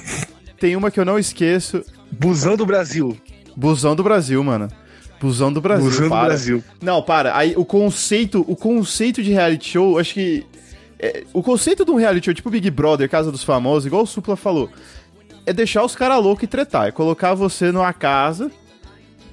Tem 0.61 0.77
uma 0.77 0.93
que 0.93 1.01
eu 1.01 1.05
não 1.05 1.19
esqueço. 1.19 1.83
Busão 2.11 2.57
do 2.57 2.67
Brasil. 2.67 3.17
Busão 3.57 3.97
do 3.97 4.05
Brasil, 4.05 4.43
mano. 4.45 4.69
Busão 5.23 5.53
do 5.53 5.61
Brasil. 5.61 5.85
Busão 5.85 6.05
do 6.07 6.11
para. 6.11 6.27
Brasil. 6.27 6.65
Não, 6.81 7.01
para. 7.01 7.37
Aí 7.37 7.55
o 7.57 7.65
conceito, 7.65 8.45
o 8.49 8.57
conceito 8.57 9.23
de 9.23 9.31
reality 9.31 9.71
show, 9.71 9.97
acho 9.99 10.15
que 10.15 10.45
é, 10.99 11.23
o 11.33 11.43
conceito 11.45 11.85
de 11.85 11.93
um 11.93 11.95
reality 11.95 12.25
show 12.27 12.35
tipo 12.35 12.51
Big 12.51 12.69
Brother, 12.71 13.09
Casa 13.09 13.31
dos 13.31 13.45
Famosos, 13.45 13.87
igual 13.87 14.03
o 14.03 14.07
Supla 14.07 14.35
falou, 14.35 14.69
é 15.47 15.53
deixar 15.53 15.85
os 15.85 15.95
caras 15.95 16.21
loucos 16.21 16.43
e 16.43 16.47
tretar, 16.49 16.89
é 16.89 16.91
colocar 16.91 17.35
você 17.35 17.71
numa 17.71 17.93
casa 17.93 18.51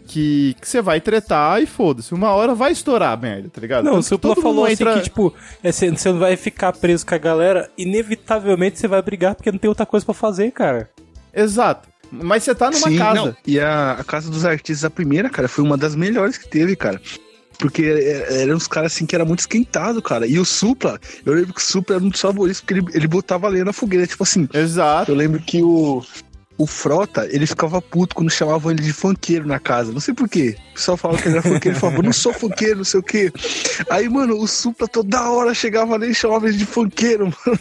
que 0.06 0.56
que 0.60 0.68
você 0.68 0.80
vai 0.80 1.02
tretar 1.02 1.60
e 1.62 1.66
foda-se, 1.66 2.14
uma 2.14 2.30
hora 2.32 2.54
vai 2.54 2.72
estourar 2.72 3.14
a 3.14 3.18
merda, 3.18 3.50
tá 3.50 3.60
ligado? 3.60 3.86
Não, 3.86 3.94
o 3.94 3.96
Tanto 3.96 4.04
que 4.04 4.10
Supla 4.10 4.36
falou 4.36 4.66
mundo 4.66 4.74
assim 4.74 4.86
que, 4.86 5.02
tipo, 5.02 5.34
é, 5.64 5.72
você 5.72 5.90
você 5.90 6.12
não 6.12 6.20
vai 6.20 6.38
ficar 6.38 6.72
preso 6.74 7.04
com 7.04 7.16
a 7.16 7.20
galera, 7.20 7.68
inevitavelmente 7.76 8.78
você 8.78 8.88
vai 8.88 9.02
brigar 9.02 9.34
porque 9.34 9.52
não 9.52 9.58
tem 9.58 9.70
outra 9.70 9.88
coisa 9.88 10.06
pra 10.06 10.14
fazer, 10.14 10.52
cara. 10.52 10.90
Exato. 11.34 11.90
Mas 12.12 12.44
você 12.44 12.56
tá 12.56 12.72
numa 12.72 12.90
Sim, 12.90 12.98
casa. 12.98 13.22
não. 13.22 13.36
E 13.46 13.60
a, 13.60 13.94
a 13.94 14.04
Casa 14.04 14.30
dos 14.30 14.46
Artistas, 14.46 14.84
a 14.84 14.90
primeira, 14.90 15.30
cara, 15.30 15.48
foi 15.48 15.64
uma 15.64 15.78
das 15.78 15.96
melhores 15.96 16.38
que 16.38 16.48
teve, 16.48 16.76
cara. 16.76 17.02
Porque 17.58 17.84
é, 17.84 18.44
eram 18.44 18.56
uns 18.56 18.68
caras 18.68 18.94
assim 18.94 19.06
que 19.06 19.14
era 19.14 19.26
muito 19.26 19.40
esquentado, 19.40 20.02
cara. 20.02 20.26
E 20.26 20.40
o 20.40 20.46
Supla, 20.46 21.00
eu 21.26 21.34
lembro 21.34 21.54
que 21.54 21.60
o 21.60 21.64
Supla 21.64 21.98
era 21.98 22.06
um 22.06 22.10
dos 22.10 22.22
favoritos, 22.22 22.62
porque 22.62 22.76
ele, 22.76 22.86
ele 22.94 23.08
botava 23.08 23.48
lenha 23.50 23.66
na 23.66 23.74
fogueira. 23.74 24.08
Tipo 24.08 24.24
assim, 24.24 24.48
Exato. 24.54 25.12
eu 25.12 25.16
lembro 25.16 25.42
que 25.42 25.62
o, 25.62 26.02
o 26.60 26.68
Frota, 26.68 27.26
ele 27.32 27.48
ficava 27.48 27.82
puto 27.82 28.14
quando 28.14 28.30
chamavam 28.30 28.70
ele 28.70 28.84
de 28.84 28.92
funkeiro 28.92 29.48
na 29.48 29.60
casa. 29.60 29.94
Não 29.94 30.02
sei 30.02 30.14
porquê. 30.14 30.58
O 30.72 30.74
pessoal 30.74 30.98
falava 30.98 31.22
que 31.22 31.30
ele 31.30 31.38
era 31.38 31.42
funkeiro, 31.42 31.70
ele 31.70 31.80
falava, 31.80 32.04
não 32.04 32.14
sou 32.14 32.34
funkeiro, 32.34 32.78
não 32.78 32.84
sei 32.84 33.00
o 33.00 33.04
quê. 33.04 33.32
Aí, 33.90 34.10
mano, 34.10 34.38
o 34.38 34.46
Supla 34.46 34.86
toda 34.86 35.30
hora 35.30 35.54
chegava 35.54 35.96
ali 35.96 36.12
e 36.12 36.16
chamava 36.16 36.50
ele 36.50 36.58
de 36.58 36.66
funkeiro, 36.66 37.26
mano. 37.26 37.58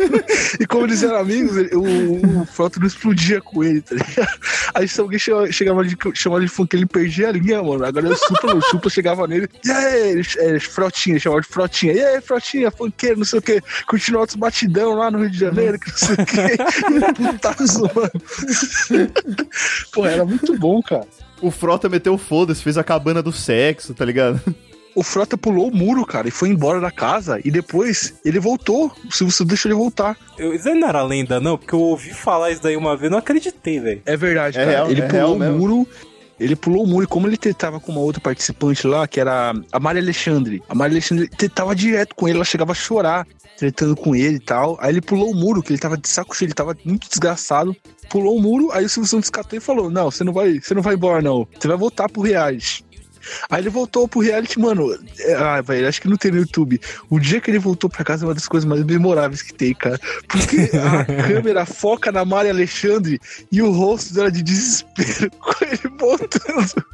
E 0.58 0.66
como 0.66 0.84
eles 0.84 1.02
eram 1.04 1.16
amigos, 1.16 1.56
o, 1.72 2.40
o 2.40 2.46
Frota 2.46 2.80
não 2.80 2.88
explodia 2.88 3.40
com 3.40 3.62
ele, 3.62 3.80
tá 3.80 3.94
ligado? 3.94 4.38
Aí 4.74 4.88
se 4.88 5.00
alguém 5.00 5.18
chegava, 5.18 5.84
de, 5.84 5.96
chamava 6.14 6.42
de 6.42 6.48
funkeiro, 6.48 6.82
ele 6.82 6.88
perdia 6.92 7.28
a 7.28 7.32
linha, 7.32 7.62
mano. 7.62 7.84
Agora 7.84 8.08
o 8.08 8.16
Supla, 8.16 8.56
o 8.56 8.62
Supla 8.62 8.90
chegava 8.90 9.28
nele, 9.28 9.48
e 9.64 9.70
aí, 9.70 10.22
é, 10.38 10.58
Frotinha, 10.58 11.20
chamava 11.20 11.42
de 11.42 11.48
Frotinha. 11.48 11.92
E 11.92 12.04
aí, 12.04 12.20
Frotinha, 12.20 12.70
funkeiro, 12.70 13.18
não 13.18 13.24
sei 13.24 13.38
o 13.38 13.42
quê. 13.42 13.60
Continuava 13.86 14.22
outros 14.22 14.36
batidão 14.36 14.94
lá 14.94 15.08
no 15.08 15.20
Rio 15.20 15.30
de 15.30 15.38
Janeiro, 15.38 15.78
que 15.78 15.88
não 15.88 15.98
sei 15.98 16.14
o 16.14 16.26
quê. 16.26 16.58
Putaço, 17.32 17.82
mano. 17.94 18.10
Pô, 19.92 20.06
era 20.06 20.24
muito 20.24 20.56
bom, 20.58 20.82
cara. 20.82 21.06
O 21.40 21.50
Frota 21.50 21.88
meteu 21.88 22.18
foda-se, 22.18 22.62
fez 22.62 22.76
a 22.76 22.84
cabana 22.84 23.22
do 23.22 23.32
sexo, 23.32 23.94
tá 23.94 24.04
ligado? 24.04 24.40
O 24.94 25.02
Frota 25.04 25.38
pulou 25.38 25.68
o 25.68 25.74
muro, 25.76 26.04
cara, 26.04 26.26
e 26.26 26.30
foi 26.32 26.48
embora 26.48 26.80
da 26.80 26.90
casa. 26.90 27.40
E 27.44 27.50
depois 27.50 28.14
ele 28.24 28.40
voltou. 28.40 28.86
O 29.08 29.12
Silvio 29.12 29.32
Santos 29.32 29.46
deixou 29.46 29.70
ele 29.70 29.78
voltar. 29.78 30.16
Eu, 30.36 30.52
isso 30.52 30.68
aí 30.68 30.74
não 30.74 30.88
era 30.88 31.02
lenda, 31.02 31.38
não, 31.38 31.56
porque 31.56 31.74
eu 31.74 31.80
ouvi 31.80 32.10
falar 32.12 32.50
isso 32.50 32.62
daí 32.62 32.76
uma 32.76 32.96
vez, 32.96 33.10
não 33.10 33.18
acreditei, 33.18 33.78
velho. 33.78 34.02
É 34.04 34.16
verdade, 34.16 34.58
É 34.58 34.60
cara. 34.64 34.70
real, 34.76 34.90
ele 34.90 35.02
é 35.02 35.06
pulou 35.06 35.36
o 35.36 35.38
mesmo. 35.38 35.58
muro. 35.58 35.88
Ele 36.38 36.54
pulou 36.54 36.84
o 36.84 36.86
muro 36.86 37.04
e 37.04 37.06
como 37.06 37.26
ele 37.26 37.36
tava 37.36 37.80
com 37.80 37.92
uma 37.92 38.00
outra 38.00 38.20
participante 38.20 38.86
lá, 38.86 39.06
que 39.08 39.20
era 39.20 39.52
a 39.72 39.80
Maria 39.80 40.02
Alexandre. 40.02 40.62
A 40.68 40.74
Maria 40.74 40.94
Alexandre 40.94 41.28
tava 41.48 41.74
direto 41.74 42.14
com 42.14 42.28
ele, 42.28 42.38
ela 42.38 42.44
chegava 42.44 42.72
a 42.72 42.74
chorar, 42.74 43.26
tretando 43.56 43.96
com 43.96 44.14
ele 44.14 44.36
e 44.36 44.40
tal. 44.40 44.78
Aí 44.80 44.90
ele 44.90 45.00
pulou 45.00 45.30
o 45.30 45.34
muro, 45.34 45.62
que 45.62 45.72
ele 45.72 45.80
tava 45.80 45.96
de 45.96 46.08
saco 46.08 46.36
cheio, 46.36 46.46
ele 46.46 46.54
tava 46.54 46.76
muito 46.84 47.08
desgraçado. 47.08 47.76
Pulou 48.08 48.36
o 48.36 48.40
muro, 48.40 48.70
aí 48.72 48.84
o 48.84 48.88
Silvio 48.88 49.08
Santos 49.08 49.30
catou 49.30 49.58
e 49.58 49.60
falou: 49.60 49.90
Não, 49.90 50.10
você 50.10 50.24
não 50.24 50.32
vai, 50.32 50.60
você 50.60 50.74
não 50.74 50.82
vai 50.82 50.94
embora, 50.94 51.20
não. 51.20 51.46
Você 51.58 51.68
vai 51.68 51.76
voltar 51.76 52.08
pro 52.08 52.22
reality. 52.22 52.84
Aí 53.50 53.62
ele 53.62 53.70
voltou 53.70 54.06
pro 54.08 54.20
reality, 54.20 54.58
mano. 54.58 54.96
é, 55.20 55.34
Ah, 55.34 55.60
velho, 55.60 55.88
acho 55.88 56.00
que 56.00 56.08
não 56.08 56.16
tem 56.16 56.30
no 56.30 56.38
YouTube. 56.38 56.80
O 57.10 57.18
dia 57.18 57.40
que 57.40 57.50
ele 57.50 57.58
voltou 57.58 57.88
pra 57.90 58.04
casa 58.04 58.24
é 58.24 58.28
uma 58.28 58.34
das 58.34 58.46
coisas 58.48 58.68
mais 58.68 58.82
memoráveis 58.84 59.42
que 59.42 59.52
tem, 59.54 59.74
cara. 59.74 59.98
Porque 60.28 60.70
a 60.76 61.04
câmera 61.28 61.66
foca 61.66 62.10
na 62.12 62.24
Maria 62.24 62.50
Alexandre 62.52 63.20
e 63.50 63.62
o 63.62 63.70
rosto 63.70 64.14
dela 64.14 64.30
de 64.30 64.42
desespero 64.42 65.30
com 65.38 65.64
ele 65.64 65.96
voltando. 65.98 66.84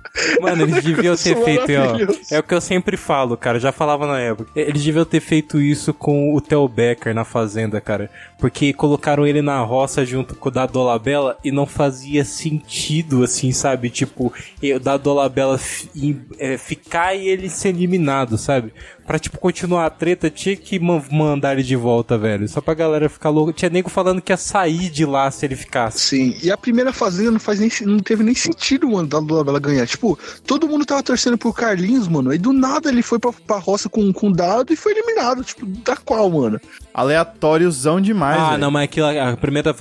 Mano, 0.40 0.62
eles 0.62 0.84
deviam 0.84 1.16
ter 1.16 1.36
feito, 1.44 1.64
ó. 1.72 2.34
É 2.34 2.38
o 2.38 2.42
que 2.42 2.54
eu 2.54 2.60
sempre 2.60 2.96
falo, 2.96 3.36
cara. 3.36 3.58
Já 3.58 3.72
falava 3.72 4.06
na 4.06 4.20
época. 4.20 4.48
Eles 4.54 4.84
deviam 4.84 5.04
ter 5.04 5.18
feito 5.20 5.60
isso 5.60 5.92
com 5.92 6.32
o 6.34 6.40
Theo 6.40 6.68
Becker 6.68 7.12
na 7.14 7.24
Fazenda, 7.24 7.80
cara. 7.80 8.08
Porque 8.38 8.72
colocaram 8.72 9.26
ele 9.26 9.42
na 9.42 9.58
roça 9.60 10.04
junto 10.06 10.36
com 10.36 10.48
o 10.48 10.52
da 10.52 10.66
Dolabella 10.66 11.36
e 11.42 11.50
não 11.50 11.66
fazia 11.66 12.24
sentido, 12.24 13.24
assim, 13.24 13.50
sabe? 13.50 13.90
Tipo, 13.90 14.32
o 14.62 14.78
da 14.78 14.96
Dolabella 14.96 15.56
f- 15.56 15.88
é, 16.38 16.56
ficar 16.58 17.14
e 17.14 17.26
ele 17.28 17.48
ser 17.48 17.68
eliminado, 17.70 18.36
sabe? 18.38 18.72
Pra, 19.06 19.18
tipo, 19.18 19.38
continuar 19.38 19.84
a 19.86 19.90
treta, 19.90 20.30
tinha 20.30 20.56
que 20.56 20.78
man- 20.78 21.02
mandar 21.10 21.52
ele 21.52 21.62
de 21.62 21.76
volta, 21.76 22.16
velho. 22.16 22.48
Só 22.48 22.60
pra 22.60 22.72
galera 22.74 23.08
ficar 23.08 23.28
louca. 23.28 23.52
Tinha 23.52 23.68
nego 23.70 23.90
falando 23.90 24.22
que 24.22 24.32
ia 24.32 24.36
sair 24.36 24.88
de 24.88 25.04
lá 25.04 25.30
se 25.30 25.44
ele 25.44 25.56
ficasse. 25.56 25.98
Sim, 26.00 26.36
e 26.42 26.50
a 26.50 26.56
primeira 26.56 26.92
fazenda 26.92 27.30
não 27.30 27.40
faz 27.40 27.60
nem 27.60 27.70
não 27.82 27.98
teve 27.98 28.22
nem 28.24 28.34
sentido, 28.34 28.88
mano, 28.88 29.06
da 29.08 29.18
ela 29.18 29.60
ganhar. 29.60 29.86
Tipo, 29.86 30.18
todo 30.46 30.66
mundo 30.68 30.86
tava 30.86 31.02
torcendo 31.02 31.36
pro 31.36 31.52
Carlinhos, 31.52 32.08
mano. 32.08 32.30
Aí 32.30 32.38
do 32.38 32.52
nada 32.52 32.88
ele 32.88 33.02
foi 33.02 33.18
pra, 33.18 33.32
pra 33.32 33.58
roça 33.58 33.88
com, 33.88 34.12
com 34.12 34.32
dado 34.32 34.72
e 34.72 34.76
foi 34.76 34.92
eliminado. 34.92 35.44
Tipo, 35.44 35.66
da 35.66 35.96
qual, 35.96 36.30
mano? 36.30 36.58
Aleatóriozão 36.92 38.00
demais, 38.00 38.40
ah, 38.40 38.48
velho. 38.50 38.60
não, 38.60 38.70
mas 38.70 38.84
aquilo, 38.84 39.06
a 39.06 39.36
primeira 39.36 39.74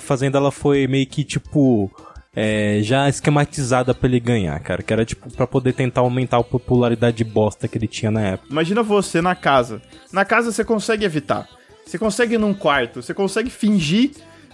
fazenda 0.00 0.38
ela 0.38 0.50
foi 0.50 0.86
meio 0.86 1.06
que 1.06 1.22
tipo. 1.24 1.90
É, 2.36 2.80
já 2.82 3.08
esquematizada 3.08 3.94
pra 3.94 4.08
ele 4.08 4.18
ganhar, 4.18 4.58
cara. 4.60 4.82
Que 4.82 4.92
era 4.92 5.04
tipo 5.04 5.30
pra 5.30 5.46
poder 5.46 5.72
tentar 5.72 6.00
aumentar 6.00 6.38
a 6.38 6.44
popularidade 6.44 7.16
de 7.16 7.24
bosta 7.24 7.68
que 7.68 7.78
ele 7.78 7.86
tinha 7.86 8.10
na 8.10 8.20
época. 8.20 8.48
Imagina 8.50 8.82
você 8.82 9.20
na 9.22 9.34
casa. 9.34 9.80
Na 10.12 10.24
casa 10.24 10.50
você 10.50 10.64
consegue 10.64 11.04
evitar. 11.04 11.48
Você 11.86 11.98
consegue 11.98 12.34
ir 12.34 12.38
num 12.38 12.54
quarto, 12.54 13.02
você 13.02 13.12
consegue 13.12 13.50
fingir 13.50 14.10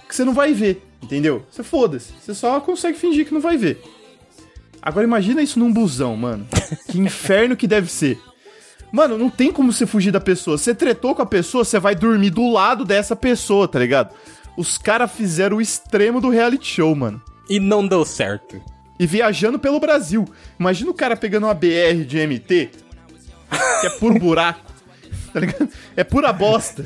que 0.09 0.15
você 0.15 0.25
não 0.25 0.35
vai 0.35 0.53
ver, 0.53 0.85
entendeu? 1.01 1.47
Você 1.49 1.63
foda-se. 1.63 2.13
Você 2.21 2.35
só 2.35 2.61
consegue 2.61 2.99
fingir 2.99 3.25
que 3.25 3.33
não 3.33 3.41
vai 3.41 3.57
ver. 3.57 3.81
Agora 4.83 5.07
imagina 5.07 5.41
isso 5.41 5.59
num 5.59 5.73
busão, 5.73 6.17
mano. 6.17 6.47
Que 6.89 6.99
inferno 6.99 7.57
que 7.57 7.67
deve 7.67 7.91
ser. 7.91 8.19
Mano, 8.93 9.17
não 9.17 9.31
tem 9.31 9.53
como 9.53 9.73
você 9.73 9.87
fugir 9.87 10.11
da 10.11 10.21
pessoa. 10.21 10.59
Você 10.59 10.75
tretou 10.75 11.15
com 11.15 11.23
a 11.23 11.27
pessoa, 11.27 11.65
você 11.65 11.79
vai 11.79 11.95
dormir 11.95 12.31
do 12.31 12.51
lado 12.51 12.85
dessa 12.85 13.15
pessoa, 13.15 13.69
tá 13.69 13.79
ligado? 13.79 14.13
Os 14.57 14.77
caras 14.77 15.13
fizeram 15.13 15.59
o 15.59 15.61
extremo 15.61 16.21
do 16.21 16.29
reality 16.29 16.67
show, 16.67 16.95
mano. 16.95 17.23
E 17.51 17.59
não 17.59 17.87
deu 17.87 18.05
certo. 18.05 18.63
E 18.97 19.07
viajando 19.07 19.59
pelo 19.59 19.81
Brasil. 19.81 20.25
Imagina 20.59 20.91
o 20.91 20.95
cara 20.95 21.17
pegando 21.17 21.47
uma 21.47 21.55
BR 21.55 22.05
de 22.07 22.25
MT, 22.25 22.71
que 23.81 23.87
é 23.87 23.91
puro 23.91 24.19
buraco. 24.19 24.71
Tá 25.33 25.41
ligado? 25.41 25.69
É 25.97 26.05
pura 26.05 26.33
bosta. 26.33 26.85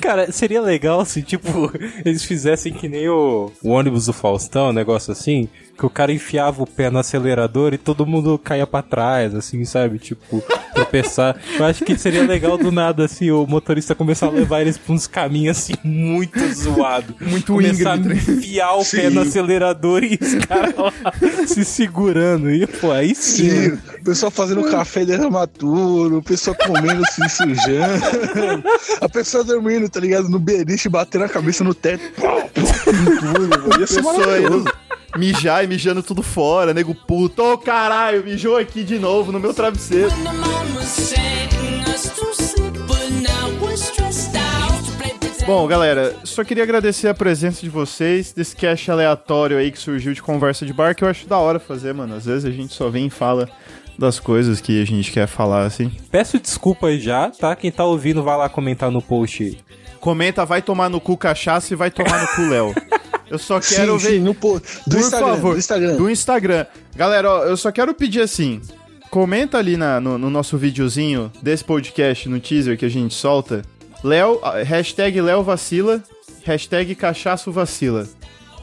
Cara, 0.00 0.30
seria 0.30 0.60
legal 0.60 1.04
se, 1.04 1.22
tipo, 1.22 1.70
eles 2.04 2.24
fizessem 2.24 2.72
que 2.72 2.88
nem 2.88 3.08
o, 3.08 3.50
o 3.62 3.70
ônibus 3.70 4.06
do 4.06 4.12
Faustão, 4.12 4.68
um 4.68 4.72
negócio 4.72 5.12
assim, 5.12 5.48
que 5.76 5.84
o 5.84 5.90
cara 5.90 6.12
enfiava 6.12 6.62
o 6.62 6.66
pé 6.66 6.90
no 6.90 6.98
acelerador 6.98 7.74
e 7.74 7.78
todo 7.78 8.06
mundo 8.06 8.38
caía 8.38 8.66
pra 8.66 8.82
trás, 8.82 9.34
assim, 9.34 9.64
sabe? 9.64 9.98
Tipo, 9.98 10.42
tropeçar. 10.74 11.36
Eu 11.58 11.64
acho 11.66 11.84
que 11.84 11.96
seria 11.98 12.22
legal 12.22 12.56
do 12.56 12.72
nada, 12.72 13.04
assim, 13.04 13.30
o 13.30 13.46
motorista 13.46 13.94
começar 13.94 14.26
a 14.26 14.30
levar 14.30 14.62
eles 14.62 14.78
pra 14.78 14.94
uns 14.94 15.06
caminhos, 15.06 15.58
assim, 15.58 15.74
muito 15.84 16.38
zoado. 16.54 17.14
Muito 17.26 17.52
Começar 17.52 17.92
a 17.92 17.96
íngreme. 17.96 18.20
enfiar 18.20 18.74
o 18.74 18.84
pé 18.84 19.10
no 19.10 19.20
acelerador 19.20 20.02
e 20.04 20.18
os 20.20 20.34
caras 20.46 20.74
lá 20.76 20.92
se 21.46 21.64
segurando. 21.64 22.50
E, 22.50 22.66
pô, 22.66 22.90
aí 22.92 23.14
sim. 23.14 23.50
Sim, 23.50 23.68
mano. 23.68 23.82
o 24.00 24.04
pessoal 24.04 24.30
fazendo 24.30 24.62
café 24.70 25.04
derramaturo, 25.04 26.18
o 26.18 26.22
pessoal 26.22 26.56
comendo, 26.56 27.02
se 27.10 27.28
sujando. 27.28 28.64
A 29.00 29.08
pessoa 29.08 29.44
dormindo, 29.44 29.88
tá 29.88 30.00
ligado? 30.00 30.28
No 30.28 30.38
beliche, 30.38 30.88
batendo 30.88 31.24
a 31.24 31.28
cabeça 31.28 31.62
no 31.64 31.74
teto. 31.74 32.02
Ia 33.78 33.86
ser 33.86 33.96
Pessoa 33.96 34.18
maravilhoso. 34.18 34.64
Mijar 35.18 35.64
e 35.64 35.66
mijando 35.66 36.02
tudo 36.02 36.22
fora, 36.22 36.74
nego 36.74 36.94
puto. 36.94 37.42
Ô 37.42 37.58
caralho, 37.58 38.24
mijou 38.24 38.56
aqui 38.56 38.84
de 38.84 38.98
novo 38.98 39.32
no 39.32 39.40
meu 39.40 39.52
travesseiro. 39.54 40.10
Bom, 45.46 45.64
galera, 45.68 46.16
só 46.24 46.42
queria 46.42 46.64
agradecer 46.64 47.06
a 47.06 47.14
presença 47.14 47.60
de 47.60 47.70
vocês, 47.70 48.32
desse 48.32 48.56
cast 48.56 48.90
aleatório 48.90 49.56
aí 49.56 49.70
que 49.70 49.78
surgiu 49.78 50.12
de 50.12 50.20
conversa 50.20 50.66
de 50.66 50.72
bar, 50.72 50.92
que 50.94 51.04
eu 51.04 51.08
acho 51.08 51.28
da 51.28 51.38
hora 51.38 51.60
fazer, 51.60 51.94
mano. 51.94 52.16
Às 52.16 52.26
vezes 52.26 52.44
a 52.44 52.50
gente 52.50 52.74
só 52.74 52.88
vem 52.88 53.06
e 53.06 53.10
fala 53.10 53.48
das 53.96 54.18
coisas 54.18 54.60
que 54.60 54.82
a 54.82 54.84
gente 54.84 55.12
quer 55.12 55.28
falar, 55.28 55.64
assim. 55.64 55.92
Peço 56.10 56.40
desculpa 56.40 56.88
aí 56.88 56.98
já, 56.98 57.30
tá? 57.30 57.54
Quem 57.54 57.70
tá 57.70 57.84
ouvindo 57.84 58.24
vai 58.24 58.36
lá 58.36 58.48
comentar 58.48 58.90
no 58.90 59.00
post. 59.00 59.58
Comenta, 60.00 60.44
vai 60.44 60.60
tomar 60.60 60.88
no 60.88 61.00
cu 61.00 61.16
cachaça 61.16 61.72
e 61.72 61.76
vai 61.76 61.90
tomar 61.90 62.20
no 62.20 62.28
cu 62.28 62.42
Léo. 62.42 62.74
Eu 63.30 63.38
só 63.38 63.58
quero 63.60 63.98
sim, 63.98 64.06
ver. 64.06 64.10
sim, 64.14 64.20
no, 64.20 64.34
po- 64.34 64.60
do 64.86 64.96
Por 64.96 65.00
Instagram, 65.00 65.28
favor, 65.28 65.52
do 65.54 65.58
Instagram. 65.58 65.96
do 65.96 66.10
Instagram. 66.10 66.66
Galera, 66.94 67.30
ó, 67.30 67.44
eu 67.44 67.56
só 67.56 67.72
quero 67.72 67.92
pedir 67.94 68.20
assim. 68.20 68.60
Comenta 69.10 69.58
ali 69.58 69.76
na- 69.76 70.00
no, 70.00 70.16
no 70.18 70.30
nosso 70.30 70.56
videozinho 70.56 71.32
desse 71.42 71.64
podcast, 71.64 72.28
no 72.28 72.38
teaser 72.40 72.76
que 72.78 72.84
a 72.84 72.88
gente 72.88 73.14
solta. 73.14 73.62
Léo, 74.04 74.40
hashtag 74.64 75.20
Léo 75.20 75.42
vacila, 75.42 76.02
hashtag 76.44 76.94
cachaço 76.94 77.50
vacila. 77.50 78.06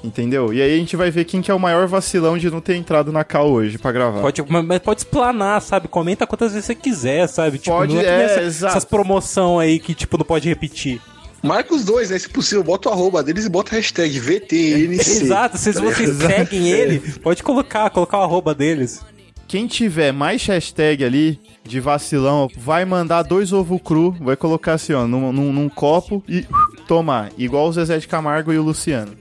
Entendeu? 0.03 0.53
E 0.53 0.61
aí 0.61 0.73
a 0.73 0.77
gente 0.77 0.97
vai 0.97 1.09
ver 1.09 1.23
quem 1.23 1.41
que 1.41 1.49
é 1.49 1.53
o 1.53 1.59
maior 1.59 1.87
vacilão 1.87 2.37
de 2.37 2.49
não 2.51 2.59
ter 2.59 2.75
entrado 2.75 3.09
na 3.09 3.23
cal 3.23 3.49
hoje 3.49 3.77
pra 3.77 3.89
gravar. 3.91 4.19
Pode, 4.19 4.43
mas 4.49 4.79
pode 4.79 4.99
explanar, 4.99 5.61
sabe? 5.61 5.87
Comenta 5.87 6.27
quantas 6.27 6.51
vezes 6.51 6.65
você 6.65 6.75
quiser, 6.75 7.25
sabe? 7.27 7.57
Tipo, 7.57 7.71
Pode, 7.77 7.93
não 7.95 8.01
é, 8.01 8.05
é, 8.05 8.23
essa- 8.25 8.41
exato. 8.41 8.71
essas 8.73 8.85
promoção 8.85 9.57
aí 9.59 9.79
que, 9.79 9.93
tipo, 9.93 10.17
não 10.17 10.25
pode 10.25 10.49
repetir. 10.49 11.01
Marca 11.43 11.75
os 11.75 11.83
dois, 11.83 12.09
né? 12.09 12.17
Se 12.17 12.29
possível, 12.29 12.63
bota 12.63 12.89
o 12.89 12.91
arroba 12.93 13.21
deles 13.21 13.45
e 13.45 13.49
bota 13.49 13.75
a 13.75 13.75
hashtag 13.75 14.17
VTNC. 14.19 15.11
Exato, 15.23 15.57
se 15.57 15.71
vocês 15.73 16.15
seguem 16.15 16.69
ele, 16.71 16.99
pode 17.21 17.43
colocar, 17.43 17.89
colocar 17.89 18.19
o 18.19 18.23
arroba 18.23 18.55
deles. 18.55 19.01
Quem 19.47 19.67
tiver 19.67 20.11
mais 20.13 20.43
hashtag 20.45 21.03
ali 21.03 21.39
de 21.63 21.79
vacilão, 21.79 22.49
vai 22.57 22.85
mandar 22.85 23.23
dois 23.23 23.53
ovo 23.53 23.77
cru, 23.79 24.15
vai 24.19 24.35
colocar 24.35 24.73
assim, 24.73 24.93
ó, 24.93 25.05
num, 25.05 25.31
num- 25.31 25.53
num 25.53 25.69
copo 25.69 26.23
e 26.27 26.45
tomar. 26.87 27.31
Igual 27.37 27.67
o 27.67 27.73
Zezé 27.73 27.97
de 27.99 28.07
Camargo 28.07 28.51
e 28.51 28.57
o 28.57 28.63
Luciano. 28.63 29.13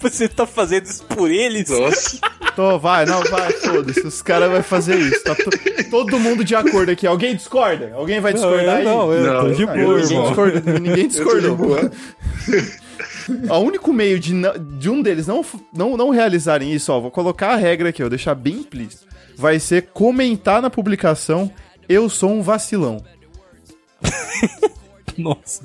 Você 0.00 0.28
tá 0.28 0.46
fazendo 0.46 0.86
isso 0.86 1.04
por 1.04 1.30
eles? 1.30 1.68
Nossa. 1.68 2.18
Tô, 2.54 2.78
vai, 2.78 3.04
não, 3.06 3.22
vai, 3.24 3.50
foda-se. 3.52 4.06
Os 4.06 4.20
caras 4.22 4.50
vão 4.50 4.62
fazer 4.62 4.96
isso. 4.98 5.22
Tá 5.24 5.34
to- 5.34 5.50
todo 5.90 6.18
mundo 6.20 6.44
de 6.44 6.54
acordo 6.54 6.90
aqui. 6.90 7.06
Alguém 7.06 7.34
discorda? 7.34 7.92
Alguém 7.94 8.20
vai 8.20 8.32
discordar 8.32 8.76
aí? 8.76 8.84
não, 8.84 9.12
eu 9.12 9.24
tô 9.24 9.42
Não, 9.48 9.52
de 9.52 9.66
não, 9.66 9.74
boa, 9.74 9.98
ninguém, 9.98 10.10
irmão. 10.16 10.26
discordou, 10.28 10.74
ninguém 10.80 11.02
Eu 11.04 11.08
discordou. 11.08 11.90
O 13.48 13.58
único 13.58 13.92
meio 13.92 14.18
de, 14.18 14.34
não- 14.34 14.52
de 14.78 14.90
um 14.90 15.00
deles 15.00 15.26
não, 15.28 15.44
não, 15.72 15.96
não 15.96 16.10
realizarem 16.10 16.72
isso, 16.72 16.92
ó, 16.92 16.98
vou 17.00 17.10
colocar 17.10 17.50
a 17.50 17.56
regra 17.56 17.88
aqui, 17.90 18.02
ó, 18.02 18.08
deixar 18.08 18.34
bem 18.34 18.54
implícito. 18.54 19.06
Vai 19.36 19.60
ser 19.60 19.88
comentar 19.94 20.60
na 20.60 20.68
publicação 20.68 21.50
eu 21.88 22.08
sou 22.08 22.30
um 22.32 22.42
vacilão. 22.42 23.02
Nossa. 25.16 25.62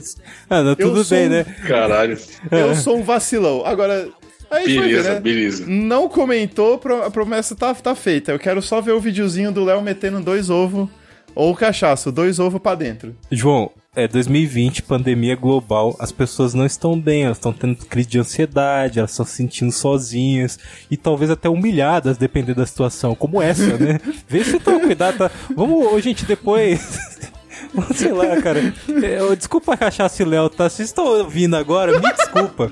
Ah, 0.49 0.61
não, 0.61 0.71
Eu 0.71 0.75
tudo 0.75 1.05
bem, 1.05 1.27
um- 1.27 1.29
né? 1.29 1.43
Caralho. 1.67 2.17
Eu 2.51 2.75
sou 2.75 2.97
um 2.97 3.03
vacilão. 3.03 3.65
Agora, 3.65 4.07
aí 4.49 4.65
Beleza, 4.65 5.13
né? 5.15 5.19
beleza. 5.19 5.65
Não 5.67 6.07
comentou, 6.09 6.79
a 7.05 7.11
promessa 7.11 7.55
tá, 7.55 7.73
tá 7.73 7.95
feita. 7.95 8.31
Eu 8.31 8.39
quero 8.39 8.61
só 8.61 8.81
ver 8.81 8.91
o 8.91 8.99
videozinho 8.99 9.51
do 9.51 9.63
Léo 9.63 9.81
metendo 9.81 10.19
dois 10.21 10.49
ovos 10.49 10.89
ou 11.35 11.55
cachaço, 11.55 12.11
dois 12.11 12.39
ovos 12.39 12.59
pra 12.59 12.73
dentro. 12.73 13.15
João, 13.31 13.71
é 13.95 14.07
2020, 14.07 14.83
pandemia 14.83 15.35
global, 15.35 15.95
as 15.99 16.11
pessoas 16.11 16.53
não 16.53 16.65
estão 16.65 16.99
bem, 16.99 17.23
elas 17.23 17.37
estão 17.37 17.51
tendo 17.51 17.77
crise 17.85 18.07
de 18.07 18.19
ansiedade, 18.19 18.99
elas 18.99 19.11
estão 19.11 19.25
se 19.25 19.33
sentindo 19.33 19.71
sozinhas 19.71 20.59
e 20.89 20.95
talvez 20.95 21.31
até 21.31 21.49
humilhadas, 21.49 22.17
dependendo 22.17 22.59
da 22.59 22.65
situação, 22.65 23.15
como 23.15 23.41
essa, 23.41 23.77
né? 23.77 23.99
Vê 24.29 24.43
se 24.43 24.59
toma 24.59 24.79
cuidado, 24.81 25.17
tá? 25.17 25.31
Vamos, 25.55 26.03
gente, 26.03 26.25
depois. 26.25 26.99
Sei 27.95 28.11
lá, 28.11 28.39
cara. 28.41 28.73
É, 29.03 29.35
desculpa 29.35 29.73
a 29.73 29.77
cachaça 29.77 30.21
e 30.21 30.25
Léo, 30.25 30.49
tá? 30.49 30.69
Vocês 30.69 30.89
estão 30.89 31.05
ouvindo 31.05 31.55
agora, 31.55 31.99
me 31.99 32.13
desculpa. 32.13 32.71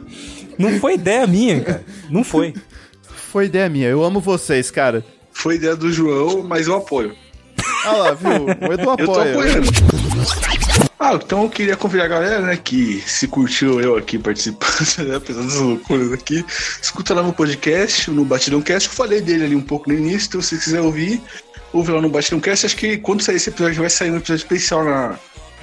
Não 0.58 0.80
foi 0.80 0.96
ideia 0.96 1.26
minha, 1.28 1.62
cara. 1.62 1.84
Não 2.10 2.24
foi. 2.24 2.54
Foi 3.32 3.46
ideia 3.46 3.70
minha. 3.70 3.88
Eu 3.88 4.04
amo 4.04 4.20
vocês, 4.20 4.72
cara. 4.72 5.04
Foi 5.32 5.56
ideia 5.56 5.76
do 5.76 5.91
João, 5.91 6.44
mas 6.44 6.68
eu 6.68 6.76
apoio. 6.76 7.15
Olha 7.86 7.98
lá, 7.98 8.12
viu? 8.13 8.30
O 8.46 8.74
Edu 8.74 8.84
Eu 9.00 9.06
tô 9.06 9.13
apoia. 9.20 9.32
apoiando. 9.32 9.70
Ah, 10.98 11.13
então 11.13 11.44
eu 11.44 11.50
queria 11.50 11.76
convidar 11.76 12.06
a 12.06 12.08
galera, 12.08 12.39
né, 12.41 12.58
que 12.58 13.04
se 13.06 13.28
curtiu 13.28 13.80
eu 13.82 13.96
aqui 13.98 14.18
participando, 14.18 14.88
né, 15.08 15.15
apesar 15.18 15.44
das 15.44 15.56
loucuras 15.56 16.13
aqui, 16.13 16.44
escuta 16.82 17.13
lá 17.13 17.22
no 17.22 17.34
podcast, 17.34 18.10
no 18.10 18.24
Batidão 18.26 18.62
Cast, 18.62 18.89
eu 18.89 18.96
falei 18.96 19.22
dele 19.22 19.44
ali 19.44 19.56
um 19.56 19.62
pouco 19.62 19.89
no 19.89 19.96
início, 19.96 20.30
então 20.30 20.41
se 20.41 20.56
você 20.56 20.63
quiser 20.63 20.82
ouvir, 20.82 21.22
ouve 21.74 21.91
lá 21.91 22.02
no 22.02 22.10
Batidão 22.10 22.39
Cast, 22.39 22.65
acho 22.65 22.78
que 22.78 22.98
quando 22.98 23.22
sair 23.22 23.36
esse 23.36 23.50
episódio 23.50 23.82
vai 23.82 23.89
sair 23.89 24.10
um 24.10 24.18
episódio 24.18 24.41
especial 24.41 24.84
na, 24.86 25.20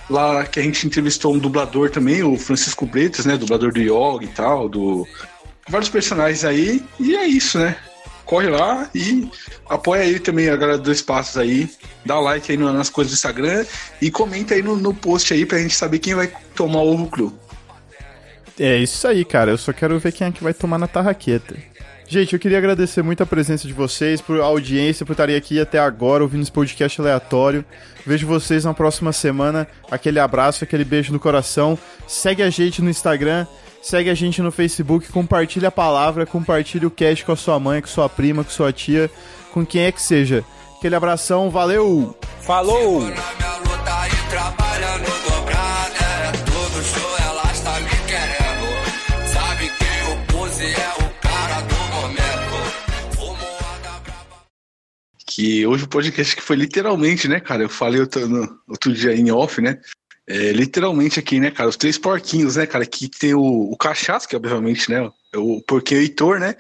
lá 0.09 0.45
que 0.45 0.61
a 0.61 0.63
gente 0.63 0.87
entrevistou 0.87 1.35
um 1.35 1.39
dublador 1.39 1.91
também, 1.91 2.23
o 2.23 2.37
Francisco 2.37 2.87
Bretas, 2.87 3.27
né, 3.27 3.37
dublador 3.37 3.73
do 3.73 3.81
Yoga 3.81 4.25
e 4.25 4.29
tal, 4.29 4.69
do 4.69 5.07
vários 5.69 5.91
personagens 5.91 6.45
aí, 6.45 6.83
e 6.99 7.17
é 7.17 7.27
isso, 7.27 7.59
né? 7.59 7.77
Corre 8.25 8.49
lá 8.49 8.89
e 8.95 9.29
apoia 9.69 10.03
aí 10.03 10.19
também 10.19 10.49
a 10.49 10.57
galera 10.57 10.79
do 10.79 11.05
Passos 11.05 11.37
aí. 11.37 11.69
Dá 12.05 12.19
like 12.19 12.51
aí 12.51 12.57
nas 12.57 12.89
coisas 12.89 13.13
do 13.13 13.17
Instagram 13.17 13.67
e 14.01 14.11
comenta 14.11 14.55
aí 14.55 14.63
no, 14.63 14.77
no 14.77 14.95
post 14.95 15.35
aí 15.35 15.45
pra 15.45 15.59
gente 15.59 15.75
saber 15.75 15.99
quem 15.99 16.15
vai 16.15 16.33
tomar 16.55 16.81
o 16.81 16.93
ovo 16.93 17.09
cru. 17.09 17.39
É 18.59 18.77
isso 18.79 19.07
aí, 19.09 19.25
cara. 19.25 19.51
Eu 19.51 19.59
só 19.59 19.73
quero 19.73 19.99
ver 19.99 20.13
quem 20.13 20.27
é 20.29 20.33
que 20.33 20.43
vai 20.43 20.55
tomar 20.55 20.79
na 20.79 20.87
tarraqueta. 20.87 21.57
Gente, 22.13 22.35
eu 22.35 22.39
queria 22.39 22.59
agradecer 22.59 23.03
muito 23.03 23.23
a 23.23 23.27
presença 23.27 23.67
de 23.67 23.73
vocês, 23.73 24.21
por 24.21 24.39
audiência, 24.39 25.07
por 25.07 25.13
estarem 25.13 25.35
aqui 25.35 25.59
até 25.59 25.79
agora 25.79 26.23
ouvindo 26.23 26.43
esse 26.43 26.53
podcast 26.53 27.01
aleatório. 27.01 27.65
Vejo 28.05 28.27
vocês 28.27 28.67
na 28.67 28.75
próxima 28.75 29.15
semana. 29.15 29.67
Aquele 29.91 30.21
abraço, 30.21 30.63
aquele 30.63 30.85
beijo 30.85 31.11
no 31.11 31.19
coração. 31.19 31.79
Segue 32.07 32.43
a 32.43 32.51
gente 32.51 32.83
no 32.83 32.91
Instagram, 32.91 33.47
segue 33.81 34.11
a 34.11 34.15
gente 34.15 34.43
no 34.43 34.53
Facebook, 34.53 35.11
compartilha 35.11 35.69
a 35.69 35.73
palavra, 35.73 36.27
compartilha 36.27 36.87
o 36.87 36.91
cast 36.91 37.25
com 37.25 37.33
a 37.33 37.37
sua 37.37 37.59
mãe, 37.59 37.81
com 37.81 37.89
sua 37.89 38.11
prima, 38.11 38.45
com 38.45 38.51
sua 38.51 38.75
tia, 38.75 39.11
com 39.51 39.65
quem 39.65 39.85
é 39.85 39.91
que 39.91 40.03
seja. 40.03 40.45
Aquele 40.77 40.95
abração, 40.95 41.49
valeu! 41.49 42.15
Falou! 42.43 43.05
Que 55.35 55.67
hoje 55.67 55.85
o 55.85 55.89
podcast 55.89 56.37
que 56.37 56.43
foi 56.43 56.57
literalmente, 56.57 57.27
né, 57.27 57.41
cara? 57.41 57.63
Eu 57.63 57.69
falei 57.69 58.01
outro, 58.01 58.29
no- 58.29 58.59
outro 58.69 58.93
dia 58.93 59.15
em 59.15 59.31
off, 59.31 59.63
né? 59.63 59.81
É, 60.29 60.53
literalmente 60.53 61.19
aqui, 61.19 61.41
né, 61.41 61.51
cara? 61.51 61.71
Os 61.71 61.77
três 61.77 61.97
porquinhos, 61.97 62.57
né, 62.57 62.67
cara? 62.67 62.85
Que 62.85 63.09
tem 63.09 63.33
o, 63.35 63.41
o 63.41 63.77
cachaço, 63.77 64.29
que 64.29 64.37
obviamente, 64.37 64.91
né? 64.91 65.11
É 65.33 65.39
o 65.39 65.63
porquinho 65.63 66.01
Heitor, 66.03 66.39
né? 66.39 66.55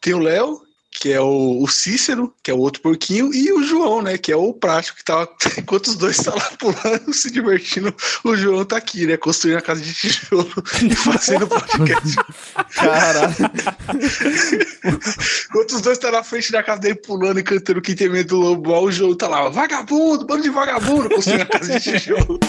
Tem 0.00 0.14
o 0.14 0.18
Léo, 0.18 0.62
que 0.98 1.12
é 1.12 1.20
o, 1.20 1.62
o 1.62 1.68
Cícero, 1.68 2.32
que 2.42 2.50
é 2.50 2.54
o 2.54 2.58
outro 2.58 2.80
porquinho, 2.80 3.32
e 3.32 3.52
o 3.52 3.62
João, 3.62 4.00
né? 4.00 4.16
Que 4.16 4.32
é 4.32 4.36
o 4.36 4.52
prático, 4.52 4.98
que 4.98 5.04
tá. 5.04 5.28
Enquanto 5.58 5.88
os 5.88 5.96
dois 5.96 6.18
estão 6.18 6.34
lá 6.34 6.50
pulando, 6.58 7.12
se 7.12 7.30
divertindo, 7.30 7.94
o 8.24 8.34
João 8.34 8.64
tá 8.64 8.78
aqui, 8.78 9.06
né? 9.06 9.18
Construindo 9.18 9.58
a 9.58 9.62
casa 9.62 9.82
de 9.82 9.92
tijolo 9.92 10.50
e 10.82 10.94
fazendo 10.94 11.46
podcast. 11.46 12.16
Caralho. 12.74 13.36
Enquanto 15.50 15.72
os 15.72 15.82
dois 15.82 15.98
estão 15.98 16.10
na 16.10 16.24
frente 16.24 16.50
da 16.50 16.62
casa 16.62 16.80
dele 16.80 16.94
pulando 16.94 17.40
e 17.40 17.42
cantando 17.42 17.82
Quem 17.82 17.94
tem 17.94 18.08
medo 18.08 18.28
do 18.28 18.40
lobo, 18.40 18.70
lá, 18.70 18.80
o 18.80 18.90
João 18.90 19.14
tá 19.14 19.28
lá, 19.28 19.50
vagabundo, 19.50 20.24
bando 20.24 20.42
de 20.42 20.50
vagabundo, 20.50 21.10
construindo 21.10 21.42
a 21.42 21.46
casa 21.46 21.78
de 21.78 21.98
tijolo. 21.98 22.40